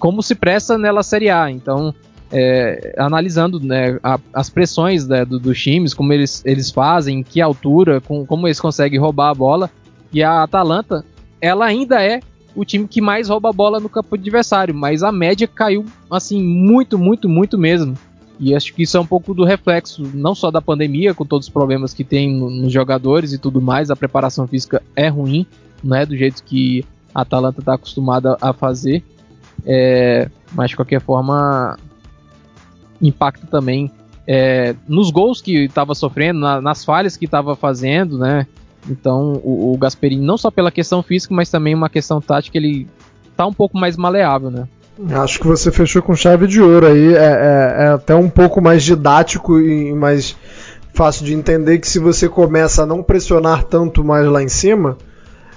como 0.00 0.20
se 0.20 0.34
presta 0.34 0.76
nela 0.76 1.04
Série 1.04 1.30
A. 1.30 1.48
Então, 1.48 1.94
é, 2.32 2.94
analisando 2.96 3.60
né, 3.60 3.98
a, 4.02 4.18
as 4.32 4.48
pressões 4.48 5.06
né, 5.06 5.24
do, 5.24 5.38
dos 5.38 5.60
times, 5.60 5.92
como 5.92 6.12
eles, 6.12 6.42
eles 6.44 6.70
fazem, 6.70 7.18
em 7.18 7.22
que 7.22 7.40
altura, 7.40 8.00
com, 8.00 8.24
como 8.24 8.48
eles 8.48 8.58
conseguem 8.58 8.98
roubar 8.98 9.28
a 9.28 9.34
bola. 9.34 9.70
E 10.12 10.22
a 10.22 10.42
Atalanta, 10.42 11.04
ela 11.40 11.66
ainda 11.66 12.02
é 12.02 12.20
o 12.54 12.64
time 12.64 12.88
que 12.88 13.00
mais 13.00 13.28
rouba 13.28 13.50
a 13.50 13.52
bola 13.52 13.80
no 13.80 13.88
campo 13.88 14.14
adversário, 14.14 14.74
mas 14.74 15.02
a 15.02 15.12
média 15.12 15.46
caiu 15.46 15.84
assim 16.10 16.42
muito, 16.42 16.98
muito, 16.98 17.28
muito 17.28 17.58
mesmo. 17.58 17.96
E 18.40 18.54
acho 18.54 18.74
que 18.74 18.82
isso 18.82 18.96
é 18.96 19.00
um 19.00 19.06
pouco 19.06 19.32
do 19.34 19.44
reflexo, 19.44 20.02
não 20.14 20.34
só 20.34 20.50
da 20.50 20.60
pandemia, 20.60 21.14
com 21.14 21.24
todos 21.24 21.46
os 21.46 21.52
problemas 21.52 21.94
que 21.94 22.02
tem 22.02 22.32
no, 22.34 22.50
nos 22.50 22.72
jogadores 22.72 23.32
e 23.32 23.38
tudo 23.38 23.60
mais, 23.60 23.90
a 23.90 23.96
preparação 23.96 24.46
física 24.46 24.82
é 24.96 25.08
ruim, 25.08 25.46
não 25.82 25.96
é 25.96 26.04
do 26.04 26.16
jeito 26.16 26.42
que 26.42 26.84
a 27.14 27.22
Atalanta 27.22 27.60
está 27.60 27.74
acostumada 27.74 28.36
a 28.40 28.52
fazer. 28.52 29.02
É, 29.64 30.28
mas 30.52 30.70
de 30.70 30.76
qualquer 30.76 31.00
forma, 31.00 31.78
impacta 33.02 33.46
também 33.46 33.90
é, 34.26 34.74
nos 34.88 35.10
gols 35.10 35.40
que 35.40 35.64
estava 35.64 35.94
sofrendo, 35.94 36.40
na, 36.40 36.60
nas 36.60 36.84
falhas 36.84 37.16
que 37.16 37.24
estava 37.24 37.56
fazendo, 37.56 38.18
né? 38.18 38.46
Então 38.88 39.40
o, 39.44 39.72
o 39.72 39.78
Gasperini, 39.78 40.24
não 40.24 40.36
só 40.36 40.50
pela 40.50 40.70
questão 40.70 41.02
física, 41.02 41.34
mas 41.34 41.50
também 41.50 41.74
uma 41.74 41.88
questão 41.88 42.20
tática, 42.20 42.56
ele 42.56 42.86
tá 43.36 43.46
um 43.46 43.52
pouco 43.52 43.76
mais 43.78 43.96
maleável, 43.96 44.50
né? 44.50 44.68
Acho 45.10 45.40
que 45.40 45.46
você 45.46 45.72
fechou 45.72 46.02
com 46.02 46.14
chave 46.14 46.46
de 46.46 46.60
ouro 46.60 46.86
aí. 46.86 47.14
É, 47.14 47.18
é, 47.18 47.84
é, 47.84 47.88
até 47.88 48.14
um 48.14 48.28
pouco 48.28 48.60
mais 48.60 48.82
didático 48.82 49.58
e 49.58 49.92
mais 49.92 50.36
fácil 50.92 51.24
de 51.24 51.34
entender 51.34 51.78
que 51.78 51.88
se 51.88 51.98
você 51.98 52.28
começa 52.28 52.82
a 52.82 52.86
não 52.86 53.02
pressionar 53.02 53.64
tanto 53.64 54.04
mais 54.04 54.26
lá 54.26 54.42
em 54.42 54.48
cima, 54.48 54.98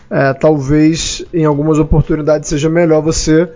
é, 0.09 0.33
talvez 0.33 1.23
em 1.33 1.45
algumas 1.45 1.77
oportunidades 1.77 2.47
seja 2.47 2.69
melhor 2.69 3.01
você 3.01 3.49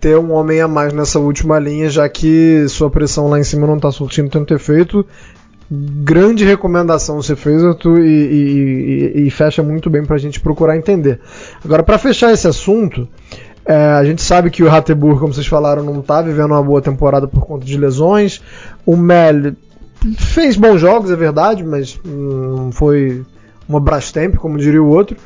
ter 0.00 0.18
um 0.18 0.32
homem 0.32 0.60
a 0.60 0.68
mais 0.68 0.92
nessa 0.92 1.18
última 1.18 1.58
linha, 1.58 1.88
já 1.88 2.08
que 2.08 2.66
sua 2.68 2.90
pressão 2.90 3.28
lá 3.28 3.38
em 3.38 3.44
cima 3.44 3.66
não 3.66 3.76
está 3.76 3.90
surtindo 3.90 4.28
tanto 4.28 4.54
efeito. 4.54 5.04
Grande 5.70 6.44
recomendação 6.44 7.20
você 7.20 7.34
fez, 7.34 7.64
Arthur, 7.64 7.98
e, 7.98 8.08
e, 8.08 9.12
e, 9.16 9.26
e 9.26 9.30
fecha 9.30 9.62
muito 9.62 9.90
bem 9.90 10.04
para 10.04 10.14
a 10.14 10.18
gente 10.18 10.38
procurar 10.38 10.76
entender. 10.76 11.20
Agora, 11.64 11.82
para 11.82 11.98
fechar 11.98 12.32
esse 12.32 12.46
assunto, 12.46 13.08
é, 13.64 13.74
a 13.74 14.04
gente 14.04 14.22
sabe 14.22 14.48
que 14.48 14.62
o 14.62 14.70
Hatteburg, 14.70 15.18
como 15.18 15.34
vocês 15.34 15.46
falaram, 15.46 15.82
não 15.82 15.98
está 15.98 16.22
vivendo 16.22 16.52
uma 16.52 16.62
boa 16.62 16.80
temporada 16.80 17.26
por 17.26 17.44
conta 17.44 17.66
de 17.66 17.76
lesões. 17.76 18.40
O 18.84 18.96
Mel 18.96 19.54
fez 20.16 20.56
bons 20.56 20.80
jogos, 20.80 21.10
é 21.10 21.16
verdade, 21.16 21.64
mas 21.64 21.98
não 22.04 22.70
foi 22.70 23.24
uma 23.68 23.80
Brastemp, 23.80 24.36
como 24.36 24.58
diria 24.58 24.80
o 24.80 24.88
outro. 24.88 25.16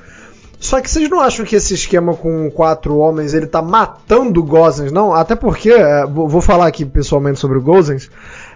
Só 0.60 0.78
que 0.78 0.90
vocês 0.90 1.08
não 1.08 1.20
acham 1.20 1.46
que 1.46 1.56
esse 1.56 1.72
esquema 1.72 2.12
com 2.12 2.50
quatro 2.50 2.98
homens 2.98 3.32
ele 3.32 3.46
tá 3.46 3.62
matando 3.62 4.40
o 4.40 4.44
Gozens, 4.44 4.92
não? 4.92 5.14
Até 5.14 5.34
porque, 5.34 5.70
é, 5.70 6.04
vou 6.04 6.42
falar 6.42 6.66
aqui 6.66 6.84
pessoalmente 6.84 7.40
sobre 7.40 7.56
o 7.56 7.62
Gozens. 7.62 8.10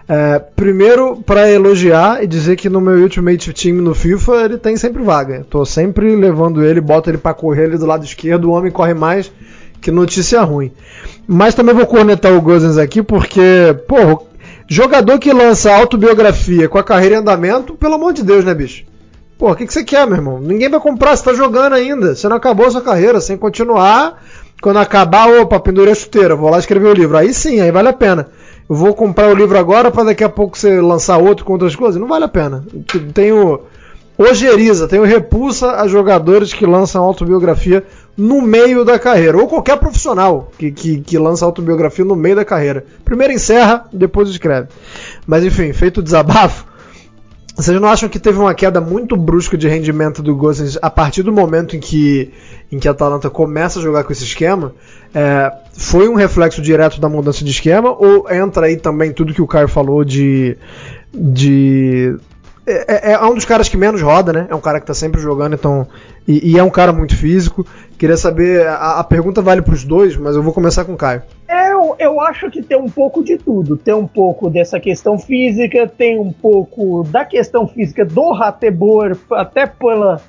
É, 0.07 0.37
primeiro, 0.37 1.17
para 1.25 1.49
elogiar 1.49 2.23
e 2.23 2.27
dizer 2.27 2.57
que 2.57 2.69
no 2.69 2.79
meu 2.79 2.93
Ultimate 3.01 3.51
Team 3.51 3.77
no 3.77 3.95
FIFA 3.95 4.33
ele 4.45 4.57
tem 4.59 4.77
sempre 4.77 5.01
vaga. 5.01 5.47
Tô 5.49 5.65
sempre 5.65 6.15
levando 6.15 6.63
ele, 6.63 6.79
boto 6.79 7.09
ele 7.09 7.17
para 7.17 7.33
correr 7.33 7.65
ali 7.65 7.77
do 7.79 7.87
lado 7.87 8.05
esquerdo, 8.05 8.45
o 8.45 8.51
homem 8.51 8.71
corre 8.71 8.93
mais. 8.93 9.31
Que 9.81 9.89
notícia 9.89 10.39
ruim. 10.43 10.71
Mas 11.27 11.55
também 11.55 11.73
vou 11.73 11.87
cornetar 11.87 12.31
o 12.33 12.41
Gozens 12.41 12.77
aqui 12.77 13.01
porque, 13.01 13.75
porra, 13.87 14.19
jogador 14.67 15.17
que 15.17 15.33
lança 15.33 15.73
autobiografia 15.75 16.69
com 16.69 16.77
a 16.77 16.83
carreira 16.83 17.15
em 17.15 17.19
andamento, 17.19 17.73
pelo 17.73 17.95
amor 17.95 18.13
de 18.13 18.23
Deus, 18.23 18.45
né, 18.45 18.53
bicho? 18.53 18.85
Pô, 19.37 19.51
o 19.51 19.55
que, 19.55 19.65
que 19.65 19.73
você 19.73 19.83
quer, 19.83 20.07
meu 20.07 20.15
irmão? 20.15 20.39
Ninguém 20.39 20.69
vai 20.69 20.79
comprar, 20.79 21.15
você 21.15 21.23
tá 21.23 21.33
jogando 21.33 21.73
ainda. 21.73 22.15
Você 22.15 22.27
não 22.29 22.37
acabou 22.37 22.65
a 22.67 22.71
sua 22.71 22.81
carreira, 22.81 23.19
sem 23.19 23.37
continuar. 23.37 24.23
Quando 24.61 24.77
acabar, 24.77 25.29
opa, 25.29 25.59
pendurei 25.59 25.91
a 25.91 25.95
chuteira, 25.95 26.35
vou 26.35 26.49
lá 26.49 26.57
escrever 26.57 26.87
o 26.87 26.93
livro. 26.93 27.17
Aí 27.17 27.33
sim, 27.33 27.59
aí 27.59 27.69
vale 27.69 27.89
a 27.89 27.93
pena. 27.93 28.29
Eu 28.69 28.75
vou 28.75 28.93
comprar 28.93 29.29
o 29.29 29.35
livro 29.35 29.57
agora 29.57 29.91
para 29.91 30.05
daqui 30.05 30.23
a 30.23 30.29
pouco 30.29 30.57
você 30.57 30.79
lançar 30.79 31.17
outro 31.17 31.43
com 31.45 31.53
outras 31.53 31.75
coisas. 31.75 31.99
Não 31.99 32.07
vale 32.07 32.25
a 32.25 32.29
pena. 32.29 32.63
Tenho 33.13 33.59
ojeriza, 34.17 34.87
tenho 34.87 35.03
repulsa 35.03 35.81
a 35.81 35.87
jogadores 35.87 36.53
que 36.53 36.65
lançam 36.65 37.03
autobiografia 37.03 37.83
no 38.17 38.41
meio 38.41 38.85
da 38.85 38.97
carreira. 38.97 39.37
Ou 39.37 39.47
qualquer 39.47 39.77
profissional 39.77 40.49
que, 40.57 40.71
que, 40.71 41.01
que 41.01 41.17
lança 41.17 41.45
autobiografia 41.45 42.05
no 42.05 42.15
meio 42.15 42.37
da 42.37 42.45
carreira. 42.45 42.85
Primeiro 43.03 43.33
encerra, 43.33 43.85
depois 43.91 44.29
escreve. 44.29 44.69
Mas 45.27 45.43
enfim, 45.43 45.73
feito 45.73 45.99
o 45.99 46.03
desabafo. 46.03 46.65
Vocês 47.55 47.79
não 47.79 47.87
acham 47.87 48.09
que 48.09 48.19
teve 48.19 48.37
uma 48.37 48.53
queda 48.53 48.81
muito 48.81 49.15
brusca 49.15 49.57
de 49.57 49.65
rendimento 49.65 50.21
do 50.21 50.35
Gosens 50.35 50.77
a 50.81 50.89
partir 50.89 51.23
do 51.23 51.31
momento 51.31 51.73
em 51.77 51.79
que, 51.79 52.33
em 52.69 52.77
que 52.77 52.87
a 52.87 52.91
Atalanta 52.91 53.29
começa 53.29 53.79
a 53.79 53.81
jogar 53.81 54.03
com 54.03 54.11
esse 54.11 54.25
esquema? 54.25 54.73
É, 55.13 55.49
foi 55.71 56.09
um 56.09 56.15
reflexo 56.15 56.61
direto 56.61 56.99
da 56.99 57.07
mudança 57.07 57.45
de 57.45 57.51
esquema 57.51 57.95
ou 57.97 58.29
entra 58.29 58.65
aí 58.65 58.75
também 58.75 59.13
tudo 59.13 59.33
que 59.33 59.41
o 59.41 59.47
Caio 59.47 59.69
falou 59.69 60.03
de. 60.03 60.57
de 61.13 62.17
é, 62.67 63.11
é, 63.11 63.13
é 63.13 63.25
um 63.25 63.35
dos 63.35 63.45
caras 63.45 63.69
que 63.69 63.77
menos 63.77 64.01
roda, 64.01 64.33
né? 64.33 64.47
É 64.49 64.55
um 64.55 64.59
cara 64.59 64.79
que 64.79 64.83
está 64.83 64.93
sempre 64.93 65.21
jogando, 65.21 65.53
então. 65.53 65.87
E, 66.27 66.51
e, 66.51 66.59
é 66.59 66.63
um 66.63 66.69
cara 66.69 66.91
muito 66.91 67.15
físico. 67.15 67.65
Queria 67.97 68.17
saber. 68.17 68.67
A, 68.67 68.99
a 68.99 69.03
pergunta 69.03 69.41
vale 69.41 69.61
para 69.61 69.73
os 69.73 69.83
dois, 69.83 70.15
mas 70.17 70.35
eu 70.35 70.43
vou 70.43 70.53
começar 70.53 70.85
com 70.85 70.93
o 70.93 70.97
Caio. 70.97 71.23
Eu, 71.49 71.95
eu 71.99 72.21
acho 72.21 72.49
que 72.49 72.61
tem 72.61 72.77
um 72.77 72.89
pouco 72.89 73.23
de 73.23 73.37
tudo. 73.37 73.77
Tem 73.77 73.93
um 73.93 74.07
pouco 74.07 74.49
dessa 74.49 74.79
questão 74.79 75.17
física, 75.17 75.87
tem 75.87 76.19
um 76.19 76.31
pouco 76.31 77.03
da 77.03 77.23
questão 77.23 77.67
física 77.67 78.03
do 78.03 78.31
Ratebor, 78.31 79.17
até 79.31 79.65
pela, 79.65 80.21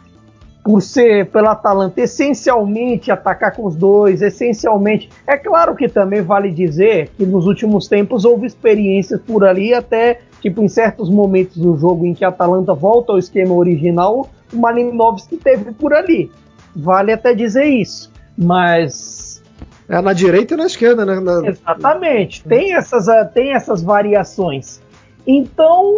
por 0.66 0.82
ser 0.82 1.26
pela 1.26 1.52
Atalanta 1.52 2.00
essencialmente 2.00 3.10
atacar 3.10 3.54
com 3.54 3.66
os 3.66 3.76
dois, 3.76 4.20
essencialmente. 4.20 5.08
É 5.26 5.36
claro 5.36 5.74
que 5.74 5.88
também 5.88 6.22
vale 6.22 6.50
dizer 6.50 7.10
que 7.16 7.24
nos 7.24 7.46
últimos 7.46 7.88
tempos 7.88 8.24
houve 8.24 8.46
experiências 8.46 9.20
por 9.20 9.44
ali, 9.44 9.72
até 9.72 10.20
tipo 10.40 10.62
em 10.62 10.68
certos 10.68 11.08
momentos 11.08 11.56
do 11.56 11.76
jogo 11.76 12.04
em 12.04 12.14
que 12.14 12.24
a 12.24 12.28
Atalanta 12.28 12.74
volta 12.74 13.12
ao 13.12 13.18
esquema 13.18 13.54
original, 13.54 14.28
o 14.52 14.56
Malinovski 14.56 15.36
teve 15.36 15.72
por 15.72 15.94
ali. 15.94 16.30
Vale 16.76 17.12
até 17.12 17.34
dizer 17.34 17.64
isso. 17.64 18.12
Mas 18.36 19.42
é 19.88 20.00
na 20.00 20.12
direita 20.12 20.54
e 20.54 20.56
na 20.56 20.66
esquerda, 20.66 21.04
né? 21.06 21.20
Na... 21.20 21.46
Exatamente. 21.46 22.44
Tem 22.44 22.74
essas, 22.74 23.08
eh, 23.08 23.24
tem 23.24 23.54
essas 23.54 23.82
variações. 23.82 24.82
Então, 25.26 25.96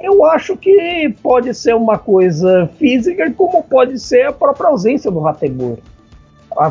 eu 0.00 0.24
acho 0.24 0.56
que 0.56 1.14
pode 1.22 1.54
ser 1.54 1.74
uma 1.74 1.98
coisa 1.98 2.68
física, 2.78 3.30
como 3.32 3.62
pode 3.62 3.98
ser 3.98 4.26
a 4.26 4.32
própria 4.32 4.68
ausência 4.68 5.10
do 5.10 5.20
Rategor. 5.20 5.78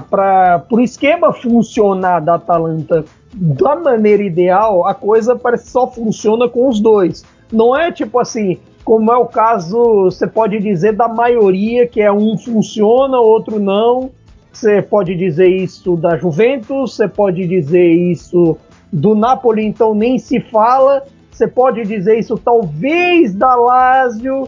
Para 0.10 0.64
o 0.70 0.80
esquema 0.80 1.34
funcionar 1.34 2.20
da 2.20 2.36
Atalanta 2.36 3.04
da 3.34 3.76
maneira 3.76 4.22
ideal, 4.22 4.86
a 4.86 4.94
coisa 4.94 5.36
parece 5.36 5.70
só 5.70 5.90
funciona 5.90 6.48
com 6.48 6.68
os 6.68 6.80
dois. 6.80 7.24
Não 7.52 7.76
é 7.76 7.92
tipo 7.92 8.20
assim, 8.20 8.60
como 8.84 9.12
é 9.12 9.18
o 9.18 9.26
caso, 9.26 10.06
você 10.06 10.28
pode 10.28 10.60
dizer, 10.60 10.94
da 10.94 11.08
maioria, 11.08 11.88
que 11.88 12.02
é 12.02 12.12
um 12.12 12.38
funciona, 12.38 13.20
outro 13.20 13.60
não 13.60 14.12
você 14.52 14.82
pode 14.82 15.16
dizer 15.16 15.48
isso 15.48 15.96
da 15.96 16.18
Juventus, 16.18 16.96
você 16.96 17.08
pode 17.08 17.48
dizer 17.48 17.88
isso 17.88 18.58
do 18.92 19.16
Napoli, 19.16 19.66
então 19.66 19.96
nem 19.96 20.20
se 20.20 20.40
fala. 20.40 21.04
Você 21.32 21.48
pode 21.48 21.84
dizer 21.86 22.20
isso 22.20 22.38
talvez 22.38 23.34
da 23.34 23.56
Lazio. 23.56 24.48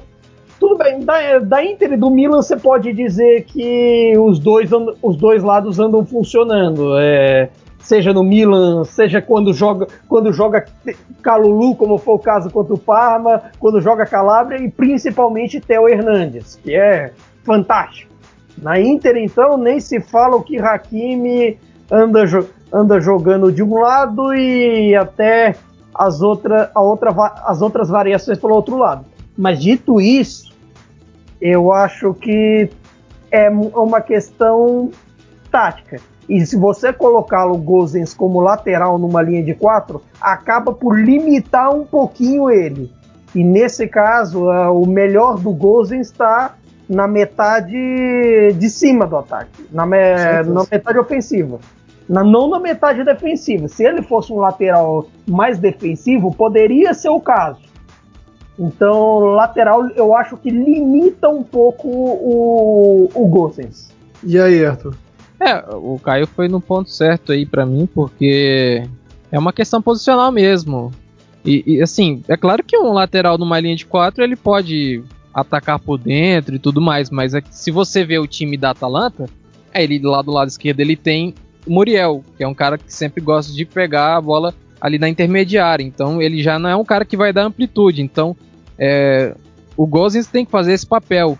Tudo 0.59 0.77
bem, 0.77 0.99
da, 0.99 1.39
da 1.39 1.63
Inter 1.63 1.93
e 1.93 1.97
do 1.97 2.09
Milan 2.09 2.41
você 2.41 2.55
pode 2.55 2.93
dizer 2.93 3.45
que 3.45 4.13
os 4.17 4.39
dois, 4.39 4.69
os 5.01 5.15
dois 5.15 5.41
lados 5.41 5.79
andam 5.79 6.05
funcionando. 6.05 6.97
É, 6.97 7.49
seja 7.83 8.13
no 8.13 8.23
Milan, 8.23 8.83
seja 8.85 9.21
quando 9.21 9.53
joga, 9.53 9.87
quando 10.07 10.31
joga 10.31 10.65
Calulu, 11.21 11.75
como 11.75 11.97
foi 11.97 12.15
o 12.15 12.19
caso 12.19 12.49
contra 12.49 12.73
o 12.73 12.77
Parma, 12.77 13.43
quando 13.59 13.81
joga 13.81 14.05
Calabria 14.05 14.57
e 14.57 14.71
principalmente 14.71 15.59
Theo 15.59 15.87
Hernandes, 15.87 16.59
que 16.63 16.73
é 16.73 17.11
fantástico. 17.43 18.11
Na 18.57 18.79
Inter, 18.79 19.17
então, 19.17 19.57
nem 19.57 19.79
se 19.79 19.99
fala 19.99 20.37
o 20.37 20.43
que 20.43 20.57
Hakimi 20.57 21.59
anda, 21.91 22.23
anda 22.71 23.01
jogando 23.01 23.51
de 23.51 23.61
um 23.61 23.79
lado 23.79 24.33
e 24.33 24.95
até 24.95 25.55
as, 25.93 26.21
outra, 26.21 26.71
a 26.73 26.81
outra, 26.81 27.11
as 27.45 27.61
outras 27.61 27.89
variações 27.89 28.39
pelo 28.39 28.55
outro 28.55 28.77
lado. 28.77 29.05
Mas 29.37 29.61
dito 29.61 29.99
isso, 29.99 30.53
eu 31.41 31.73
acho 31.73 32.13
que 32.13 32.69
é 33.29 33.49
uma 33.49 33.99
questão 33.99 34.91
tática. 35.51 35.99
E 36.27 36.45
se 36.45 36.57
você 36.57 36.93
colocá-lo 36.93 37.57
Gozens 37.57 38.13
como 38.13 38.39
lateral 38.39 38.97
numa 38.97 39.21
linha 39.21 39.43
de 39.43 39.53
quatro, 39.53 40.01
acaba 40.21 40.71
por 40.71 40.97
limitar 40.97 41.73
um 41.73 41.85
pouquinho 41.85 42.49
ele. 42.49 42.91
E 43.35 43.43
nesse 43.43 43.87
caso, 43.87 44.45
o 44.45 44.85
melhor 44.85 45.37
do 45.37 45.51
Gozens 45.51 46.07
está 46.07 46.55
na 46.87 47.07
metade 47.07 47.73
de 48.53 48.69
cima 48.69 49.07
do 49.07 49.17
ataque, 49.17 49.65
na, 49.71 49.85
me, 49.85 49.97
na 50.45 50.65
metade 50.69 50.99
ofensiva. 50.99 51.59
Na, 52.07 52.23
não 52.23 52.49
na 52.49 52.59
metade 52.59 53.03
defensiva. 53.03 53.67
Se 53.67 53.83
ele 53.83 54.01
fosse 54.01 54.31
um 54.31 54.37
lateral 54.37 55.07
mais 55.27 55.57
defensivo, 55.57 56.33
poderia 56.33 56.93
ser 56.93 57.09
o 57.09 57.19
caso. 57.19 57.61
Então, 58.59 59.19
lateral 59.19 59.89
eu 59.95 60.15
acho 60.15 60.37
que 60.37 60.49
limita 60.49 61.27
um 61.29 61.43
pouco 61.43 61.87
o, 61.87 63.09
o 63.13 63.27
Gosens. 63.27 63.91
E 64.23 64.39
aí, 64.39 64.63
Arthur? 64.65 64.95
É, 65.43 65.75
o 65.75 65.99
Caio 65.99 66.25
foi 66.25 66.47
no 66.47 66.61
ponto 66.61 66.89
certo 66.89 67.33
aí 67.33 67.45
para 67.45 67.65
mim, 67.65 67.85
porque 67.85 68.87
é 69.29 69.37
uma 69.37 69.51
questão 69.51 69.81
posicional 69.81 70.31
mesmo. 70.31 70.91
E, 71.43 71.63
e, 71.67 71.81
assim, 71.81 72.23
é 72.29 72.37
claro 72.37 72.63
que 72.63 72.77
um 72.77 72.93
lateral 72.93 73.37
numa 73.37 73.59
linha 73.59 73.75
de 73.75 73.85
quatro 73.85 74.23
ele 74.23 74.37
pode 74.37 75.03
atacar 75.33 75.79
por 75.79 75.97
dentro 75.97 76.55
e 76.55 76.59
tudo 76.59 76.79
mais, 76.79 77.09
mas 77.09 77.33
é 77.33 77.41
que 77.41 77.53
se 77.53 77.71
você 77.71 78.05
vê 78.05 78.17
o 78.19 78.27
time 78.27 78.55
da 78.55 78.69
Atalanta, 78.69 79.25
é 79.73 79.83
ele 79.83 79.99
lá 79.99 80.21
do 80.21 80.31
lado 80.31 80.47
esquerdo 80.47 80.79
ele 80.79 80.95
tem 80.95 81.33
o 81.65 81.73
Muriel, 81.73 82.23
que 82.37 82.43
é 82.43 82.47
um 82.47 82.53
cara 82.53 82.77
que 82.77 82.93
sempre 82.93 83.21
gosta 83.21 83.51
de 83.51 83.65
pegar 83.65 84.15
a 84.15 84.21
bola 84.21 84.53
ali 84.79 84.99
na 84.99 85.09
intermediária, 85.09 85.83
então 85.83 86.21
ele 86.21 86.41
já 86.41 86.59
não 86.59 86.69
é 86.69 86.75
um 86.75 86.85
cara 86.85 87.03
que 87.03 87.17
vai 87.17 87.33
dar 87.33 87.43
amplitude, 87.43 88.01
então 88.01 88.35
é, 88.77 89.35
o 89.75 89.87
Gozens 89.87 90.27
tem 90.27 90.45
que 90.45 90.51
fazer 90.51 90.73
esse 90.73 90.85
papel. 90.85 91.37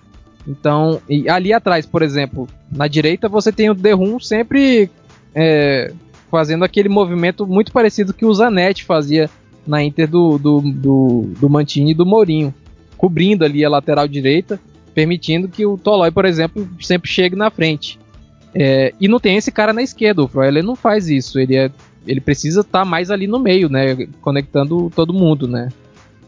Então, 0.48 1.02
ali 1.30 1.54
atrás, 1.54 1.86
por 1.86 2.02
exemplo, 2.02 2.48
na 2.72 2.88
direita 2.88 3.30
você 3.30 3.52
tem 3.52 3.70
o 3.70 3.74
Derrum 3.74 4.20
sempre 4.20 4.90
é, 5.34 5.94
fazendo 6.30 6.66
aquele 6.66 6.90
movimento 6.90 7.48
muito 7.48 7.72
parecido 7.72 8.14
que 8.14 8.26
o 8.26 8.34
Zanetti 8.34 8.84
fazia 8.84 9.30
na 9.66 9.82
Inter 9.82 10.10
do, 10.10 10.38
do, 10.38 10.62
do, 10.62 11.30
do 11.40 11.50
Mantini 11.50 11.92
e 11.92 11.96
do 11.96 12.06
Mourinho 12.06 12.54
cobrindo 12.98 13.44
ali 13.44 13.66
a 13.66 13.70
lateral 13.70 14.08
direita, 14.08 14.58
permitindo 14.94 15.50
que 15.50 15.66
o 15.66 15.78
Tolói, 15.78 16.10
por 16.10 16.24
exemplo, 16.24 16.66
sempre 16.80 17.12
chegue 17.12 17.36
na 17.36 17.50
frente. 17.50 18.00
É, 18.56 18.94
e 18.98 19.10
não 19.10 19.20
tem 19.20 19.36
esse 19.36 19.52
cara 19.52 19.74
na 19.74 19.82
esquerda, 19.82 20.24
o 20.24 20.28
Freuler 20.28 20.64
não 20.64 20.76
faz 20.76 21.10
isso, 21.10 21.38
ele, 21.38 21.56
é, 21.56 21.70
ele 22.08 22.22
precisa 22.22 22.62
estar 22.62 22.80
tá 22.80 22.86
mais 22.86 23.12
ali 23.12 23.28
no 23.28 23.40
meio, 23.40 23.68
né, 23.68 24.08
conectando 24.22 24.90
todo 24.96 25.14
mundo, 25.14 25.48
né. 25.48 25.70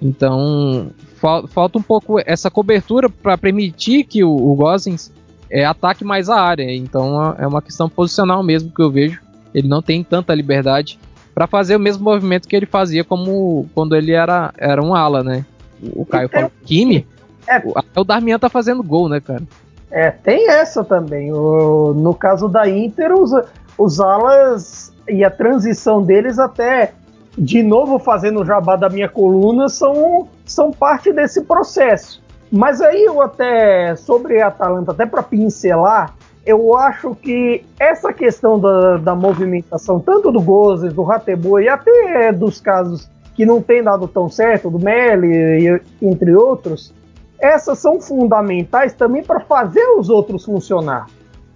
Então, 0.02 0.89
fal, 1.16 1.48
falta 1.48 1.78
um 1.78 1.82
pouco 1.82 2.20
essa 2.26 2.52
cobertura 2.52 3.10
para 3.10 3.38
permitir 3.38 4.04
que 4.04 4.24
o, 4.24 4.30
o 4.30 4.56
Gosens 4.56 5.12
é 5.50 5.66
ataque 5.66 6.04
mais 6.04 6.30
a 6.30 6.39
área. 6.39 6.74
Então 6.76 7.36
é 7.38 7.48
uma 7.48 7.62
questão 7.62 7.89
posicional 7.89 8.43
mesmo 8.43 8.72
que 8.72 8.82
eu 8.82 8.91
vejo. 8.91 9.22
Ele 9.54 9.68
não 9.68 9.82
tem 9.82 10.04
tanta 10.04 10.36
liberdade 10.36 11.00
para 11.34 11.48
fazer 11.48 11.76
o 11.76 11.80
mesmo 11.80 12.04
movimento 12.04 12.48
que 12.48 12.56
ele 12.56 12.66
fazia 12.66 13.04
como 13.04 13.68
quando 13.74 13.96
ele 13.96 14.12
era, 14.12 14.54
era 14.58 14.82
um 14.82 14.93
ala, 14.96 15.24
né? 15.24 15.46
O 15.93 16.06
Caio 16.06 16.30
falou 16.30 16.52
Kimi, 16.64 17.06
é. 17.48 17.60
o, 17.60 17.74
o 18.02 18.04
Darmian 18.04 18.39
tá 18.39 18.50
fazendo 18.50 18.82
gol, 18.82 19.10
né, 19.10 19.20
cara? 19.20 19.43
É, 19.91 20.12
tem 20.12 20.50
essa 20.50 20.84
também. 20.84 21.32
O, 21.32 21.93
no 21.93 22.14
caso 22.14 22.48
da 22.48 22.70
Inter, 22.70 23.14
os, 23.14 23.32
os 23.78 24.00
alas 24.00 24.93
e 25.08 25.24
a 25.24 25.30
transição 25.30 26.02
deles 26.02 26.39
até 26.39 26.93
de 27.38 27.62
novo 27.62 28.00
fazendo 28.00 28.42
o 28.42 28.46
jabá 28.46 28.76
da 28.76 28.90
minha 28.90 29.10
coluna 29.10 29.68
são, 29.68 30.28
são 30.46 30.72
parte 30.72 31.12
desse 31.12 31.42
processo. 31.42 32.24
Mas 32.52 32.80
aí 32.80 33.04
eu 33.04 33.22
até, 33.22 33.96
sobre 33.96 34.42
a 34.42 34.48
Atalanta, 34.48 34.92
até 34.92 35.06
para 35.06 35.24
pincelar, 35.24 36.14
eu 36.46 36.78
acho 36.78 37.16
que 37.16 37.66
essa 37.80 38.14
questão 38.14 38.60
da, 38.60 38.98
da 38.98 39.16
movimentação, 39.16 40.00
tanto 40.00 40.32
do 40.32 40.40
Gozes, 40.40 40.94
do 40.94 41.04
Ratebo 41.04 41.60
e 41.60 41.68
até 41.68 42.32
dos 42.32 42.62
casos 42.62 43.10
que 43.34 43.46
não 43.46 43.62
tem 43.62 43.84
dado 43.84 44.08
tão 44.08 44.30
certo, 44.30 44.70
do 44.70 44.80
Meli, 44.80 45.82
entre 46.02 46.34
outros, 46.36 46.94
essas 47.38 47.80
são 47.80 48.00
fundamentais 48.00 48.94
também 48.94 49.24
para 49.24 49.42
fazer 49.42 49.86
os 49.98 50.10
outros 50.10 50.46
funcionar. 50.46 51.08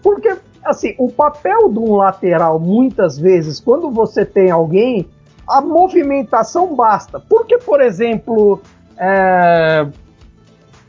Porque, 0.03 0.35
assim, 0.63 0.93
o 0.97 1.09
papel 1.09 1.69
de 1.69 1.79
um 1.79 1.95
lateral, 1.95 2.59
muitas 2.59 3.17
vezes, 3.17 3.59
quando 3.59 3.89
você 3.89 4.25
tem 4.25 4.51
alguém, 4.51 5.07
a 5.49 5.61
movimentação 5.61 6.75
basta. 6.75 7.19
Porque, 7.19 7.57
por 7.57 7.81
exemplo, 7.81 8.61
é... 8.97 9.87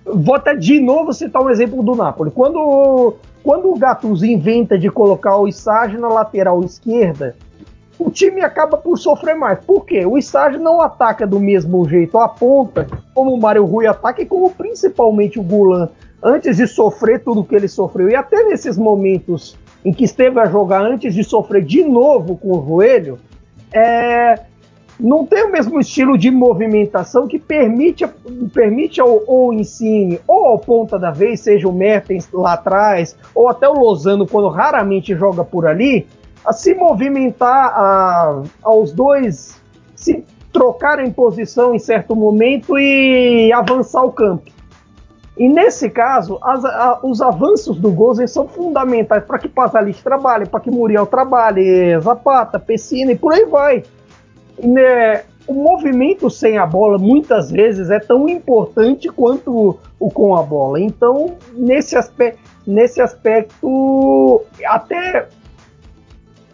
vou 0.05 0.35
até 0.35 0.55
de 0.55 0.81
novo 0.81 1.13
citar 1.13 1.43
um 1.43 1.51
exemplo 1.51 1.83
do 1.83 1.95
Napoli. 1.95 2.31
Quando, 2.31 3.17
quando 3.43 3.73
o 3.73 3.79
Gattuso 3.79 4.27
inventa 4.27 4.79
de 4.79 4.91
colocar 4.91 5.37
o 5.39 5.49
Issage 5.49 5.97
na 5.97 6.09
lateral 6.09 6.63
esquerda, 6.63 7.35
o 7.99 8.11
time 8.11 8.41
acaba 8.41 8.77
por 8.77 8.99
sofrer 8.99 9.35
mais. 9.35 9.59
Por 9.61 9.85
quê? 9.85 10.07
O 10.07 10.17
estágio 10.17 10.59
não 10.59 10.81
ataca 10.81 11.27
do 11.27 11.39
mesmo 11.39 11.87
jeito 11.89 12.19
a 12.19 12.29
ponta, 12.29 12.87
como 13.15 13.35
o 13.35 13.41
Mário 13.41 13.65
Rui 13.65 13.87
ataca, 13.87 14.23
e 14.23 14.27
como 14.27 14.51
principalmente 14.51 15.39
o 15.39 15.43
Gulan, 15.43 15.89
antes 16.23 16.57
de 16.57 16.67
sofrer 16.67 17.23
tudo 17.23 17.45
que 17.45 17.55
ele 17.55 17.69
sofreu, 17.69 18.09
e 18.09 18.17
até 18.17 18.45
nesses 18.45 18.79
momentos 18.79 19.57
em 19.85 19.93
que 19.93 20.05
esteve 20.05 20.41
a 20.41 20.47
jogar 20.47 20.83
antes 20.83 21.15
de 21.15 21.23
sofrer 21.23 21.63
de 21.63 21.85
novo 21.85 22.37
com 22.37 22.59
o 22.59 22.65
joelho, 22.67 23.19
é, 23.73 24.41
não 25.01 25.25
tem 25.25 25.45
o 25.45 25.53
mesmo 25.53 25.81
estilo 25.81 26.17
de 26.17 26.31
movimentação 26.31 27.27
que 27.27 27.39
permite, 27.39 28.07
permite 28.53 29.01
ao, 29.01 29.23
ou 29.27 29.53
Insigne 29.53 30.21
ou 30.27 30.47
ao 30.47 30.59
ponta 30.59 30.99
da 30.99 31.11
vez, 31.11 31.41
seja 31.41 31.69
o 31.69 31.73
Mertens 31.73 32.29
lá 32.33 32.53
atrás, 32.53 33.17
ou 33.35 33.49
até 33.49 33.69
o 33.69 33.75
Lozano, 33.75 34.27
quando 34.27 34.49
raramente 34.49 35.15
joga 35.15 35.45
por 35.45 35.67
ali, 35.67 36.07
a 36.45 36.53
se 36.53 36.75
movimentar, 36.75 37.73
a, 37.75 38.43
aos 38.63 38.93
dois 38.93 39.61
se 39.95 40.25
trocarem 40.53 41.11
posição 41.11 41.75
em 41.75 41.79
certo 41.79 42.15
momento 42.15 42.79
e 42.79 43.53
avançar 43.53 44.03
o 44.05 44.13
campo. 44.13 44.51
E 45.37 45.49
nesse 45.49 45.89
caso, 45.89 46.39
as, 46.43 46.65
a, 46.65 47.01
os 47.03 47.23
avanços 47.23 47.79
do 47.79 47.91
Gozen 47.91 48.27
são 48.27 48.47
fundamentais 48.47 49.25
para 49.25 49.39
que 49.39 49.49
Pasalic 49.49 50.03
trabalhe, 50.03 50.47
para 50.47 50.61
que 50.61 50.71
Muriel 50.71 51.07
trabalhe, 51.07 51.99
Zapata, 52.01 52.59
Pessina 52.59 53.13
e 53.13 53.17
por 53.17 53.33
aí 53.33 53.47
vai. 53.47 53.83
Né, 54.63 55.23
o 55.47 55.55
movimento 55.55 56.31
sem 56.31 56.59
a 56.59 56.67
bola 56.67 56.99
muitas 56.99 57.51
vezes 57.51 57.91
é 57.91 57.99
tão 57.99 58.29
importante 58.29 59.09
quanto 59.09 59.79
o, 59.99 60.11
com 60.11 60.37
a 60.37 60.43
bola. 60.43 60.81
Então, 60.81 61.37
nesse 61.55 61.97
aspecto, 61.97 62.39
nesse 62.67 63.01
aspecto, 63.01 64.43
até 64.65 65.29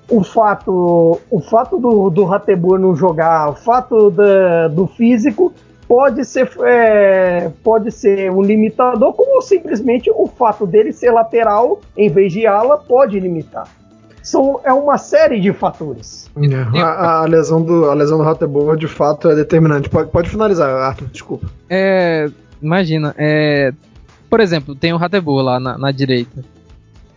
o 0.09 0.23
fato, 0.23 1.21
o 1.31 1.41
fato 1.41 1.79
do, 1.79 2.11
do 2.11 2.79
não 2.79 2.95
jogar, 2.95 3.51
o 3.51 3.55
fato 3.55 4.11
da, 4.11 4.69
do 4.69 4.87
físico 4.87 5.53
pode 5.89 6.25
ser, 6.25 6.51
é, 6.65 7.51
pode 7.63 7.91
ser 7.93 8.31
um 8.31 8.43
limitador, 8.43 9.13
como 9.13 9.41
simplesmente 9.43 10.11
o 10.11 10.27
fato 10.27 10.67
dele 10.67 10.93
ser 10.93 11.11
lateral 11.11 11.81
em 11.97 12.09
vez 12.09 12.33
de 12.33 12.47
ala 12.47 12.79
pode 12.79 13.19
limitar. 13.19 13.69
São, 14.27 14.61
é 14.65 14.73
uma 14.73 14.99
série 14.99 15.41
de 15.41 15.53
fatores. 15.53 16.31
É, 16.75 16.81
a, 16.81 17.21
a, 17.21 17.25
lesão 17.27 17.63
do, 17.63 17.89
a 17.91 17.95
lesão 17.95 18.19
do 18.19 18.25
Ratebur 18.25 18.77
de 18.77 18.89
fato 18.89 19.29
é 19.29 19.35
determinante. 19.35 19.89
Pode, 19.89 20.11
pode 20.11 20.29
finalizar, 20.29 20.69
Arthur, 20.69 21.09
desculpa. 21.09 21.47
É, 21.71 22.29
imagina, 22.61 23.15
é, 23.17 23.73
por 24.29 24.41
exemplo, 24.41 24.75
tem 24.75 24.93
o 24.93 24.97
Ratebur 24.97 25.43
lá 25.43 25.61
na, 25.61 25.79
na 25.79 25.93
direita 25.93 26.45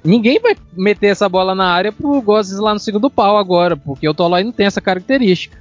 Ninguém 0.03 0.39
vai 0.39 0.55
meter 0.73 1.07
essa 1.07 1.27
bola 1.27 1.53
na 1.53 1.65
área 1.65 1.91
pro 1.91 2.21
Gozes 2.21 2.57
lá 2.57 2.73
no 2.73 2.79
segundo 2.79 3.09
pau 3.09 3.37
agora, 3.37 3.75
porque 3.75 4.07
o 4.07 4.13
Tolói 4.13 4.43
não 4.43 4.51
tem 4.51 4.65
essa 4.65 4.79
característica. 4.79 5.57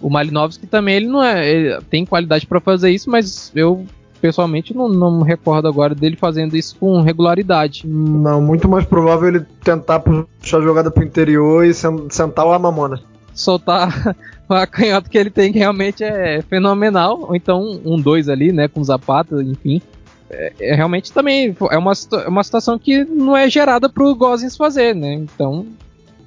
O 0.00 0.08
Malinovski 0.08 0.66
também 0.66 0.96
ele 0.96 1.06
não 1.06 1.22
é, 1.22 1.48
ele 1.48 1.80
tem 1.90 2.06
qualidade 2.06 2.46
para 2.46 2.60
fazer 2.60 2.90
isso, 2.90 3.10
mas 3.10 3.52
eu 3.54 3.86
pessoalmente 4.22 4.74
não, 4.74 4.88
não 4.88 5.18
me 5.18 5.24
recordo 5.24 5.68
agora 5.68 5.94
dele 5.94 6.16
fazendo 6.16 6.56
isso 6.56 6.76
com 6.78 7.02
regularidade. 7.02 7.86
Não, 7.86 8.40
muito 8.40 8.68
mais 8.68 8.86
provável 8.86 9.28
ele 9.28 9.46
tentar 9.62 10.00
puxar 10.00 10.58
a 10.58 10.62
jogada 10.62 10.90
pro 10.90 11.04
interior 11.04 11.66
e 11.66 11.74
sentar 11.74 12.46
o 12.46 12.52
Amamona. 12.52 13.00
Soltar 13.34 14.16
a 14.48 14.66
canhota 14.66 15.08
que 15.10 15.18
ele 15.18 15.30
tem 15.30 15.52
que 15.52 15.58
realmente 15.58 16.04
é 16.04 16.40
fenomenal, 16.42 17.26
ou 17.28 17.36
então 17.36 17.80
um 17.84 18.00
dois 18.00 18.28
ali, 18.28 18.52
né, 18.52 18.68
com 18.68 18.84
Zapata, 18.84 19.42
enfim 19.42 19.82
é, 20.32 20.52
é, 20.58 20.74
realmente 20.74 21.12
também 21.12 21.54
é 21.70 21.76
uma, 21.76 21.92
é 22.24 22.28
uma 22.28 22.42
situação 22.42 22.78
que 22.78 23.04
não 23.04 23.36
é 23.36 23.50
gerada 23.50 23.88
pro 23.88 24.14
Gozens 24.14 24.56
fazer, 24.56 24.94
né? 24.94 25.12
Então 25.12 25.66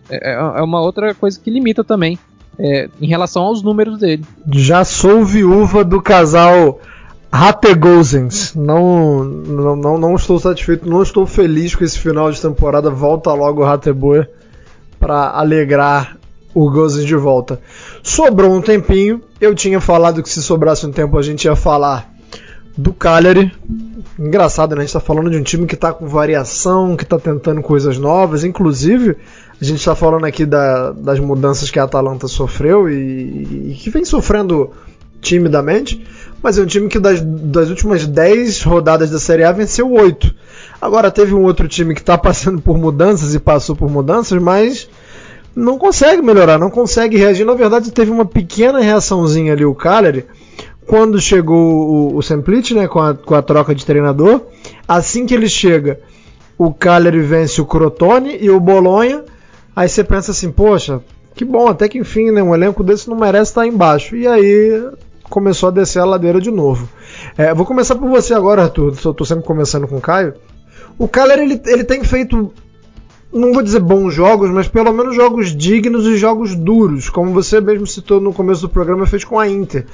é, 0.09 0.31
é, 0.31 0.33
é 0.33 0.61
uma 0.61 0.79
outra 0.79 1.13
coisa 1.15 1.39
que 1.39 1.49
limita 1.49 1.83
também 1.83 2.19
é, 2.59 2.87
em 3.01 3.07
relação 3.07 3.43
aos 3.43 3.63
números 3.63 3.99
dele. 3.99 4.23
Já 4.53 4.85
sou 4.85 5.25
viúva 5.25 5.83
do 5.83 6.01
casal 6.01 6.79
Rategozens. 7.31 8.53
Não, 8.55 9.23
não, 9.23 9.75
não, 9.75 9.97
não 9.97 10.15
estou 10.15 10.39
satisfeito, 10.39 10.89
não 10.89 11.01
estou 11.01 11.25
feliz 11.25 11.75
com 11.75 11.83
esse 11.83 11.99
final 11.99 12.31
de 12.31 12.41
temporada. 12.41 12.89
Volta 12.89 13.33
logo 13.33 13.61
o 13.61 13.65
Rateboer 13.65 14.29
para 14.99 15.31
alegrar 15.31 16.17
o 16.53 16.71
Gozens 16.71 17.05
de 17.05 17.15
volta. 17.15 17.59
Sobrou 18.01 18.53
um 18.53 18.61
tempinho. 18.61 19.21
Eu 19.41 19.53
tinha 19.53 19.81
falado 19.81 20.23
que 20.23 20.29
se 20.29 20.41
sobrasse 20.41 20.85
um 20.85 20.91
tempo 20.91 21.17
a 21.17 21.21
gente 21.21 21.45
ia 21.45 21.55
falar 21.55 22.09
do 22.77 22.93
Cagliari. 22.93 23.51
Engraçado, 24.17 24.73
né? 24.75 24.81
A 24.81 24.85
gente 24.85 24.93
tá 24.93 24.99
falando 25.01 25.29
de 25.29 25.37
um 25.37 25.43
time 25.43 25.67
que 25.67 25.75
tá 25.75 25.91
com 25.91 26.07
variação, 26.07 26.95
que 26.95 27.05
tá 27.05 27.19
tentando 27.19 27.61
coisas 27.61 27.97
novas. 27.97 28.45
Inclusive, 28.45 29.17
a 29.61 29.63
gente 29.63 29.83
tá 29.83 29.93
falando 29.93 30.25
aqui 30.25 30.45
da, 30.45 30.91
das 30.91 31.19
mudanças 31.19 31.69
que 31.69 31.79
a 31.79 31.83
Atalanta 31.83 32.27
sofreu 32.27 32.89
e, 32.89 33.71
e, 33.71 33.77
que 33.79 33.89
vem 33.89 34.05
sofrendo 34.05 34.71
timidamente. 35.21 36.05
Mas 36.45 36.59
é 36.59 36.61
um 36.61 36.67
time 36.67 36.87
que 36.87 36.99
das, 36.99 37.21
das 37.21 37.71
últimas 37.71 38.05
10 38.05 38.61
rodadas 38.61 39.09
da 39.09 39.17
Série 39.17 39.43
A 39.43 39.51
venceu 39.51 39.91
8. 39.91 40.31
Agora 40.79 41.09
teve 41.09 41.33
um 41.33 41.41
outro 41.41 41.67
time 41.67 41.95
que 41.95 42.03
tá 42.03 42.19
passando 42.19 42.61
por 42.61 42.77
mudanças 42.77 43.33
e 43.33 43.39
passou 43.39 43.75
por 43.75 43.89
mudanças, 43.89 44.39
mas 44.39 44.87
não 45.55 45.79
consegue 45.79 46.21
melhorar, 46.21 46.59
não 46.59 46.69
consegue 46.69 47.17
reagir. 47.17 47.45
Na 47.45 47.55
verdade, 47.55 47.89
teve 47.91 48.11
uma 48.11 48.25
pequena 48.25 48.79
reaçãozinha 48.79 49.53
ali 49.53 49.65
o 49.65 49.73
Cagliari 49.73 50.27
quando 50.85 51.19
chegou 51.19 51.57
o, 51.57 52.15
o 52.15 52.21
Semplitch, 52.21 52.73
né, 52.73 52.87
com 52.87 52.99
a, 52.99 53.15
com 53.15 53.33
a 53.33 53.41
troca 53.41 53.73
de 53.73 53.83
treinador, 53.83 54.41
assim 54.87 55.25
que 55.25 55.33
ele 55.33 55.49
chega, 55.49 55.99
o 56.59 56.71
Cagliari 56.71 57.21
vence 57.21 57.59
o 57.59 57.65
Crotone 57.65 58.37
e 58.39 58.51
o 58.51 58.59
Bolonha, 58.59 59.23
aí 59.75 59.89
você 59.89 60.03
pensa 60.03 60.29
assim, 60.29 60.51
poxa, 60.51 61.01
que 61.33 61.43
bom, 61.43 61.67
até 61.67 61.89
que 61.89 61.97
enfim, 61.97 62.29
né, 62.29 62.43
um 62.43 62.53
elenco 62.53 62.83
desse 62.83 63.09
não 63.09 63.17
merece 63.17 63.49
estar 63.49 63.65
embaixo. 63.65 64.15
E 64.15 64.27
aí 64.27 64.91
começou 65.29 65.69
a 65.69 65.71
descer 65.71 65.99
a 65.99 66.05
ladeira 66.05 66.39
de 66.39 66.51
novo. 66.51 66.89
É, 67.37 67.53
vou 67.53 67.65
começar 67.65 67.95
por 67.95 68.09
você 68.09 68.33
agora, 68.33 68.63
Arthur, 68.63 68.93
estou 68.93 69.25
sempre 69.25 69.43
começando 69.45 69.87
com 69.87 69.97
o 69.97 70.01
Caio. 70.01 70.33
O 70.97 71.07
Cagliari, 71.07 71.41
ele, 71.41 71.61
ele 71.65 71.83
tem 71.83 72.03
feito 72.03 72.53
não 73.33 73.51
vou 73.51 73.61
dizer 73.61 73.81
bons 73.81 74.13
jogos, 74.13 74.49
mas 74.49 74.67
pelo 74.67 74.93
menos 74.93 75.13
jogos 75.13 75.53
dignos 75.53 76.05
e 76.05 76.15
jogos 76.15 76.55
duros, 76.55 77.09
como 77.09 77.33
você 77.33 77.59
mesmo 77.59 77.85
citou 77.85 78.21
no 78.21 78.33
começo 78.33 78.61
do 78.61 78.69
programa, 78.69 79.05
fez 79.05 79.25
com 79.25 79.37
a 79.37 79.47
Inter. 79.47 79.85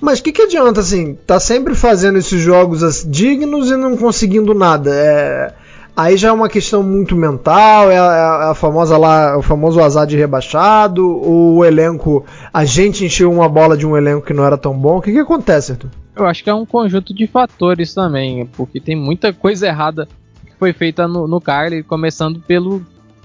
Mas 0.00 0.20
o 0.20 0.22
que, 0.22 0.32
que 0.32 0.42
adianta, 0.42 0.80
assim, 0.80 1.18
tá 1.26 1.38
sempre 1.38 1.74
fazendo 1.74 2.18
esses 2.18 2.40
jogos 2.40 2.82
assim, 2.82 3.10
dignos 3.10 3.70
e 3.70 3.76
não 3.76 3.96
conseguindo 3.96 4.54
nada? 4.54 4.90
É, 4.94 5.54
aí 5.96 6.16
já 6.16 6.28
é 6.28 6.32
uma 6.32 6.48
questão 6.48 6.82
muito 6.82 7.16
mental, 7.16 7.90
é 7.90 7.98
a, 7.98 8.44
é 8.46 8.50
a, 8.50 8.54
famosa 8.54 8.96
lá, 8.96 9.36
o 9.36 9.42
famoso 9.42 9.80
azar 9.80 10.06
de 10.06 10.16
rebaixado, 10.16 11.06
o 11.06 11.64
elenco, 11.64 12.24
a 12.52 12.64
gente 12.64 13.04
encheu 13.04 13.30
uma 13.30 13.48
bola 13.48 13.76
de 13.76 13.86
um 13.86 13.96
elenco 13.96 14.26
que 14.26 14.32
não 14.32 14.44
era 14.44 14.56
tão 14.56 14.76
bom. 14.76 14.98
O 14.98 15.02
que, 15.02 15.12
que 15.12 15.18
acontece, 15.18 15.72
Arthur? 15.72 15.90
Eu 16.16 16.26
acho 16.26 16.42
que 16.42 16.50
é 16.50 16.54
um 16.54 16.66
conjunto 16.66 17.14
de 17.14 17.26
fatores 17.26 17.94
também, 17.94 18.46
porque 18.46 18.80
tem 18.80 18.96
muita 18.96 19.32
coisa 19.32 19.66
errada 19.66 20.08
que 20.44 20.52
foi 20.58 20.72
feita 20.72 21.06
no, 21.06 21.26
no 21.26 21.40
Carly, 21.40 21.82
começando 21.82 22.40
pelo 22.40 22.84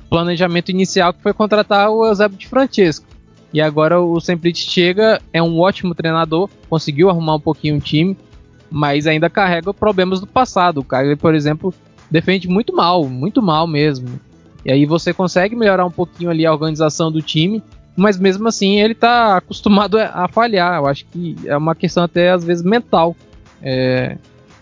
planejamento 0.09 0.70
inicial 0.70 1.13
que 1.13 1.22
foi 1.22 1.34
contratar 1.34 1.89
o 1.89 2.05
Eusébio 2.05 2.38
de 2.38 2.47
Francesco. 2.47 3.05
E 3.51 3.61
agora 3.61 4.01
o 4.01 4.20
Semplitz 4.20 4.59
chega, 4.59 5.22
é 5.32 5.41
um 5.41 5.59
ótimo 5.59 5.95
treinador, 5.95 6.49
conseguiu 6.70 7.09
arrumar 7.09 7.36
um 7.36 7.39
pouquinho 7.39 7.78
o 7.78 7.80
time, 7.80 8.18
mas 8.70 9.07
ainda 9.07 9.30
carrega 9.30 9.74
problemas 9.74 10.20
do 10.20 10.28
passado. 10.28 10.80
O 10.80 10.84
Cagliari, 10.84 11.18
por 11.18 11.34
exemplo, 11.34 11.74
defende 12.16 12.47
muito 12.47 12.74
mal, 12.74 13.03
muito 13.09 13.41
mal 13.41 13.68
mesmo. 13.68 14.07
E 14.63 14.72
aí 14.72 14.86
você 14.86 15.13
consegue 15.13 15.53
melhorar 15.53 15.86
um 15.86 15.91
pouquinho 15.91 16.30
ali 16.30 16.45
a 16.45 16.53
organização 16.53 17.11
do 17.11 17.22
time, 17.22 17.61
mas 17.93 18.18
mesmo 18.18 18.47
assim 18.47 18.80
ele 18.80 18.95
tá 18.95 19.36
acostumado 19.38 19.97
a 19.97 20.26
falhar. 20.30 20.78
Eu 20.78 20.86
acho 20.88 21.05
que 21.07 21.36
é 21.45 21.57
uma 21.57 21.76
questão 21.76 22.05
até 22.05 22.32
às 22.32 22.41
vezes 22.41 22.63
mental. 22.63 23.18
É, 23.61 24.18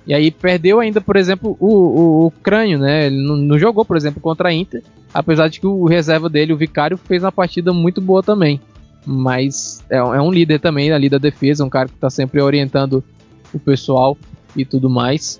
e 0.08 0.16
aí 0.16 0.32
perdeu 0.32 0.80
ainda, 0.80 0.99
por 0.99 1.16
exemplo, 1.16 1.56
o, 1.60 1.68
o, 1.68 2.26
o 2.26 2.32
Crânio, 2.32 2.80
né? 2.80 3.06
Ele 3.06 3.22
não, 3.24 3.36
não, 3.36 3.60
jogou, 3.60 3.86
por 3.86 3.95
exemplo, 3.95 4.20
contra 4.20 4.49
a 4.49 4.54
Inter, 4.54 4.82
apesar 5.14 5.47
de 5.47 5.60
que 5.60 5.68
o 5.68 5.86
reserva 5.86 6.28
dele, 6.28 6.54
o 6.54 6.58
Vicário, 6.58 6.97
fez 6.97 7.24
uma 7.24 7.32
partida 7.32 7.72
muito 7.72 8.01
boa 8.01 8.24
também. 8.24 8.60
Mas 9.06 9.84
é, 9.91 9.97
é 9.97 10.22
um 10.22 10.32
líder 10.32 10.60
também 10.60 10.91
ali 10.91 11.08
da 11.08 11.20
defesa, 11.20 11.64
um 11.64 11.70
cara 11.70 11.88
que 11.88 11.93
está 11.93 12.10
sempre 12.10 12.41
orientando 12.41 13.04
o 13.54 13.60
pessoal 13.60 14.18
e 14.56 14.66
tudo 14.66 14.89
mais. 14.89 15.39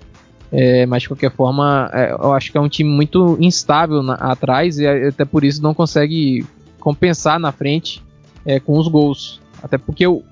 É, 0.56 0.86
mas 0.86 1.02
de 1.02 1.08
qualquer 1.08 1.32
forma, 1.32 1.90
é, 1.92 2.12
eu 2.12 2.32
acho 2.32 2.52
que 2.52 2.56
é 2.56 2.60
um 2.60 2.68
time 2.68 2.88
muito 2.88 3.36
instável 3.40 4.04
na, 4.04 4.14
atrás 4.14 4.78
e 4.78 4.86
até 4.86 5.24
por 5.24 5.42
isso 5.42 5.60
não 5.60 5.74
consegue 5.74 6.46
compensar 6.78 7.40
na 7.40 7.50
frente 7.50 8.00
é, 8.46 8.60
com 8.60 8.78
os 8.78 8.86
gols. 8.86 9.40
Até 9.60 9.76
porque 9.76 10.06
o, 10.06 10.22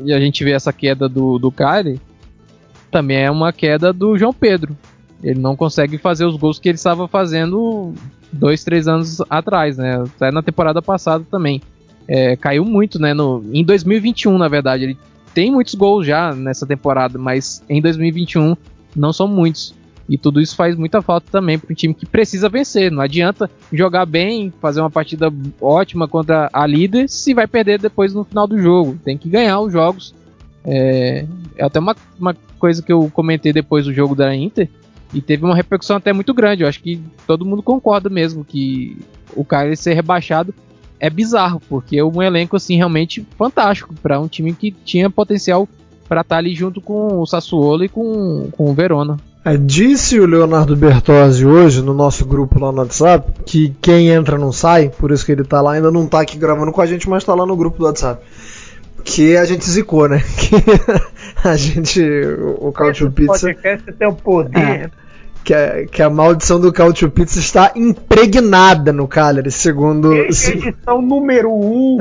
a 0.00 0.20
gente 0.20 0.44
vê 0.44 0.52
essa 0.52 0.72
queda 0.72 1.08
do, 1.08 1.40
do 1.40 1.50
Kyle, 1.50 2.00
também 2.88 3.16
é 3.16 3.30
uma 3.30 3.52
queda 3.52 3.92
do 3.92 4.16
João 4.16 4.32
Pedro. 4.32 4.76
Ele 5.20 5.40
não 5.40 5.56
consegue 5.56 5.98
fazer 5.98 6.24
os 6.24 6.36
gols 6.36 6.60
que 6.60 6.68
ele 6.68 6.76
estava 6.76 7.08
fazendo 7.08 7.92
dois, 8.32 8.62
três 8.62 8.86
anos 8.86 9.20
atrás, 9.28 9.76
né? 9.76 10.04
Até 10.16 10.30
na 10.30 10.40
temporada 10.40 10.80
passada 10.80 11.24
também. 11.28 11.60
É, 12.06 12.36
caiu 12.36 12.64
muito, 12.64 13.00
né? 13.00 13.12
No, 13.12 13.44
em 13.52 13.64
2021, 13.64 14.38
na 14.38 14.46
verdade. 14.46 14.84
Ele 14.84 14.98
tem 15.34 15.50
muitos 15.50 15.74
gols 15.74 16.06
já 16.06 16.32
nessa 16.32 16.64
temporada, 16.64 17.18
mas 17.18 17.60
em 17.68 17.82
2021 17.82 18.56
não 18.94 19.12
são 19.12 19.28
muitos. 19.28 19.74
E 20.08 20.16
tudo 20.16 20.40
isso 20.40 20.56
faz 20.56 20.74
muita 20.74 21.02
falta 21.02 21.26
também 21.30 21.58
para 21.58 21.70
um 21.70 21.74
time 21.74 21.92
que 21.92 22.06
precisa 22.06 22.48
vencer. 22.48 22.90
Não 22.90 23.02
adianta 23.02 23.50
jogar 23.70 24.06
bem, 24.06 24.52
fazer 24.60 24.80
uma 24.80 24.90
partida 24.90 25.30
ótima 25.60 26.08
contra 26.08 26.48
a 26.50 26.66
líder 26.66 27.10
se 27.10 27.34
vai 27.34 27.46
perder 27.46 27.78
depois 27.78 28.14
no 28.14 28.24
final 28.24 28.46
do 28.46 28.58
jogo. 28.58 28.98
Tem 29.04 29.18
que 29.18 29.28
ganhar 29.28 29.60
os 29.60 29.72
jogos 29.72 30.14
é, 30.64 31.24
é 31.56 31.64
até 31.64 31.78
uma, 31.78 31.96
uma 32.18 32.36
coisa 32.58 32.82
que 32.82 32.92
eu 32.92 33.10
comentei 33.12 33.52
depois 33.52 33.86
do 33.86 33.92
jogo 33.92 34.14
da 34.14 34.34
Inter 34.34 34.68
e 35.14 35.22
teve 35.22 35.44
uma 35.44 35.56
repercussão 35.56 35.96
até 35.96 36.12
muito 36.12 36.34
grande. 36.34 36.62
Eu 36.62 36.68
acho 36.68 36.82
que 36.82 37.00
todo 37.26 37.46
mundo 37.46 37.62
concorda 37.62 38.10
mesmo 38.10 38.44
que 38.44 38.98
o 39.34 39.44
cara 39.44 39.74
ser 39.76 39.94
rebaixado 39.94 40.54
é 41.00 41.08
bizarro, 41.08 41.60
porque 41.68 41.96
é 41.96 42.04
um 42.04 42.22
elenco 42.22 42.56
assim 42.56 42.76
realmente 42.76 43.26
fantástico 43.36 43.94
para 44.02 44.20
um 44.20 44.28
time 44.28 44.52
que 44.52 44.70
tinha 44.70 45.08
potencial 45.08 45.66
para 46.08 46.22
estar 46.22 46.36
tá 46.36 46.38
ali 46.38 46.54
junto 46.54 46.80
com 46.80 47.20
o 47.20 47.26
Sassuolo 47.26 47.84
e 47.84 47.88
com, 47.88 48.48
com 48.52 48.70
o 48.70 48.74
Verona. 48.74 49.16
É, 49.44 49.56
disse 49.56 50.18
o 50.18 50.26
Leonardo 50.26 50.76
Bertozzi 50.76 51.46
hoje 51.46 51.80
no 51.80 51.94
nosso 51.94 52.24
grupo 52.26 52.58
lá 52.58 52.72
no 52.72 52.78
WhatsApp 52.78 53.30
que 53.46 53.74
quem 53.80 54.08
entra 54.08 54.36
não 54.36 54.52
sai, 54.52 54.88
por 54.88 55.10
isso 55.10 55.24
que 55.24 55.32
ele 55.32 55.44
tá 55.44 55.60
lá, 55.60 55.72
ainda 55.72 55.90
não 55.90 56.06
tá 56.06 56.20
aqui 56.20 56.36
gravando 56.36 56.72
com 56.72 56.80
a 56.80 56.86
gente, 56.86 57.08
mas 57.08 57.24
tá 57.24 57.34
lá 57.34 57.46
no 57.46 57.56
grupo 57.56 57.78
do 57.78 57.84
WhatsApp 57.84 58.20
que 59.04 59.36
a 59.36 59.44
gente 59.44 59.68
zicou, 59.68 60.08
né? 60.08 60.22
Que 60.38 61.48
a 61.48 61.56
gente. 61.56 62.02
O 62.58 62.72
Cautio 62.72 63.10
Pizza. 63.10 63.32
podcast 63.32 63.92
tem 63.92 64.08
o 64.08 64.12
poder. 64.12 64.58
É, 64.58 64.90
que, 65.44 65.54
a, 65.54 65.86
que 65.86 66.02
a 66.02 66.10
maldição 66.10 66.60
do 66.60 66.72
Cautio 66.72 67.10
Pizza 67.10 67.38
está 67.38 67.72
impregnada 67.74 68.92
no 68.92 69.08
Cagliari, 69.08 69.50
segundo. 69.50 70.12
Edição 70.12 71.02
número 71.02 71.50
1, 71.50 71.54
um, 71.54 71.98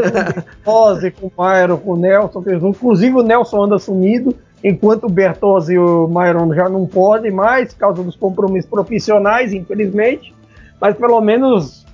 com 0.64 0.72
o 0.94 1.12
com 1.12 1.28
o 1.28 1.46
Myron, 1.46 1.78
com 1.78 1.94
o 1.94 1.98
Nelson, 1.98 2.44
inclusive 2.64 3.16
o 3.16 3.24
Nelson 3.24 3.64
anda 3.64 3.80
sumido, 3.80 4.36
enquanto 4.64 5.06
o 5.06 5.10
Bertozzi 5.10 5.74
e 5.74 5.80
o 5.80 6.08
Myron 6.08 6.54
já 6.54 6.68
não 6.68 6.86
podem 6.86 7.32
mais, 7.32 7.74
por 7.74 7.80
causa 7.80 8.04
dos 8.04 8.16
compromissos 8.16 8.70
profissionais, 8.70 9.54
infelizmente. 9.54 10.36
Mas 10.80 10.96
pelo 10.96 11.20
menos 11.22 11.87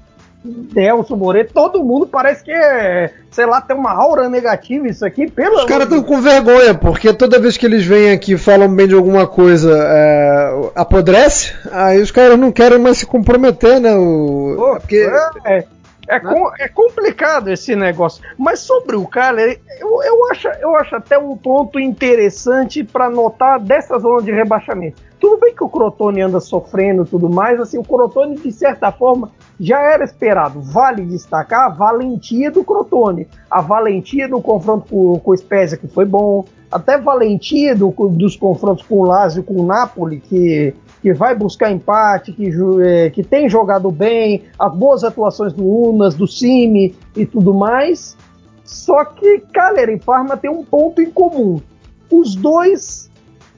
Nelson 0.43 1.15
Moreira, 1.15 1.49
todo 1.53 1.83
mundo 1.83 2.05
parece 2.05 2.43
que 2.43 2.51
é, 2.51 3.11
sei 3.31 3.45
lá, 3.45 3.61
tem 3.61 3.75
uma 3.75 3.91
aura 3.91 4.27
negativa 4.27 4.87
isso 4.87 5.05
aqui, 5.05 5.29
pelo 5.29 5.55
Os 5.55 5.65
caras 5.65 5.85
estão 5.85 6.03
com 6.03 6.21
vergonha, 6.21 6.73
porque 6.73 7.13
toda 7.13 7.39
vez 7.39 7.57
que 7.57 7.65
eles 7.65 7.85
vêm 7.85 8.11
aqui 8.11 8.33
e 8.33 8.37
falam 8.37 8.73
bem 8.73 8.87
de 8.87 8.95
alguma 8.95 9.25
coisa, 9.25 9.71
é, 9.75 10.71
apodrece, 10.75 11.53
aí 11.71 12.01
os 12.01 12.11
caras 12.11 12.37
não 12.37 12.51
querem 12.51 12.79
mais 12.79 12.97
se 12.97 13.05
comprometer, 13.05 13.79
né? 13.79 13.95
O, 13.95 14.55
Pô, 14.57 14.79
porque... 14.79 15.09
É, 15.45 15.65
é, 16.07 16.19
com, 16.19 16.51
é, 16.59 16.67
complicado 16.67 17.49
esse 17.49 17.75
negócio. 17.75 18.23
Mas 18.37 18.59
sobre 18.59 18.95
o 18.95 19.07
cara, 19.07 19.41
eu, 19.79 20.03
eu, 20.03 20.25
acho, 20.31 20.47
eu 20.59 20.75
acho 20.75 20.95
até 20.95 21.17
um 21.17 21.35
ponto 21.37 21.79
interessante 21.79 22.83
para 22.83 23.09
notar 23.09 23.59
dessa 23.59 23.97
zona 23.99 24.21
de 24.21 24.31
rebaixamento. 24.31 25.01
Tudo 25.19 25.39
bem 25.39 25.55
que 25.55 25.63
o 25.63 25.69
Crotone 25.69 26.21
anda 26.21 26.41
sofrendo 26.41 27.05
tudo 27.05 27.29
mais, 27.29 27.59
assim, 27.59 27.77
o 27.77 27.83
Crotone, 27.83 28.35
de 28.35 28.51
certa 28.51 28.91
forma, 28.91 29.31
já 29.59 29.79
era 29.79 30.03
esperado. 30.03 30.61
Vale 30.61 31.03
destacar 31.03 31.65
a 31.65 31.69
valentia 31.69 32.51
do 32.51 32.63
Crotone, 32.63 33.27
a 33.49 33.61
valentia 33.61 34.27
do 34.27 34.41
confronto 34.41 34.87
com, 34.89 35.19
com 35.19 35.31
o 35.31 35.37
Spezia, 35.37 35.77
que 35.77 35.87
foi 35.87 36.05
bom, 36.05 36.45
até 36.71 36.97
valentia 36.97 37.75
do, 37.75 37.91
dos 38.09 38.35
confrontos 38.35 38.85
com 38.85 38.99
o 38.99 39.03
Lazio, 39.03 39.43
com 39.43 39.61
o 39.61 39.65
Napoli, 39.65 40.19
que, 40.19 40.73
que 41.01 41.13
vai 41.13 41.35
buscar 41.35 41.71
empate, 41.71 42.33
que, 42.33 42.49
é, 42.81 43.09
que 43.09 43.23
tem 43.23 43.47
jogado 43.47 43.91
bem, 43.91 44.43
as 44.57 44.73
boas 44.73 45.03
atuações 45.03 45.53
do 45.53 45.65
Unas, 45.65 46.15
do 46.15 46.27
Cime 46.27 46.95
e 47.15 47.25
tudo 47.25 47.53
mais. 47.53 48.17
Só 48.63 49.05
que 49.05 49.39
Cagliari 49.53 49.93
e 49.93 49.99
Parma 49.99 50.35
tem 50.35 50.49
um 50.49 50.63
ponto 50.63 51.01
em 51.01 51.11
comum. 51.11 51.61
Os 52.09 52.35
dois 52.35 53.11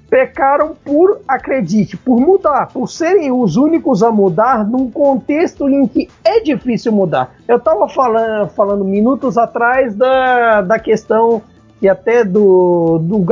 pecaram 0.10 0.76
por, 0.84 1.22
acredite, 1.28 1.98
por 1.98 2.20
mudar, 2.20 2.68
por 2.68 2.88
serem 2.88 3.32
os 3.32 3.58
únicos 3.58 4.04
a 4.04 4.12
mudar 4.12 4.66
num 4.66 4.90
contexto 4.90 5.68
em 5.68 5.88
que 5.88 6.10
é 6.24 6.40
difícil 6.42 6.92
mudar. 6.92 7.36
Eu 7.48 7.58
estava 7.58 7.88
falando, 7.90 8.50
falando 8.50 8.86
minutos 8.86 9.38
atrás 9.38 9.96
da, 9.96 10.62
da 10.62 10.80
questão 10.80 11.42
que 11.80 11.90
até 11.90 12.24
do, 12.24 13.00
do 13.00 13.26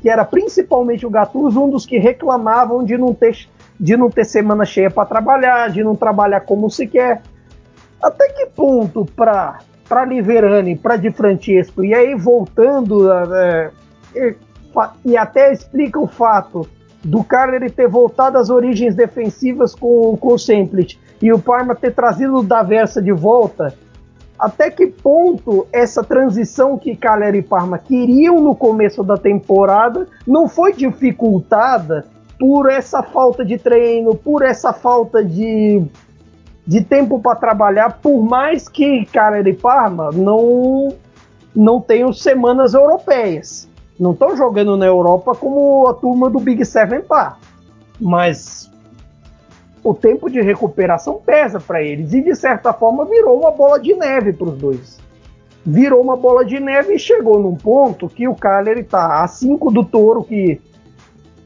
que, 0.00 0.08
era 0.08 0.24
principalmente 0.24 1.06
o 1.06 1.10
Gattuso, 1.10 1.62
um 1.62 1.70
dos 1.70 1.86
que 1.86 1.98
reclamavam 1.98 2.84
de 2.84 2.98
não 2.98 3.14
ter, 3.14 3.48
de 3.78 3.96
não 3.96 4.10
ter 4.10 4.24
semana 4.24 4.64
cheia 4.64 4.90
para 4.90 5.06
trabalhar, 5.06 5.70
de 5.70 5.84
não 5.84 5.94
trabalhar 5.94 6.40
como 6.40 6.68
se 6.70 6.86
quer. 6.86 7.22
Até 8.02 8.28
que 8.30 8.46
ponto 8.46 9.04
para 9.04 9.58
para 9.88 10.04
Liverani, 10.04 10.76
para 10.76 10.96
Di 10.96 11.10
Francesco, 11.10 11.82
e 11.82 11.94
aí 11.94 12.14
voltando 12.14 13.10
é, 13.10 13.70
e 15.04 15.16
até 15.16 15.52
explica 15.52 15.98
o 15.98 16.06
fato 16.06 16.68
do 17.02 17.22
Carter 17.22 17.70
ter 17.70 17.88
voltado 17.88 18.38
às 18.38 18.50
origens 18.50 18.94
defensivas 18.94 19.74
com, 19.74 20.16
com 20.16 20.34
o 20.34 20.38
Semplit 20.38 20.98
e 21.22 21.32
o 21.32 21.38
Parma 21.38 21.74
ter 21.74 21.94
trazido 21.94 22.36
o 22.36 22.42
Daversa 22.42 23.00
de 23.00 23.12
volta, 23.12 23.74
até 24.38 24.70
que 24.70 24.86
ponto 24.86 25.66
essa 25.72 26.02
transição 26.02 26.78
que 26.78 26.96
Cagliari 26.96 27.38
e 27.38 27.42
Parma 27.42 27.78
queriam 27.78 28.40
no 28.40 28.54
começo 28.54 29.02
da 29.02 29.16
temporada 29.16 30.06
não 30.26 30.48
foi 30.48 30.72
dificultada 30.72 32.04
por 32.38 32.70
essa 32.70 33.02
falta 33.02 33.44
de 33.44 33.58
treino, 33.58 34.14
por 34.14 34.42
essa 34.42 34.72
falta 34.72 35.24
de, 35.24 35.82
de 36.64 36.82
tempo 36.82 37.18
para 37.18 37.34
trabalhar, 37.34 37.98
por 38.00 38.22
mais 38.22 38.68
que 38.68 39.04
Cagliari 39.06 39.50
e 39.50 39.54
Parma 39.54 40.10
não, 40.12 40.94
não 41.54 41.80
tenham 41.80 42.12
semanas 42.12 42.74
europeias 42.74 43.67
não 43.98 44.12
estão 44.12 44.36
jogando 44.36 44.76
na 44.76 44.86
Europa 44.86 45.34
como 45.34 45.86
a 45.88 45.94
turma 45.94 46.30
do 46.30 46.38
Big 46.38 46.64
Seven 46.64 47.02
tá. 47.02 47.36
Mas 48.00 48.70
o 49.82 49.94
tempo 49.94 50.30
de 50.30 50.40
recuperação 50.40 51.20
pesa 51.24 51.58
para 51.58 51.82
eles 51.82 52.12
e 52.12 52.20
de 52.20 52.34
certa 52.34 52.72
forma 52.72 53.04
virou 53.04 53.38
uma 53.40 53.50
bola 53.50 53.78
de 53.80 53.94
neve 53.94 54.32
para 54.32 54.48
os 54.48 54.58
dois. 54.58 54.98
Virou 55.64 56.00
uma 56.00 56.16
bola 56.16 56.44
de 56.44 56.60
neve 56.60 56.94
e 56.94 56.98
chegou 56.98 57.40
num 57.40 57.56
ponto 57.56 58.08
que 58.08 58.28
o 58.28 58.34
Cagliari 58.34 58.80
está 58.80 59.22
a 59.22 59.28
5 59.28 59.70
do 59.70 59.84
Toro 59.84 60.22
que 60.22 60.60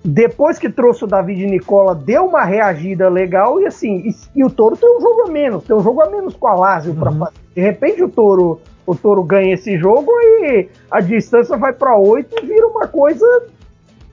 depois 0.05 0.59
que 0.59 0.69
trouxe 0.69 1.05
o 1.05 1.07
David 1.07 1.47
Nicola 1.47 1.95
deu 1.95 2.27
uma 2.27 2.45
reagida 2.45 3.09
legal 3.09 3.61
e 3.61 3.67
assim, 3.67 4.09
e, 4.09 4.15
e 4.35 4.45
o 4.45 4.51
Toro 4.51 4.77
tem 4.77 4.97
um 4.97 5.01
jogo 5.01 5.29
a 5.29 5.31
menos, 5.31 5.65
tem 5.65 5.77
um 5.77 5.81
jogo 5.81 6.03
a 6.03 6.11
menos 6.11 6.35
com 6.35 6.49
a 6.49 6.55
Lazio 6.55 6.93
uhum. 6.93 6.99
para 6.99 7.13
fazer. 7.13 7.33
De 7.55 7.61
repente 7.61 8.03
o 8.03 8.09
Toro 8.09 8.61
o 8.87 8.95
Toro 8.95 9.23
ganha 9.23 9.55
esse 9.55 9.79
jogo 9.79 10.11
e 10.43 10.69
a 10.91 11.01
distância 11.01 11.57
vai 11.57 11.73
para 11.73 11.97
8 11.97 12.35
e 12.43 12.47
vira 12.47 12.67
uma 12.67 12.87
coisa 12.87 13.27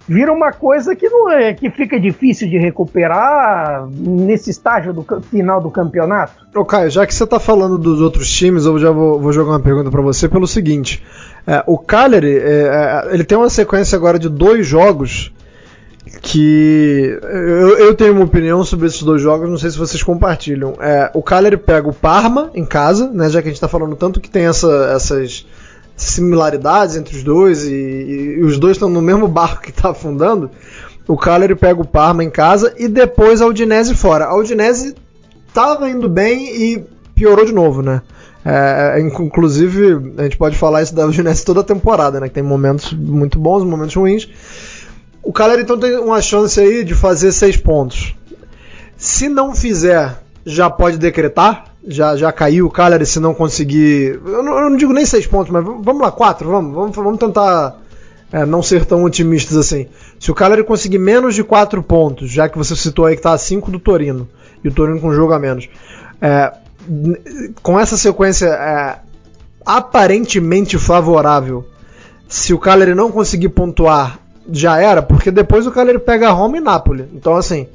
vira 0.07 0.33
uma 0.33 0.51
coisa 0.51 0.95
que 0.95 1.07
não 1.07 1.29
é 1.29 1.53
que 1.53 1.69
fica 1.69 1.99
difícil 1.99 2.49
de 2.49 2.57
recuperar 2.57 3.87
nesse 3.91 4.49
estágio 4.49 4.91
do 4.91 5.05
final 5.21 5.61
do 5.61 5.69
campeonato. 5.69 6.33
Ô 6.55 6.65
Caio, 6.65 6.89
já 6.89 7.05
que 7.05 7.13
você 7.13 7.23
está 7.23 7.39
falando 7.39 7.77
dos 7.77 8.01
outros 8.01 8.31
times, 8.31 8.65
eu 8.65 8.79
já 8.79 8.89
vou, 8.89 9.19
vou 9.19 9.31
jogar 9.31 9.51
uma 9.51 9.59
pergunta 9.59 9.91
para 9.91 10.01
você 10.01 10.27
pelo 10.27 10.47
seguinte: 10.47 11.03
é, 11.45 11.63
o 11.67 11.77
Cagliari 11.77 12.37
é, 12.37 12.41
é, 12.41 13.13
ele 13.13 13.23
tem 13.23 13.37
uma 13.37 13.51
sequência 13.51 13.95
agora 13.95 14.17
de 14.17 14.27
dois 14.27 14.65
jogos 14.65 15.31
que 16.21 17.17
eu, 17.23 17.77
eu, 17.77 17.95
tenho 17.95 18.13
uma 18.13 18.25
opinião 18.25 18.63
sobre 18.63 18.87
esses 18.87 19.01
dois 19.01 19.21
jogos, 19.21 19.49
não 19.49 19.57
sei 19.57 19.69
se 19.69 19.77
vocês 19.77 20.03
compartilham. 20.03 20.73
É, 20.79 21.09
o 21.13 21.23
Cagliari 21.23 21.57
pega 21.57 21.87
o 21.87 21.93
Parma 21.93 22.49
em 22.53 22.65
casa, 22.65 23.09
né, 23.09 23.29
já 23.29 23.41
que 23.41 23.47
a 23.47 23.51
gente 23.51 23.57
está 23.57 23.67
falando 23.67 23.95
tanto 23.95 24.19
que 24.19 24.29
tem 24.29 24.45
essa, 24.45 24.91
essas 24.93 25.45
similaridades 25.95 26.95
entre 26.95 27.15
os 27.15 27.23
dois 27.23 27.63
e, 27.63 27.73
e, 27.73 28.37
e 28.39 28.43
os 28.43 28.57
dois 28.57 28.75
estão 28.77 28.89
no 28.89 29.01
mesmo 29.01 29.27
barco 29.27 29.61
que 29.61 29.69
está 29.69 29.91
afundando. 29.91 30.49
o 31.07 31.17
Cagliari 31.17 31.55
pega 31.55 31.81
o 31.81 31.87
Parma 31.87 32.23
em 32.23 32.29
casa 32.29 32.73
e 32.77 32.87
depois 32.87 33.41
a 33.41 33.47
Udinese 33.47 33.95
fora. 33.95 34.25
A 34.25 34.35
Udinese 34.35 34.95
estava 35.47 35.89
indo 35.89 36.09
bem 36.09 36.45
e 36.55 36.83
piorou 37.15 37.45
de 37.45 37.53
novo, 37.53 37.81
né? 37.81 38.01
É, 38.45 38.95
é, 38.97 39.01
inclusive, 39.01 40.13
a 40.17 40.23
gente 40.23 40.37
pode 40.37 40.57
falar 40.57 40.81
isso 40.81 40.95
da 40.95 41.05
Udinese 41.05 41.43
toda 41.43 41.59
a 41.59 41.63
temporada, 41.63 42.19
né? 42.19 42.27
Que 42.27 42.35
tem 42.35 42.43
momentos 42.43 42.93
muito 42.93 43.37
bons, 43.37 43.63
momentos 43.63 43.95
ruins. 43.95 44.29
O 45.21 45.33
Cagliari 45.33 45.63
então 45.63 45.77
tem 45.77 45.97
uma 45.97 46.21
chance 46.21 46.59
aí 46.59 46.83
de 46.83 46.95
fazer 46.95 47.31
seis 47.31 47.57
pontos. 47.57 48.15
Se 48.97 49.29
não 49.29 49.55
fizer, 49.55 50.21
já 50.45 50.69
pode 50.69 50.97
decretar. 50.97 51.65
Já, 51.87 52.15
já 52.17 52.31
caiu 52.31 52.65
o 52.65 52.69
Cagliari 52.69 53.05
se 53.05 53.19
não 53.19 53.33
conseguir. 53.33 54.19
Eu 54.25 54.43
não, 54.43 54.59
eu 54.59 54.69
não 54.69 54.77
digo 54.77 54.91
nem 54.91 55.05
seis 55.05 55.25
pontos, 55.25 55.51
mas 55.51 55.63
vamos 55.63 56.01
lá, 56.01 56.11
quatro, 56.11 56.49
vamos, 56.49 56.73
vamos, 56.73 56.95
vamos 56.95 57.19
tentar 57.19 57.77
é, 58.31 58.45
não 58.45 58.61
ser 58.61 58.85
tão 58.85 59.03
otimistas 59.03 59.57
assim. 59.57 59.87
Se 60.19 60.29
o 60.29 60.35
Cagliari 60.35 60.63
conseguir 60.63 60.99
menos 60.99 61.35
de 61.35 61.43
quatro 61.43 61.81
pontos, 61.81 62.29
já 62.29 62.49
que 62.49 62.57
você 62.57 62.75
citou 62.75 63.05
aí 63.05 63.15
que 63.15 63.19
está 63.19 63.33
a 63.33 63.37
5 63.37 63.71
do 63.71 63.79
Torino, 63.79 64.27
e 64.63 64.67
o 64.67 64.73
Torino 64.73 64.99
com 64.99 65.13
jogo 65.13 65.33
a 65.33 65.39
menos, 65.39 65.69
é, 66.21 66.51
com 67.63 67.79
essa 67.79 67.97
sequência 67.97 68.47
é, 68.47 68.99
aparentemente 69.65 70.77
favorável, 70.77 71.65
se 72.27 72.53
o 72.53 72.59
Cagliari 72.59 72.93
não 72.93 73.11
conseguir 73.11 73.49
pontuar, 73.49 74.19
já 74.51 74.79
era, 74.79 75.01
porque 75.01 75.31
depois 75.31 75.65
o 75.65 75.71
Cagliari 75.71 75.99
pega 75.99 76.29
Roma 76.29 76.57
e 76.57 76.61
Nápoles. 76.61 77.07
Então, 77.13 77.35
assim, 77.35 77.67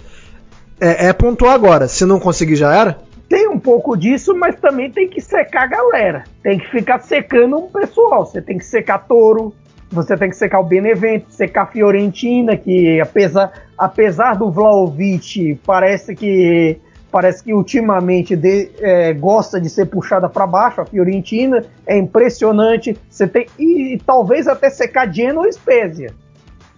é, 0.81 1.07
é 1.07 1.13
pontuar 1.13 1.55
agora. 1.55 1.89
Se 1.89 2.05
não 2.05 2.21
conseguir, 2.21 2.57
já 2.57 2.75
era? 2.75 2.99
Tem 3.29 3.49
um 3.49 3.59
pouco 3.59 3.97
disso, 3.97 4.35
mas 4.35 4.57
também 4.61 4.91
tem 4.91 5.09
que 5.09 5.21
secar 5.21 5.65
a 5.65 5.67
galera. 5.67 6.25
Tem 6.43 6.59
que 6.59 6.71
ficar 6.71 7.01
secando 7.01 7.57
um 7.57 7.69
pessoal. 7.69 8.27
Você 8.27 8.43
tem 8.43 8.59
que 8.59 8.65
secar 8.65 8.99
Toro, 8.99 9.53
você 9.91 10.17
tem 10.17 10.29
que 10.29 10.37
secar 10.37 10.61
o 10.61 10.65
Benevento, 10.65 11.27
secar 11.31 11.63
a 11.63 11.67
Fiorentina, 11.67 12.57
que 12.57 13.01
apesar, 13.01 13.53
apesar 13.79 14.37
do 14.37 14.51
Vlaovic, 14.51 15.59
parece 15.65 16.15
que 16.15 16.79
parece 17.11 17.45
que 17.45 17.55
ultimamente 17.55 18.35
de, 18.35 18.71
é, 18.81 19.13
gosta 19.13 19.61
de 19.61 19.71
ser 19.71 19.87
puxada 19.87 20.29
para 20.29 20.49
baixo, 20.49 20.81
a 20.81 20.85
Fiorentina 20.85 21.65
é 21.87 21.97
impressionante. 21.97 22.99
Você 23.09 23.29
tem 23.29 23.47
e, 23.57 23.95
e 23.95 23.99
talvez 23.99 24.49
até 24.49 24.69
secar 24.69 25.13
Genoa 25.13 25.47
ou 25.47 25.53
Spezia. 25.53 26.13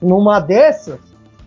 Numa 0.01 0.41
dessas, 0.41 1.01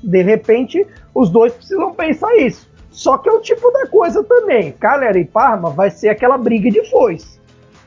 de 0.03 0.21
repente, 0.21 0.85
os 1.13 1.29
dois 1.29 1.53
precisam 1.53 1.93
pensar 1.93 2.35
isso. 2.37 2.67
Só 2.91 3.17
que 3.17 3.29
é 3.29 3.31
o 3.31 3.41
tipo 3.41 3.71
da 3.71 3.87
coisa 3.87 4.23
também. 4.23 4.71
Cagliari 4.71 5.21
e 5.21 5.25
Parma 5.25 5.69
vai 5.69 5.89
ser 5.89 6.09
aquela 6.09 6.37
briga 6.37 6.69
de 6.69 6.89
foice 6.89 7.39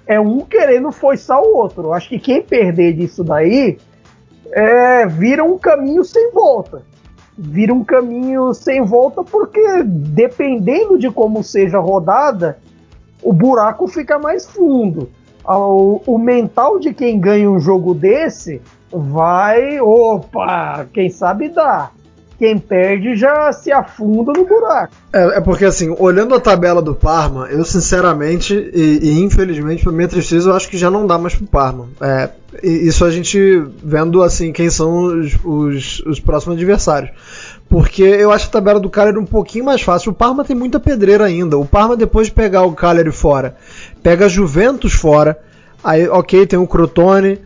é 0.06 0.18
um 0.18 0.40
querendo 0.40 0.90
forçar 0.92 1.40
o 1.40 1.56
outro. 1.56 1.92
Acho 1.92 2.08
que 2.08 2.18
quem 2.18 2.42
perder 2.42 2.94
disso 2.94 3.22
daí 3.22 3.78
é, 4.50 5.06
vira 5.06 5.44
um 5.44 5.58
caminho 5.58 6.04
sem 6.04 6.30
volta. 6.32 6.82
Vira 7.36 7.72
um 7.72 7.84
caminho 7.84 8.52
sem 8.52 8.82
volta 8.82 9.24
porque, 9.24 9.82
dependendo 9.84 10.98
de 10.98 11.10
como 11.10 11.42
seja 11.42 11.78
a 11.78 11.80
rodada, 11.80 12.58
o 13.22 13.32
buraco 13.32 13.86
fica 13.86 14.18
mais 14.18 14.46
fundo. 14.46 15.08
O, 15.44 16.00
o 16.06 16.18
mental 16.18 16.78
de 16.78 16.92
quem 16.92 17.18
ganha 17.18 17.50
um 17.50 17.58
jogo 17.58 17.94
desse 17.94 18.60
vai, 18.92 19.80
opa, 19.80 20.86
quem 20.92 21.08
sabe 21.08 21.48
dá 21.48 21.90
quem 22.42 22.58
perde 22.58 23.14
já 23.14 23.52
se 23.52 23.70
afunda 23.70 24.32
no 24.36 24.44
buraco. 24.44 24.92
É, 25.12 25.38
é, 25.38 25.40
porque 25.40 25.64
assim, 25.64 25.94
olhando 25.96 26.34
a 26.34 26.40
tabela 26.40 26.82
do 26.82 26.92
Parma, 26.92 27.46
eu 27.46 27.64
sinceramente 27.64 28.52
e, 28.74 28.98
e 29.00 29.20
infelizmente 29.20 29.84
para 29.84 29.92
minha 29.92 30.08
tristeza, 30.08 30.50
eu 30.50 30.56
acho 30.56 30.68
que 30.68 30.76
já 30.76 30.90
não 30.90 31.06
dá 31.06 31.16
mais 31.16 31.36
pro 31.36 31.46
Parma. 31.46 31.86
É, 32.00 32.30
isso 32.60 33.04
a 33.04 33.12
gente 33.12 33.38
vendo 33.84 34.24
assim 34.24 34.52
quem 34.52 34.68
são 34.70 35.20
os, 35.20 35.38
os, 35.44 36.00
os, 36.04 36.18
próximos 36.18 36.56
adversários. 36.56 37.12
Porque 37.68 38.02
eu 38.02 38.32
acho 38.32 38.48
a 38.48 38.50
tabela 38.50 38.80
do 38.80 38.90
Cagliari 38.90 39.18
um 39.18 39.24
pouquinho 39.24 39.66
mais 39.66 39.80
fácil. 39.80 40.10
O 40.10 40.14
Parma 40.14 40.44
tem 40.44 40.56
muita 40.56 40.80
pedreira 40.80 41.24
ainda. 41.24 41.56
O 41.56 41.64
Parma 41.64 41.96
depois 41.96 42.26
de 42.26 42.32
pegar 42.32 42.64
o 42.64 42.72
Cagliari 42.72 43.12
fora, 43.12 43.54
pega 44.02 44.24
a 44.24 44.28
Juventus 44.28 44.94
fora. 44.94 45.38
Aí, 45.84 46.08
ok, 46.08 46.44
tem 46.44 46.58
o 46.58 46.66
Crotone, 46.66 47.38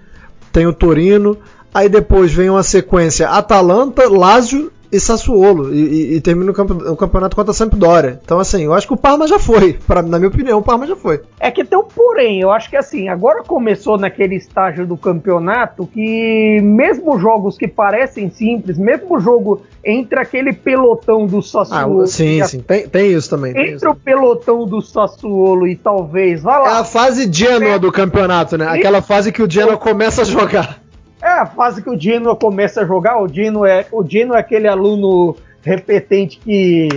tem 0.56 0.66
o 0.66 0.72
Torino. 0.72 1.36
Aí 1.74 1.86
depois 1.86 2.32
vem 2.32 2.48
uma 2.48 2.62
sequência 2.62 3.28
Atalanta, 3.28 4.08
Lazio 4.08 4.72
e 4.90 5.00
Sassuolo 5.00 5.74
e, 5.74 5.78
e, 5.78 6.16
e 6.16 6.20
termina 6.20 6.50
o, 6.50 6.54
camp 6.54 6.70
o, 6.70 6.96
campeonato 6.96 7.36
contra 7.36 7.50
a 7.50 7.54
Sampdoria. 7.54 8.20
Então, 8.22 8.38
assim, 8.38 8.64
eu 8.64 8.74
acho 8.74 8.86
que 8.86 8.94
o 8.94 8.96
Parma 8.96 9.26
já 9.26 9.38
foi. 9.38 9.74
Pra, 9.86 10.02
na 10.02 10.18
minha 10.18 10.28
opinião, 10.28 10.58
o 10.58 10.62
Parma 10.62 10.86
já 10.86 10.96
foi. 10.96 11.20
É 11.38 11.50
que 11.50 11.64
tem 11.64 11.78
um 11.78 11.84
porém. 11.84 12.40
Eu 12.40 12.50
acho 12.50 12.70
que, 12.70 12.76
assim, 12.76 13.08
agora 13.08 13.42
começou 13.42 13.98
naquele 13.98 14.36
estágio 14.36 14.86
do 14.86 14.96
campeonato 14.96 15.86
que, 15.86 16.60
mesmo 16.62 17.18
jogos 17.18 17.56
que 17.56 17.68
parecem 17.68 18.30
simples, 18.30 18.78
mesmo 18.78 19.18
jogo 19.20 19.62
entre 19.84 20.18
aquele 20.18 20.52
pelotão 20.52 21.26
do 21.26 21.42
Sassuolo. 21.42 22.02
Ah, 22.02 22.06
sim, 22.06 22.44
sim. 22.44 22.60
Tem, 22.60 22.88
tem, 22.88 23.12
isso 23.12 23.30
também. 23.30 23.50
Entre 23.50 23.76
isso. 23.76 23.88
o 23.88 23.94
pelotão 23.94 24.66
do 24.66 24.82
Sassuolo 24.82 25.66
e 25.66 25.76
talvez. 25.76 26.42
Vá 26.42 26.58
lá. 26.58 26.76
É 26.76 26.80
a 26.80 26.84
fase 26.84 27.30
Genoa 27.32 27.78
do 27.78 27.92
campeonato, 27.92 28.56
né? 28.56 28.66
Aquela 28.66 29.00
fase 29.00 29.30
que 29.30 29.42
o 29.42 29.50
Genoa 29.50 29.76
começa 29.76 30.22
a 30.22 30.24
jogar. 30.24 30.80
É 31.22 31.28
a 31.28 31.46
fase 31.46 31.82
que 31.82 31.90
o 31.90 31.96
Dino 31.96 32.36
começa 32.36 32.82
a 32.82 32.84
jogar. 32.84 33.20
O 33.20 33.26
Dino 33.26 33.64
é, 33.64 33.86
o 33.90 34.02
Dino 34.02 34.34
é 34.34 34.40
aquele 34.40 34.68
aluno 34.68 35.36
repetente 35.62 36.38
que. 36.38 36.88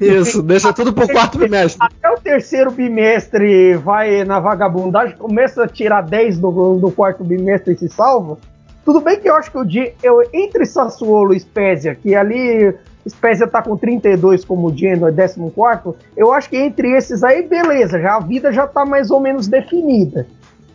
Isso, 0.00 0.42
deixa 0.42 0.72
tudo 0.72 0.92
pro 0.92 1.08
quarto 1.08 1.38
bimestre. 1.38 1.78
Até 1.80 2.10
o 2.10 2.18
terceiro 2.18 2.70
bimestre 2.70 3.74
vai 3.76 4.22
na 4.24 4.38
vagabundagem, 4.38 5.16
começa 5.16 5.64
a 5.64 5.68
tirar 5.68 6.02
10 6.02 6.38
do, 6.38 6.76
do 6.76 6.90
quarto 6.90 7.24
bimestre 7.24 7.72
e 7.72 7.78
se 7.78 7.88
salva. 7.88 8.36
Tudo 8.84 9.00
bem 9.00 9.18
que 9.18 9.28
eu 9.28 9.34
acho 9.34 9.50
que 9.50 9.58
o 9.58 9.64
Dino, 9.64 9.90
eu, 10.02 10.22
entre 10.32 10.66
Sassuolo 10.66 11.34
e 11.34 11.40
Spezia, 11.40 11.94
que 11.94 12.14
ali 12.14 12.74
Spezia 13.08 13.46
tá 13.46 13.62
com 13.62 13.76
32 13.76 14.44
como 14.44 14.68
o 14.68 14.72
Dino 14.72 15.08
é 15.08 15.12
14, 15.12 15.96
eu 16.16 16.32
acho 16.32 16.50
que 16.50 16.56
entre 16.56 16.96
esses 16.96 17.24
aí, 17.24 17.42
beleza, 17.42 18.00
já 18.00 18.16
a 18.16 18.20
vida 18.20 18.52
já 18.52 18.66
tá 18.66 18.84
mais 18.84 19.10
ou 19.10 19.20
menos 19.20 19.46
definida 19.48 20.26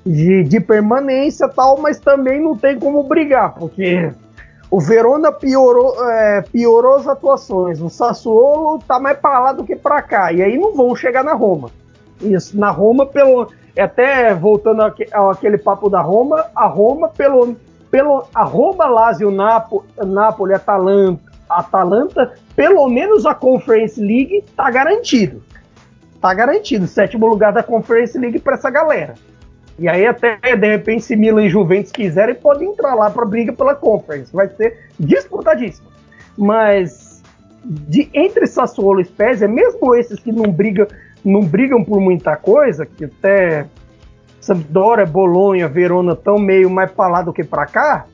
de, 0.05 0.43
de 0.43 0.59
permanência 0.59 1.47
tal, 1.47 1.79
mas 1.79 1.99
também 1.99 2.41
não 2.41 2.57
tem 2.57 2.77
como 2.77 3.03
brigar, 3.03 3.53
porque 3.53 4.11
o 4.69 4.79
Verona 4.79 5.31
piorou, 5.31 5.95
é, 6.09 6.41
piorou 6.41 6.95
as 6.95 7.07
atuações, 7.07 7.79
o 7.79 7.89
Sassuolo 7.89 8.79
tá 8.79 8.99
mais 8.99 9.17
para 9.17 9.39
lá 9.39 9.53
do 9.53 9.63
que 9.63 9.75
para 9.75 10.01
cá, 10.01 10.33
e 10.33 10.41
aí 10.41 10.57
não 10.57 10.73
vão 10.73 10.95
chegar 10.95 11.23
na 11.23 11.33
Roma. 11.33 11.69
Isso, 12.21 12.57
na 12.57 12.69
Roma, 12.69 13.05
pelo. 13.05 13.51
Até 13.77 14.33
voltando 14.33 14.81
àquele 14.83 15.57
papo 15.57 15.89
da 15.89 16.01
Roma, 16.01 16.45
a 16.55 16.65
Roma, 16.65 17.09
pelo. 17.09 17.55
pelo 17.89 18.25
a 18.33 18.43
Roma, 18.43 18.85
Lazio, 18.85 19.31
Napo, 19.31 19.83
Napoli, 19.97 20.53
Atalanta, 20.53 21.21
Atalanta, 21.49 22.33
pelo 22.55 22.87
menos 22.87 23.25
a 23.25 23.33
Conference 23.33 23.99
League 23.99 24.43
tá 24.55 24.69
garantido. 24.69 25.43
Tá 26.21 26.33
garantido. 26.33 26.87
Sétimo 26.87 27.27
lugar 27.27 27.51
da 27.51 27.61
Conference 27.61 28.17
League 28.17 28.39
para 28.39 28.55
essa 28.55 28.69
galera. 28.69 29.15
E 29.79 29.87
aí 29.87 30.05
até, 30.05 30.37
de 30.55 30.67
repente, 30.67 31.03
se 31.03 31.15
Milan 31.15 31.45
e 31.45 31.49
Juventus 31.49 31.91
quiserem, 31.91 32.35
podem 32.35 32.69
entrar 32.69 32.93
lá 32.93 33.09
para 33.09 33.25
briga 33.25 33.51
pela 33.51 33.75
Conference. 33.75 34.31
Vai 34.33 34.47
ser 34.49 34.89
disputadíssimo. 34.99 35.87
Mas 36.37 37.21
de, 37.63 38.09
entre 38.13 38.45
Sassuolo 38.45 39.01
e 39.01 39.05
Spezia, 39.05 39.47
mesmo 39.47 39.95
esses 39.95 40.19
que 40.19 40.31
não 40.31 40.51
brigam, 40.51 40.87
não 41.23 41.41
brigam 41.41 41.83
por 41.83 41.99
muita 41.99 42.35
coisa, 42.35 42.85
que 42.85 43.05
até 43.05 43.65
Sampdoria, 44.39 45.05
Bolonha, 45.05 45.67
Verona 45.67 46.13
estão 46.13 46.37
meio 46.37 46.69
mais 46.69 46.91
para 46.91 47.09
lá 47.09 47.21
do 47.21 47.31
que 47.31 47.43
para 47.43 47.65
cá, 47.65 48.05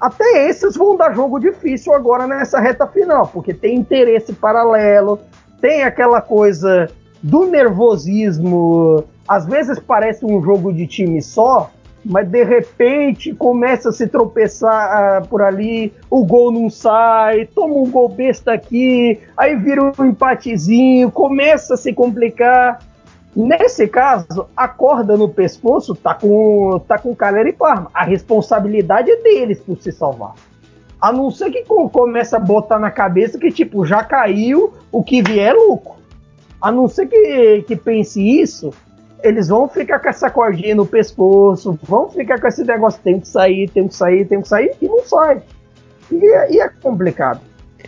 até 0.00 0.48
esses 0.48 0.76
vão 0.76 0.96
dar 0.96 1.14
jogo 1.14 1.38
difícil 1.38 1.94
agora 1.94 2.26
nessa 2.26 2.60
reta 2.60 2.86
final, 2.86 3.26
porque 3.26 3.52
tem 3.52 3.76
interesse 3.76 4.32
paralelo, 4.32 5.18
tem 5.60 5.82
aquela 5.82 6.20
coisa 6.20 6.88
do 7.22 7.46
nervosismo 7.46 9.04
às 9.26 9.46
vezes 9.46 9.78
parece 9.78 10.24
um 10.24 10.42
jogo 10.42 10.72
de 10.72 10.86
time 10.86 11.22
só, 11.22 11.70
mas 12.04 12.28
de 12.28 12.42
repente 12.42 13.32
começa 13.34 13.90
a 13.90 13.92
se 13.92 14.06
tropeçar 14.06 15.22
uh, 15.22 15.28
por 15.28 15.42
ali, 15.42 15.92
o 16.10 16.24
gol 16.24 16.50
não 16.50 16.68
sai, 16.68 17.46
toma 17.46 17.74
um 17.74 17.90
gol 17.90 18.08
besta 18.08 18.52
aqui, 18.52 19.20
aí 19.36 19.54
vira 19.56 19.82
um 19.82 20.04
empatezinho, 20.04 21.10
começa 21.10 21.74
a 21.74 21.76
se 21.76 21.92
complicar. 21.92 22.80
Nesse 23.34 23.88
caso, 23.88 24.46
a 24.54 24.68
corda 24.68 25.16
no 25.16 25.28
pescoço 25.28 25.94
tá 25.94 26.14
com, 26.14 26.78
tá 26.86 26.98
com 26.98 27.16
Caleri 27.16 27.50
e 27.50 27.52
Parma. 27.52 27.90
A 27.94 28.04
responsabilidade 28.04 29.10
é 29.10 29.16
deles 29.22 29.58
por 29.58 29.80
se 29.80 29.90
salvar. 29.90 30.34
A 31.00 31.10
não 31.10 31.30
ser 31.30 31.50
que 31.50 31.64
começa 31.64 32.36
a 32.36 32.40
botar 32.40 32.78
na 32.78 32.90
cabeça 32.90 33.38
que, 33.38 33.50
tipo, 33.50 33.86
já 33.86 34.04
caiu, 34.04 34.74
o 34.92 35.02
que 35.02 35.22
vier 35.22 35.48
é 35.48 35.52
lucro. 35.52 35.94
A 36.60 36.70
não 36.70 36.86
ser 36.86 37.06
que, 37.06 37.64
que 37.66 37.74
pense 37.74 38.20
isso, 38.22 38.70
eles 39.22 39.48
vão 39.48 39.68
ficar 39.68 39.98
com 39.98 40.08
essa 40.08 40.30
cordinha 40.30 40.74
no 40.74 40.86
pescoço, 40.86 41.78
vão 41.82 42.08
ficar 42.08 42.40
com 42.40 42.46
esse 42.46 42.64
negócio, 42.64 43.00
tem 43.02 43.20
que 43.20 43.28
sair, 43.28 43.68
tem 43.70 43.88
que 43.88 43.94
sair, 43.94 44.24
tem 44.26 44.40
que 44.40 44.48
sair, 44.48 44.72
e 44.80 44.88
não 44.88 45.04
sai. 45.04 45.42
E, 46.10 46.24
é, 46.24 46.52
e 46.52 46.60
é 46.60 46.68
complicado. 46.68 47.40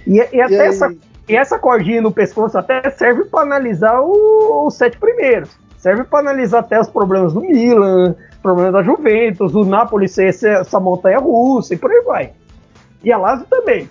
E, 0.07 0.16
e 0.16 0.41
até 0.41 0.55
e 0.55 0.68
essa, 0.68 0.95
e 1.28 1.37
essa 1.37 1.59
cordinha 1.59 2.01
no 2.01 2.12
pescoço 2.12 2.57
até 2.57 2.89
serve 2.91 3.24
para 3.24 3.41
analisar 3.41 4.01
o, 4.01 4.66
os 4.66 4.74
sete 4.74 4.99
primeiros. 4.99 5.51
Serve 5.78 6.05
para 6.05 6.20
analisar 6.20 6.61
até 6.61 6.80
os 6.80 6.89
problemas 6.89 7.32
do 7.32 7.41
Milan, 7.41 8.14
problemas 8.43 8.72
da 8.72 8.82
Juventus, 8.82 9.55
o 9.55 9.64
Napoli 9.64 10.09
ser 10.09 10.28
essa, 10.28 10.49
essa 10.49 10.80
montanha 10.80 11.18
russa 11.18 11.74
e 11.74 11.76
por 11.76 11.91
aí 11.91 12.01
vai. 12.03 12.32
E 13.03 13.12
a 13.12 13.18
Lazio 13.18 13.47
também. 13.51 13.89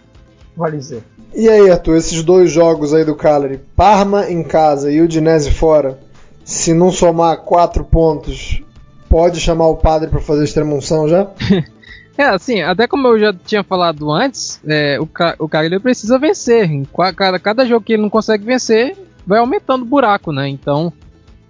vale 0.55 0.77
dizer. 0.77 1.03
E 1.35 1.49
aí, 1.49 1.69
Arthur, 1.69 1.97
esses 1.97 2.23
dois 2.23 2.51
jogos 2.51 2.93
aí 2.93 3.03
do 3.03 3.15
Cagliari, 3.15 3.59
Parma 3.75 4.29
em 4.29 4.43
casa 4.43 4.91
e 4.91 5.01
Udinese 5.01 5.51
fora, 5.51 5.99
se 6.53 6.73
não 6.73 6.91
somar 6.91 7.37
quatro 7.37 7.83
pontos, 7.83 8.61
pode 9.09 9.39
chamar 9.39 9.67
o 9.67 9.77
padre 9.77 10.09
para 10.09 10.21
fazer 10.21 10.43
extremunção 10.43 11.07
já? 11.07 11.27
É, 12.15 12.25
assim, 12.25 12.61
até 12.61 12.85
como 12.85 13.07
eu 13.07 13.19
já 13.19 13.33
tinha 13.33 13.63
falado 13.63 14.11
antes, 14.11 14.61
é, 14.67 14.99
o, 14.99 15.09
o 15.39 15.49
Cagliari 15.49 15.81
precisa 15.81 16.19
vencer. 16.19 16.69
Em 16.69 16.85
cada, 17.15 17.39
cada 17.39 17.65
jogo 17.65 17.83
que 17.83 17.93
ele 17.93 18.03
não 18.03 18.09
consegue 18.09 18.45
vencer, 18.45 18.95
vai 19.25 19.39
aumentando 19.39 19.81
o 19.81 19.87
buraco, 19.87 20.31
né? 20.31 20.47
Então, 20.47 20.93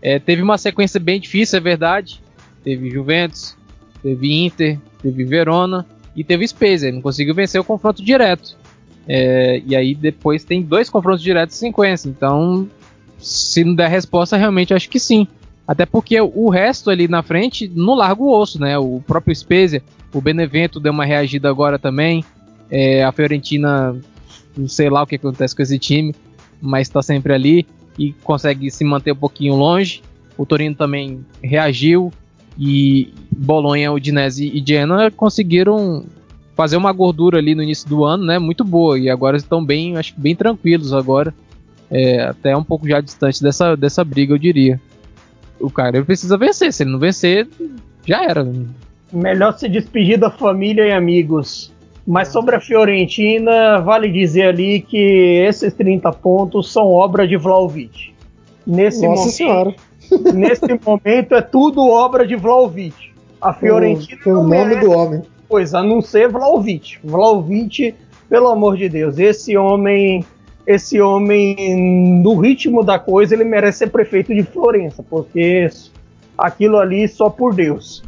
é, 0.01 0.19
teve 0.19 0.41
uma 0.41 0.57
sequência 0.57 1.01
bem 1.01 1.19
difícil, 1.19 1.57
é 1.57 1.59
verdade. 1.59 2.21
Teve 2.63 2.89
Juventus, 2.89 3.57
teve 4.01 4.45
Inter, 4.45 4.79
teve 5.01 5.25
Verona 5.25 5.85
e 6.15 6.23
teve 6.23 6.47
Spezia. 6.47 6.87
Ele 6.87 6.95
não 6.95 7.03
conseguiu 7.03 7.35
vencer 7.35 7.59
o 7.59 7.65
confronto 7.65 8.01
direto. 8.01 8.55
É, 9.05 9.61
e 9.65 9.75
aí 9.75 9.93
depois 9.93 10.45
tem 10.45 10.61
dois 10.61 10.89
confrontos 10.89 11.21
diretos 11.21 11.61
em 11.61 11.67
sequência. 11.67 12.07
Então, 12.07 12.69
se 13.23 13.63
não 13.63 13.73
der 13.73 13.89
resposta, 13.89 14.37
realmente 14.37 14.73
acho 14.73 14.89
que 14.89 14.99
sim. 14.99 15.27
Até 15.67 15.85
porque 15.85 16.19
o 16.19 16.49
resto 16.49 16.89
ali 16.89 17.07
na 17.07 17.23
frente 17.23 17.71
não 17.73 17.95
larga 17.95 18.21
o 18.21 18.29
osso, 18.29 18.59
né? 18.59 18.77
O 18.77 19.01
próprio 19.05 19.33
Spezia, 19.33 19.81
o 20.13 20.19
Benevento 20.19 20.79
deu 20.79 20.91
uma 20.91 21.05
reagida 21.05 21.49
agora 21.49 21.79
também. 21.79 22.23
É, 22.69 23.03
a 23.03 23.11
Fiorentina, 23.11 23.95
não 24.57 24.67
sei 24.67 24.89
lá 24.89 25.03
o 25.03 25.07
que 25.07 25.15
acontece 25.15 25.55
com 25.55 25.61
esse 25.61 25.79
time, 25.79 26.13
mas 26.61 26.87
está 26.87 27.01
sempre 27.01 27.33
ali 27.33 27.65
e 27.97 28.11
consegue 28.23 28.69
se 28.69 28.83
manter 28.83 29.13
um 29.13 29.17
pouquinho 29.17 29.55
longe. 29.55 30.01
O 30.37 30.45
Torino 30.45 30.75
também 30.75 31.25
reagiu 31.41 32.11
e 32.59 33.13
Bolonha, 33.31 33.91
Udinese 33.91 34.51
e 34.53 34.63
Genoa 34.65 35.09
conseguiram 35.11 36.05
fazer 36.55 36.77
uma 36.77 36.91
gordura 36.91 37.37
ali 37.37 37.55
no 37.55 37.63
início 37.63 37.87
do 37.87 38.03
ano, 38.03 38.25
né? 38.25 38.37
Muito 38.37 38.63
boa 38.63 38.99
e 38.99 39.09
agora 39.09 39.37
estão 39.37 39.63
bem, 39.63 39.95
acho 39.97 40.13
bem 40.17 40.35
tranquilos 40.35 40.93
agora, 40.93 41.33
é, 41.93 42.23
até 42.23 42.57
um 42.57 42.63
pouco 42.63 42.87
já 42.87 42.99
distante 42.99 43.41
dessa, 43.41 43.77
dessa 43.77 44.03
briga, 44.03 44.33
eu 44.33 44.37
diria 44.37 44.79
o 45.63 45.69
cara 45.69 45.97
ele 45.97 46.05
precisa 46.05 46.37
vencer. 46.37 46.73
Se 46.73 46.83
ele 46.83 46.91
não 46.91 46.99
vencer, 46.99 47.47
já 48.05 48.23
era. 48.23 48.45
Melhor 49.11 49.57
se 49.57 49.69
despedir 49.69 50.19
da 50.19 50.29
família 50.29 50.85
e 50.85 50.91
amigos. 50.91 51.71
Mas 52.05 52.27
sobre 52.27 52.55
a 52.55 52.59
Fiorentina, 52.59 53.79
vale 53.79 54.11
dizer 54.11 54.49
ali 54.49 54.81
que 54.81 55.41
esses 55.47 55.73
30 55.73 56.11
pontos 56.11 56.71
são 56.71 56.87
obra 56.87 57.25
de 57.25 57.37
Vlaovic. 57.37 58.13
Nesse 58.67 59.07
Nossa 59.07 59.21
momento, 59.21 59.35
senhora. 59.35 59.75
nesse 60.35 60.79
momento 60.85 61.33
é 61.33 61.41
tudo 61.41 61.87
obra 61.87 62.27
de 62.27 62.35
Vlaovic. 62.35 63.13
A 63.41 63.53
Fiorentina 63.53 64.19
o, 64.25 64.39
o 64.39 64.43
nome 64.43 64.75
do 64.77 64.91
homem. 64.91 65.21
Pois, 65.47 65.73
a 65.73 65.81
não 65.81 66.01
ser 66.01 66.27
Vlaovic. 66.27 66.97
Vlaovic, 67.03 67.95
pelo 68.27 68.49
amor 68.49 68.75
de 68.75 68.89
Deus, 68.89 69.17
esse 69.17 69.55
homem 69.55 70.25
esse 70.65 70.99
homem, 71.01 72.21
no 72.21 72.39
ritmo 72.39 72.83
da 72.83 72.97
coisa, 72.97 73.33
ele 73.33 73.43
merece 73.43 73.79
ser 73.79 73.87
prefeito 73.87 74.33
de 74.33 74.43
Florença, 74.43 75.03
porque 75.07 75.69
aquilo 76.37 76.77
ali 76.77 77.07
só 77.07 77.29
por 77.29 77.53
Deus. 77.53 78.03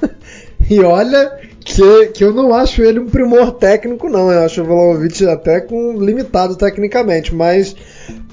e 0.68 0.80
olha 0.80 1.38
que, 1.64 2.06
que 2.08 2.24
eu 2.24 2.32
não 2.32 2.54
acho 2.54 2.82
ele 2.82 2.98
um 2.98 3.08
primor 3.08 3.52
técnico, 3.52 4.08
não. 4.08 4.30
Eu 4.30 4.44
acho 4.44 4.62
o 4.62 4.64
Vlaovic 4.64 5.26
até 5.26 5.60
com 5.60 5.92
limitado 5.98 6.56
tecnicamente, 6.56 7.34
mas 7.34 7.74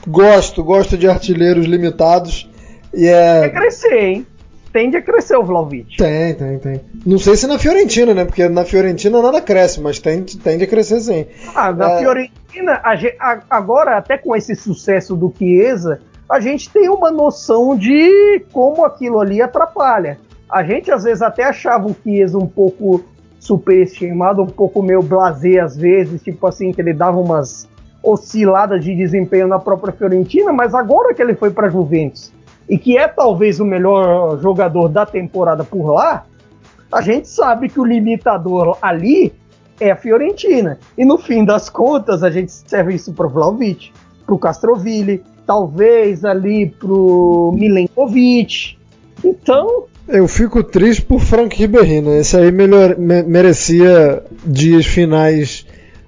gosto, 0.07 0.63
gosto 0.63 0.97
de 0.97 1.07
artilheiros 1.07 1.65
limitados. 1.65 2.49
E 2.93 3.07
é... 3.07 3.49
Quer 3.49 3.59
crescer, 3.59 3.93
hein? 3.93 4.27
Tende 4.71 4.97
a 4.97 5.01
crescer 5.01 5.37
o 5.37 5.43
Vlaovic. 5.43 5.97
Tem, 5.97 6.33
tem, 6.33 6.59
tem. 6.59 6.81
Não 7.05 7.17
sei 7.17 7.35
se 7.35 7.47
na 7.47 7.57
Fiorentina, 7.57 8.13
né? 8.13 8.25
Porque 8.25 8.47
na 8.47 8.65
Fiorentina 8.65 9.21
nada 9.21 9.41
cresce, 9.41 9.81
mas 9.81 9.99
tende, 9.99 10.37
tende 10.37 10.63
a 10.63 10.67
crescer 10.67 10.99
sim. 11.01 11.25
Ah, 11.55 11.71
na 11.71 11.91
é... 11.91 11.99
Fiorentina, 11.99 12.81
a, 12.83 13.39
agora 13.49 13.97
até 13.97 14.17
com 14.17 14.35
esse 14.35 14.55
sucesso 14.55 15.15
do 15.15 15.33
Chiesa, 15.37 16.01
a 16.29 16.39
gente 16.39 16.69
tem 16.69 16.89
uma 16.89 17.11
noção 17.11 17.75
de 17.75 18.43
como 18.51 18.85
aquilo 18.85 19.19
ali 19.19 19.41
atrapalha. 19.41 20.19
A 20.49 20.63
gente 20.63 20.91
às 20.91 21.03
vezes 21.03 21.21
até 21.21 21.43
achava 21.43 21.87
o 21.87 21.95
Chiesa 22.03 22.37
um 22.37 22.47
pouco 22.47 23.03
superestimado, 23.39 24.41
um 24.41 24.47
pouco 24.47 24.81
meio 24.81 25.01
blasé 25.01 25.59
às 25.59 25.75
vezes, 25.75 26.21
tipo 26.21 26.45
assim, 26.45 26.71
que 26.71 26.81
ele 26.81 26.93
dava 26.93 27.17
umas 27.17 27.67
osciladas 28.03 28.83
de 28.83 28.95
desempenho 28.95 29.47
na 29.47 29.59
própria 29.59 29.93
Fiorentina, 29.93 30.53
mas 30.53 30.73
agora 30.73 31.13
que 31.13 31.21
ele 31.21 31.35
foi 31.35 31.51
para 31.51 31.69
Juventus 31.69 32.31
e 32.69 32.77
que 32.77 32.95
é 32.97 33.07
talvez 33.07 33.59
o 33.59 33.65
melhor 33.65 34.39
jogador 34.39 34.87
da 34.87 35.05
temporada 35.05 35.63
por 35.63 35.91
lá, 35.91 36.25
a 36.91 37.01
gente 37.01 37.27
sabe 37.27 37.67
que 37.67 37.79
o 37.79 37.85
limitador 37.85 38.77
ali 38.81 39.33
é 39.79 39.91
a 39.91 39.95
Fiorentina. 39.95 40.79
E 40.97 41.03
no 41.03 41.17
fim 41.17 41.43
das 41.43 41.69
contas, 41.69 42.23
a 42.23 42.29
gente 42.29 42.51
serve 42.51 42.93
isso 42.93 43.11
para 43.13 43.25
o 43.25 43.29
Vlaovic, 43.29 43.91
para 44.25 44.35
o 44.35 44.39
Castroville, 44.39 45.23
talvez 45.45 46.23
ali 46.23 46.67
para 46.67 46.91
o 46.91 47.51
Milenkovic. 47.57 48.77
Então. 49.23 49.85
Eu 50.07 50.27
fico 50.27 50.63
triste 50.63 51.03
por 51.03 51.19
Frank 51.19 51.55
Ribéry, 51.55 52.01
né? 52.01 52.19
Esse 52.19 52.37
aí 52.37 52.51
melhor, 52.51 52.97
me, 52.97 53.23
merecia 53.23 54.23
dias 54.45 54.85
finais 54.85 55.65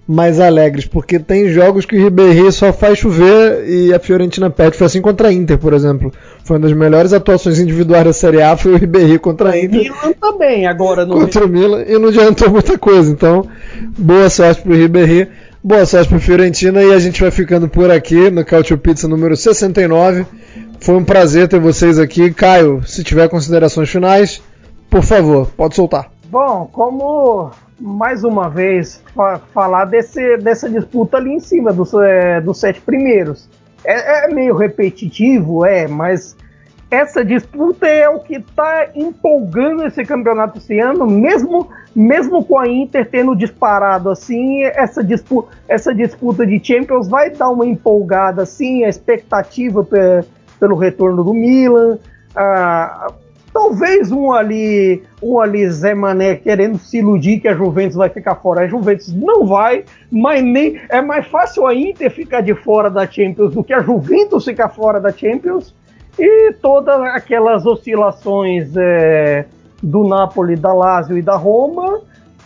mais 0.07 0.39
alegres, 0.39 0.86
porque 0.86 1.20
tem 1.20 1.49
jogos 1.49 1.86
que 1.86 1.95
o 1.95 2.03
Ribéry 2.03 2.51
só 2.51 2.74
faz 2.74 2.97
chover 2.99 3.68
e 3.70 3.93
a 3.93 3.99
Fiorentina 3.99 4.49
perde. 4.49 4.78
Foi 4.78 4.88
assim 4.88 5.01
contra 5.01 5.30
a 5.30 5.34
Inter, 5.34 5.57
por 5.57 5.74
exemplo. 5.74 6.12
Foi 6.43 6.57
uma 6.57 6.67
das 6.67 6.75
melhores 6.75 7.13
atuações 7.13 7.59
individuais 7.59 8.03
da 8.03 8.13
Série 8.13 8.41
A, 8.41 8.57
foi 8.57 8.73
o 8.73 8.77
Ribéry 8.77 9.19
contra 9.19 9.51
a 9.51 9.59
Inter. 9.59 9.79
O 9.79 9.83
Milan 9.83 10.13
também, 10.19 10.67
agora 10.67 11.05
no 11.05 11.19
Contra 11.19 11.45
o 11.45 11.47
Milan, 11.47 11.83
e 11.87 11.97
não 11.97 12.09
adiantou 12.09 12.49
muita 12.49 12.77
coisa. 12.77 13.11
Então, 13.11 13.47
boa 13.97 14.29
sorte 14.29 14.61
pro 14.61 14.73
Ribéry, 14.73 15.29
boa 15.63 15.85
sorte 15.85 16.09
pro 16.09 16.19
Fiorentina, 16.19 16.83
e 16.83 16.93
a 16.93 16.99
gente 16.99 17.21
vai 17.21 17.31
ficando 17.31 17.69
por 17.69 17.91
aqui 17.91 18.29
no 18.31 18.43
Cautio 18.43 18.77
Pizza 18.77 19.07
número 19.07 19.35
69. 19.35 20.25
Foi 20.79 20.95
um 20.95 21.03
prazer 21.03 21.47
ter 21.47 21.59
vocês 21.59 21.99
aqui. 21.99 22.33
Caio, 22.33 22.81
se 22.85 23.03
tiver 23.03 23.29
considerações 23.29 23.89
finais, 23.89 24.41
por 24.89 25.03
favor, 25.03 25.47
pode 25.55 25.75
soltar. 25.75 26.11
Bom, 26.25 26.67
como 26.71 27.51
mais 27.79 28.23
uma 28.23 28.49
vez 28.49 29.01
fa 29.15 29.39
falar 29.53 29.85
desse, 29.85 30.37
dessa 30.37 30.69
disputa 30.69 31.17
ali 31.17 31.33
em 31.33 31.39
cima 31.39 31.73
dos, 31.73 31.93
é, 31.93 32.39
dos 32.39 32.59
sete 32.59 32.79
primeiros. 32.81 33.49
É, 33.84 34.25
é, 34.25 34.34
meio 34.34 34.55
repetitivo, 34.55 35.65
é, 35.65 35.88
mas 35.88 36.36
essa 36.89 37.23
disputa 37.23 37.88
é 37.88 38.09
o 38.09 38.19
que 38.19 38.36
está 38.36 38.89
empolgando 38.93 39.86
esse 39.88 40.03
campeonato 40.03 40.57
esse 40.57 40.77
ano, 40.77 41.07
mesmo, 41.07 41.69
mesmo 41.95 42.43
com 42.43 42.59
a 42.59 42.67
Inter 42.67 43.09
tendo 43.09 43.36
disparado 43.36 44.09
assim, 44.09 44.63
essa 44.63 45.01
disputa, 45.01 45.57
essa 45.69 45.95
disputa 45.95 46.45
de 46.45 46.61
Champions 46.63 47.07
vai 47.07 47.29
dar 47.29 47.49
uma 47.49 47.65
empolgada 47.65 48.43
assim, 48.43 48.84
a 48.84 48.89
expectativa 48.89 49.88
pelo 50.59 50.75
retorno 50.75 51.23
do 51.23 51.34
Milan, 51.34 51.97
a, 52.36 53.13
Talvez 53.54 54.12
um 54.12 54.32
ali, 54.32 55.04
um 55.22 55.39
ali 55.39 55.70
Zé 55.70 55.93
Mané 55.93 56.36
querendo 56.36 56.78
se 56.78 56.99
iludir 56.99 57.39
que 57.39 57.47
a 57.47 57.54
Juventus 57.54 57.95
vai 57.95 58.10
ficar 58.10 58.36
fora. 58.36 58.62
A 58.62 58.68
Juventus 58.68 59.14
não 59.14 59.45
vai, 59.45 59.84
mas 60.10 60.41
nem 60.41 60.80
é 60.89 61.02
mais 61.02 61.28
fácil 61.28 61.68
a 61.68 61.76
Inter 61.76 62.10
ficar 62.10 62.41
de 62.41 62.56
fora 62.56 62.89
da 62.89 63.06
Champions 63.06 63.54
do 63.54 63.64
que 63.64 63.74
a 63.74 63.82
Juventus 63.82 64.45
ficar 64.45 64.70
fora 64.70 65.02
da 65.02 65.12
Champions. 65.12 65.76
E 66.18 66.54
todas 66.62 67.02
aquelas 67.02 67.66
oscilações 67.66 68.74
é, 68.78 69.45
do 69.84 70.08
Napoli, 70.08 70.56
da 70.56 70.74
Lazio 70.74 71.18
e 71.18 71.22
da 71.22 71.36
Roma 71.36 72.02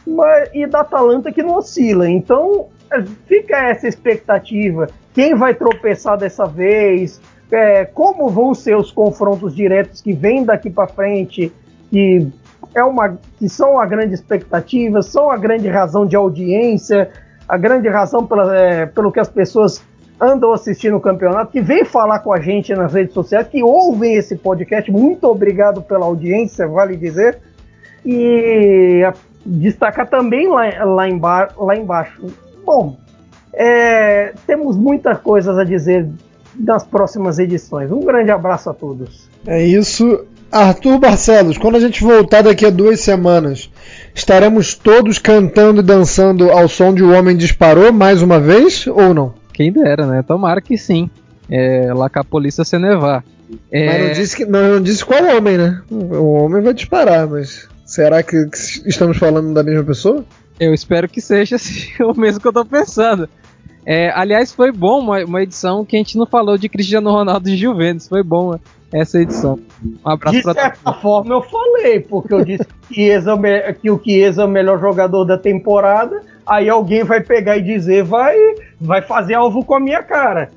mas, 0.06 0.50
e 0.54 0.66
da 0.68 0.82
Atalanta 0.82 1.32
que 1.32 1.42
não 1.42 1.58
oscila. 1.58 2.10
Então 2.10 2.68
é, 2.92 3.02
fica 3.28 3.58
essa 3.58 3.88
expectativa. 3.88 4.88
Quem 5.14 5.34
vai 5.36 5.54
tropeçar 5.54 6.18
dessa 6.18 6.46
vez? 6.46 7.22
É, 7.52 7.86
como 7.86 8.30
vão 8.30 8.54
ser 8.54 8.76
os 8.76 8.92
confrontos 8.92 9.56
diretos 9.56 10.02
que 10.02 10.14
vêm 10.14 10.44
daqui 10.44 10.70
para 10.70 10.88
frente, 10.88 11.52
que, 11.90 12.28
é 12.74 12.84
uma, 12.84 13.18
que 13.38 13.48
são 13.48 13.80
a 13.80 13.86
grande 13.86 14.14
expectativa, 14.14 15.02
são 15.02 15.30
a 15.30 15.38
grande 15.38 15.68
razão 15.68 16.06
de 16.06 16.16
audiência, 16.16 17.10
a 17.48 17.58
grande 17.58 17.88
razão 17.88 18.26
pela, 18.26 18.56
é, 18.56 18.86
pelo 18.86 19.12
que 19.12 19.20
as 19.20 19.30
pessoas 19.30 19.82
andam 20.20 20.54
assistindo 20.54 20.98
o 20.98 21.02
campeonato, 21.02 21.52
que 21.52 21.62
vem 21.62 21.84
falar 21.84 22.20
com 22.20 22.34
a 22.34 22.40
gente 22.40 22.74
nas 22.74 22.94
redes 22.94 23.14
sociais, 23.14 23.48
que 23.48 23.62
ouvem 23.62 24.16
esse 24.16 24.36
podcast. 24.36 24.90
Muito 24.92 25.26
obrigado 25.26 25.82
pela 25.82 26.06
audiência, 26.06 26.68
vale 26.68 26.96
dizer. 26.96 27.40
E 28.06 29.02
destacar 29.46 30.08
também 30.08 30.48
lá, 30.48 30.84
lá, 30.86 31.10
emba 31.10 31.50
lá 31.58 31.76
embaixo. 31.76 32.26
Bom, 32.66 32.98
é, 33.54 34.34
temos 34.48 34.78
muitas 34.78 35.20
coisas 35.20 35.58
a 35.58 35.64
dizer 35.64 36.08
das 36.58 36.84
próximas 36.86 37.40
edições. 37.40 37.92
Um 37.92 38.02
grande 38.02 38.32
abraço 38.32 38.70
a 38.70 38.74
todos. 38.74 39.30
É 39.46 39.64
isso. 39.64 40.26
Arthur 40.52 41.00
Barcelos, 41.00 41.58
quando 41.58 41.76
a 41.76 41.80
gente 41.80 42.04
voltar 42.04 42.44
daqui 42.44 42.66
a 42.66 42.70
duas 42.70 43.02
semanas, 43.02 43.70
estaremos 44.14 44.74
todos 44.74 45.20
cantando 45.20 45.82
e 45.82 45.84
dançando 45.84 46.50
ao 46.50 46.68
som 46.68 46.94
de 46.94 47.04
O 47.04 47.12
Homem 47.12 47.36
Disparou 47.36 47.92
mais 47.92 48.22
uma 48.22 48.40
vez 48.40 48.88
ou 48.88 49.14
não? 49.14 49.34
Quem 49.52 49.72
dera, 49.72 50.06
né? 50.06 50.24
Tomara 50.24 50.62
que 50.62 50.78
sim. 50.78 51.10
É, 51.50 51.92
lá 51.94 52.10
com 52.10 52.20
a 52.20 52.24
polícia 52.24 52.64
se 52.64 52.78
nevar. 52.80 53.24
É... 53.72 53.86
Mas 53.86 54.08
não 54.08 54.14
disse, 54.14 54.38
que, 54.38 54.46
não, 54.46 54.68
não 54.76 54.82
disse 54.82 55.06
qual 55.06 55.24
homem, 55.36 55.58
né? 55.58 55.82
O 55.92 56.34
homem 56.34 56.62
vai 56.62 56.74
disparar, 56.74 57.28
mas 57.28 57.68
será 57.86 58.24
que, 58.24 58.46
que 58.46 58.58
estamos 58.90 59.18
falando 59.18 59.54
da 59.54 59.64
mesma 59.64 59.84
pessoa? 59.84 60.26
Eu 60.60 60.74
espero 60.74 61.08
que 61.08 61.22
seja 61.22 61.58
assim, 61.58 61.90
o 62.02 62.14
mesmo 62.20 62.40
que 62.40 62.48
eu 62.48 62.54
tô 62.54 62.66
pensando. 62.66 63.30
É, 63.86 64.12
aliás, 64.16 64.52
foi 64.52 64.72
bom 64.72 65.00
uma, 65.00 65.24
uma, 65.24 65.44
edição 65.44 65.86
que 65.86 65.96
a 65.96 66.00
gente 66.00 66.18
não 66.18 66.26
falou 66.26 66.58
de 66.58 66.68
Cristiano 66.68 67.12
Ronaldo 67.12 67.48
e 67.50 67.56
Juventus. 67.56 68.08
Foi 68.08 68.24
bom 68.24 68.58
essa 68.92 69.20
edição. 69.20 69.60
Um 69.84 70.10
abraço 70.10 70.38
De 70.38 70.44
certa 70.44 70.94
forma 70.94 71.36
eu 71.36 71.42
falei, 71.42 72.00
porque 72.00 72.34
eu 72.34 72.44
disse 72.44 72.66
que, 72.66 72.96
Chiesa, 72.96 73.38
que 73.80 73.92
o 73.92 74.02
Chiesa 74.04 74.42
é 74.42 74.46
o 74.46 74.50
melhor 74.50 74.80
jogador 74.80 75.24
da 75.26 75.38
temporada. 75.38 76.22
Aí 76.48 76.68
alguém 76.68 77.04
vai 77.04 77.22
pegar 77.22 77.58
e 77.58 77.62
dizer, 77.62 78.04
vai, 78.04 78.36
vai 78.80 79.02
fazer 79.02 79.36
alvo 79.36 79.64
com 79.64 79.76
a 79.76 79.80
minha 79.80 80.02
cara. 80.02 80.50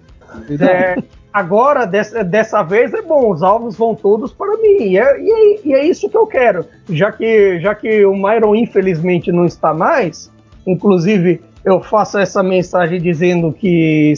É, 0.61 0.97
agora, 1.33 1.87
dessa, 1.87 2.23
dessa 2.23 2.63
vez 2.63 2.93
é 2.95 3.03
bom, 3.03 3.31
os 3.31 3.43
alvos 3.43 3.77
vão 3.77 3.95
todos 3.95 4.33
para 4.33 4.57
mim. 4.57 4.85
E 4.85 4.99
é, 4.99 5.21
e 5.21 5.31
é, 5.31 5.61
e 5.67 5.75
é 5.75 5.87
isso 5.87 6.09
que 6.09 6.17
eu 6.17 6.27
quero. 6.27 6.65
Já 6.89 7.13
que, 7.13 7.61
já 7.61 7.75
que 7.75 8.05
o 8.07 8.15
Myron 8.15 8.55
infelizmente 8.55 9.33
não 9.33 9.45
está 9.45 9.75
mais, 9.75 10.31
inclusive 10.67 11.41
eu 11.65 11.83
faço 11.83 12.19
essa 12.19 12.43
mensagem 12.43 13.01
dizendo 13.01 13.53
que 13.53 14.15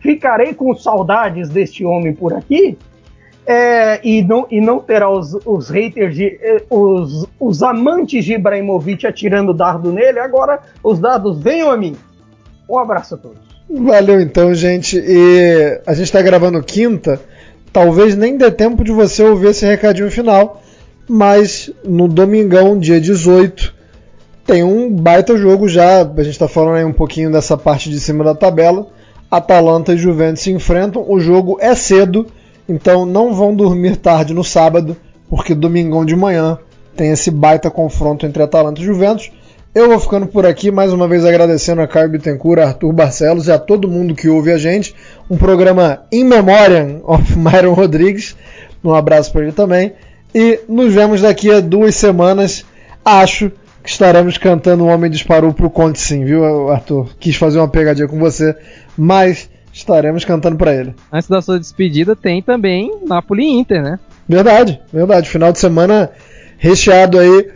ficarei 0.00 0.54
com 0.54 0.74
saudades 0.74 1.48
deste 1.48 1.84
homem 1.84 2.12
por 2.12 2.32
aqui. 2.34 2.76
É, 3.44 4.00
e, 4.06 4.22
não, 4.22 4.46
e 4.50 4.60
não 4.60 4.78
terá 4.78 5.10
os, 5.10 5.36
os 5.44 5.68
haters, 5.68 6.14
de, 6.14 6.38
eh, 6.40 6.62
os, 6.70 7.26
os 7.40 7.60
amantes 7.62 8.24
de 8.24 8.34
Ibrahimovic 8.34 9.04
atirando 9.04 9.52
dardo 9.52 9.90
nele. 9.90 10.20
Agora 10.20 10.60
os 10.82 11.00
dados 11.00 11.40
venham 11.40 11.70
a 11.70 11.76
mim. 11.76 11.96
Um 12.68 12.78
abraço 12.78 13.16
a 13.16 13.18
todos. 13.18 13.38
Valeu 13.68 14.20
então, 14.20 14.54
gente. 14.54 14.96
E 14.96 15.80
a 15.86 15.92
gente 15.94 16.06
está 16.06 16.22
gravando 16.22 16.62
quinta. 16.62 17.20
Talvez 17.72 18.14
nem 18.14 18.36
dê 18.36 18.50
tempo 18.50 18.84
de 18.84 18.92
você 18.92 19.24
ouvir 19.24 19.48
esse 19.48 19.66
recadinho 19.66 20.10
final. 20.10 20.62
Mas 21.08 21.70
no 21.84 22.06
domingão, 22.06 22.78
dia 22.78 23.00
18, 23.00 23.74
tem 24.44 24.62
um 24.62 24.90
baita 24.90 25.36
jogo 25.36 25.68
já. 25.68 26.02
A 26.02 26.22
gente 26.22 26.30
está 26.30 26.48
falando 26.48 26.76
aí 26.76 26.84
um 26.84 26.92
pouquinho 26.92 27.30
dessa 27.30 27.56
parte 27.56 27.90
de 27.90 28.00
cima 28.00 28.24
da 28.24 28.34
tabela. 28.34 28.86
Atalanta 29.30 29.94
e 29.94 29.96
Juventus 29.96 30.42
se 30.42 30.52
enfrentam. 30.52 31.04
O 31.08 31.18
jogo 31.18 31.56
é 31.60 31.74
cedo, 31.74 32.26
então 32.68 33.06
não 33.06 33.32
vão 33.32 33.54
dormir 33.54 33.96
tarde 33.96 34.34
no 34.34 34.44
sábado, 34.44 34.96
porque 35.28 35.54
domingão 35.54 36.04
de 36.04 36.14
manhã 36.14 36.58
tem 36.94 37.10
esse 37.10 37.30
baita 37.30 37.70
confronto 37.70 38.26
entre 38.26 38.42
Atalanta 38.42 38.80
e 38.80 38.84
Juventus. 38.84 39.30
Eu 39.74 39.88
vou 39.88 39.98
ficando 39.98 40.26
por 40.26 40.44
aqui, 40.44 40.70
mais 40.70 40.92
uma 40.92 41.08
vez 41.08 41.24
agradecendo 41.24 41.80
a 41.80 41.88
Caio 41.88 42.10
Bittencourt, 42.10 42.60
a 42.60 42.66
Arthur 42.66 42.92
Barcelos 42.92 43.46
e 43.46 43.52
a 43.52 43.58
todo 43.58 43.88
mundo 43.88 44.14
que 44.14 44.28
ouve 44.28 44.52
a 44.52 44.58
gente. 44.58 44.94
Um 45.30 45.38
programa 45.38 46.02
in 46.12 46.24
memoriam 46.24 47.00
of 47.04 47.24
Myron 47.38 47.72
Rodrigues. 47.72 48.36
Um 48.84 48.92
abraço 48.92 49.32
para 49.32 49.44
ele 49.44 49.52
também. 49.52 49.94
E 50.34 50.60
nos 50.68 50.92
vemos 50.92 51.22
daqui 51.22 51.50
a 51.50 51.60
duas 51.60 51.94
semanas, 51.94 52.66
acho, 53.02 53.50
que 53.82 53.90
estaremos 53.90 54.38
cantando 54.38 54.84
O 54.84 54.86
Homem 54.86 55.10
Disparou 55.10 55.52
pro 55.52 55.70
Conte 55.70 55.98
sim, 55.98 56.24
viu, 56.24 56.70
Arthur? 56.70 57.10
Quis 57.18 57.36
fazer 57.36 57.58
uma 57.58 57.68
pegadinha 57.68 58.06
com 58.06 58.18
você, 58.18 58.54
mas 58.96 59.50
estaremos 59.72 60.24
cantando 60.24 60.56
para 60.56 60.74
ele. 60.74 60.94
Antes 61.12 61.28
da 61.28 61.42
sua 61.42 61.58
despedida, 61.58 62.14
tem 62.14 62.42
também 62.42 62.90
Napoli 63.06 63.44
Inter, 63.44 63.82
né? 63.82 63.98
Verdade, 64.28 64.80
verdade. 64.92 65.28
Final 65.28 65.52
de 65.52 65.58
semana 65.58 66.10
recheado 66.58 67.18
aí 67.18 67.50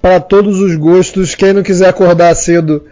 para 0.00 0.20
todos 0.20 0.60
os 0.60 0.76
gostos. 0.76 1.34
Quem 1.34 1.52
não 1.52 1.62
quiser 1.62 1.88
acordar 1.88 2.34
cedo 2.36 2.84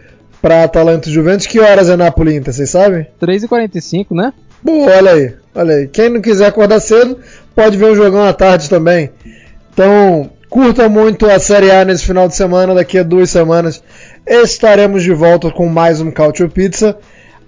para 0.43 0.65
Atalanta 0.65 1.09
e 1.09 1.13
Juventus, 1.13 1.47
que 1.47 1.61
horas 1.61 1.89
é 1.89 1.97
Napoli 1.97 2.37
Inter, 2.37 2.53
vocês 2.53 2.69
sabem? 2.71 3.07
3h45, 3.23 4.07
né? 4.11 4.33
Boa, 4.63 4.97
olha 4.97 5.13
aí, 5.13 5.35
olha 5.55 5.75
aí. 5.77 5.89
Quem 5.89 6.09
não 6.09 6.21
quiser 6.21 6.47
acordar 6.47 6.81
cedo, 6.81 7.19
pode 7.55 7.77
ver 7.77 7.87
o 7.87 7.95
jogão 7.95 8.25
à 8.25 8.33
tarde 8.33 8.69
também. 8.69 9.11
Então, 9.73 10.31
Curta 10.55 10.89
muito 10.89 11.29
a 11.29 11.41
Série 11.41 11.73
A 11.73 11.85
nesse 11.85 12.07
final 12.07 12.29
de 12.29 12.37
semana. 12.37 12.77
Daqui 12.77 12.97
a 12.97 13.03
duas 13.03 13.29
semanas 13.29 13.83
estaremos 14.25 15.03
de 15.03 15.13
volta 15.13 15.51
com 15.51 15.69
mais 15.69 16.01
um 16.01 16.13
Cautio 16.13 16.49
Pizza. 16.49 16.97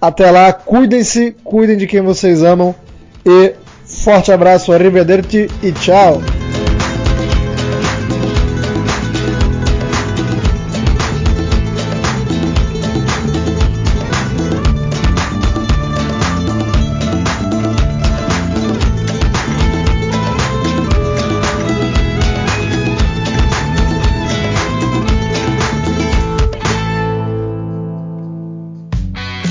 Até 0.01 0.29
lá, 0.29 0.53
cuidem-se, 0.53 1.37
cuidem 1.45 1.77
de 1.77 1.87
quem 1.87 2.01
vocês 2.01 2.43
amam. 2.43 2.75
E 3.25 3.55
forte 3.85 4.33
abraço, 4.33 4.73
arrivederci 4.73 5.49
e 5.63 5.71
tchau! 5.71 6.21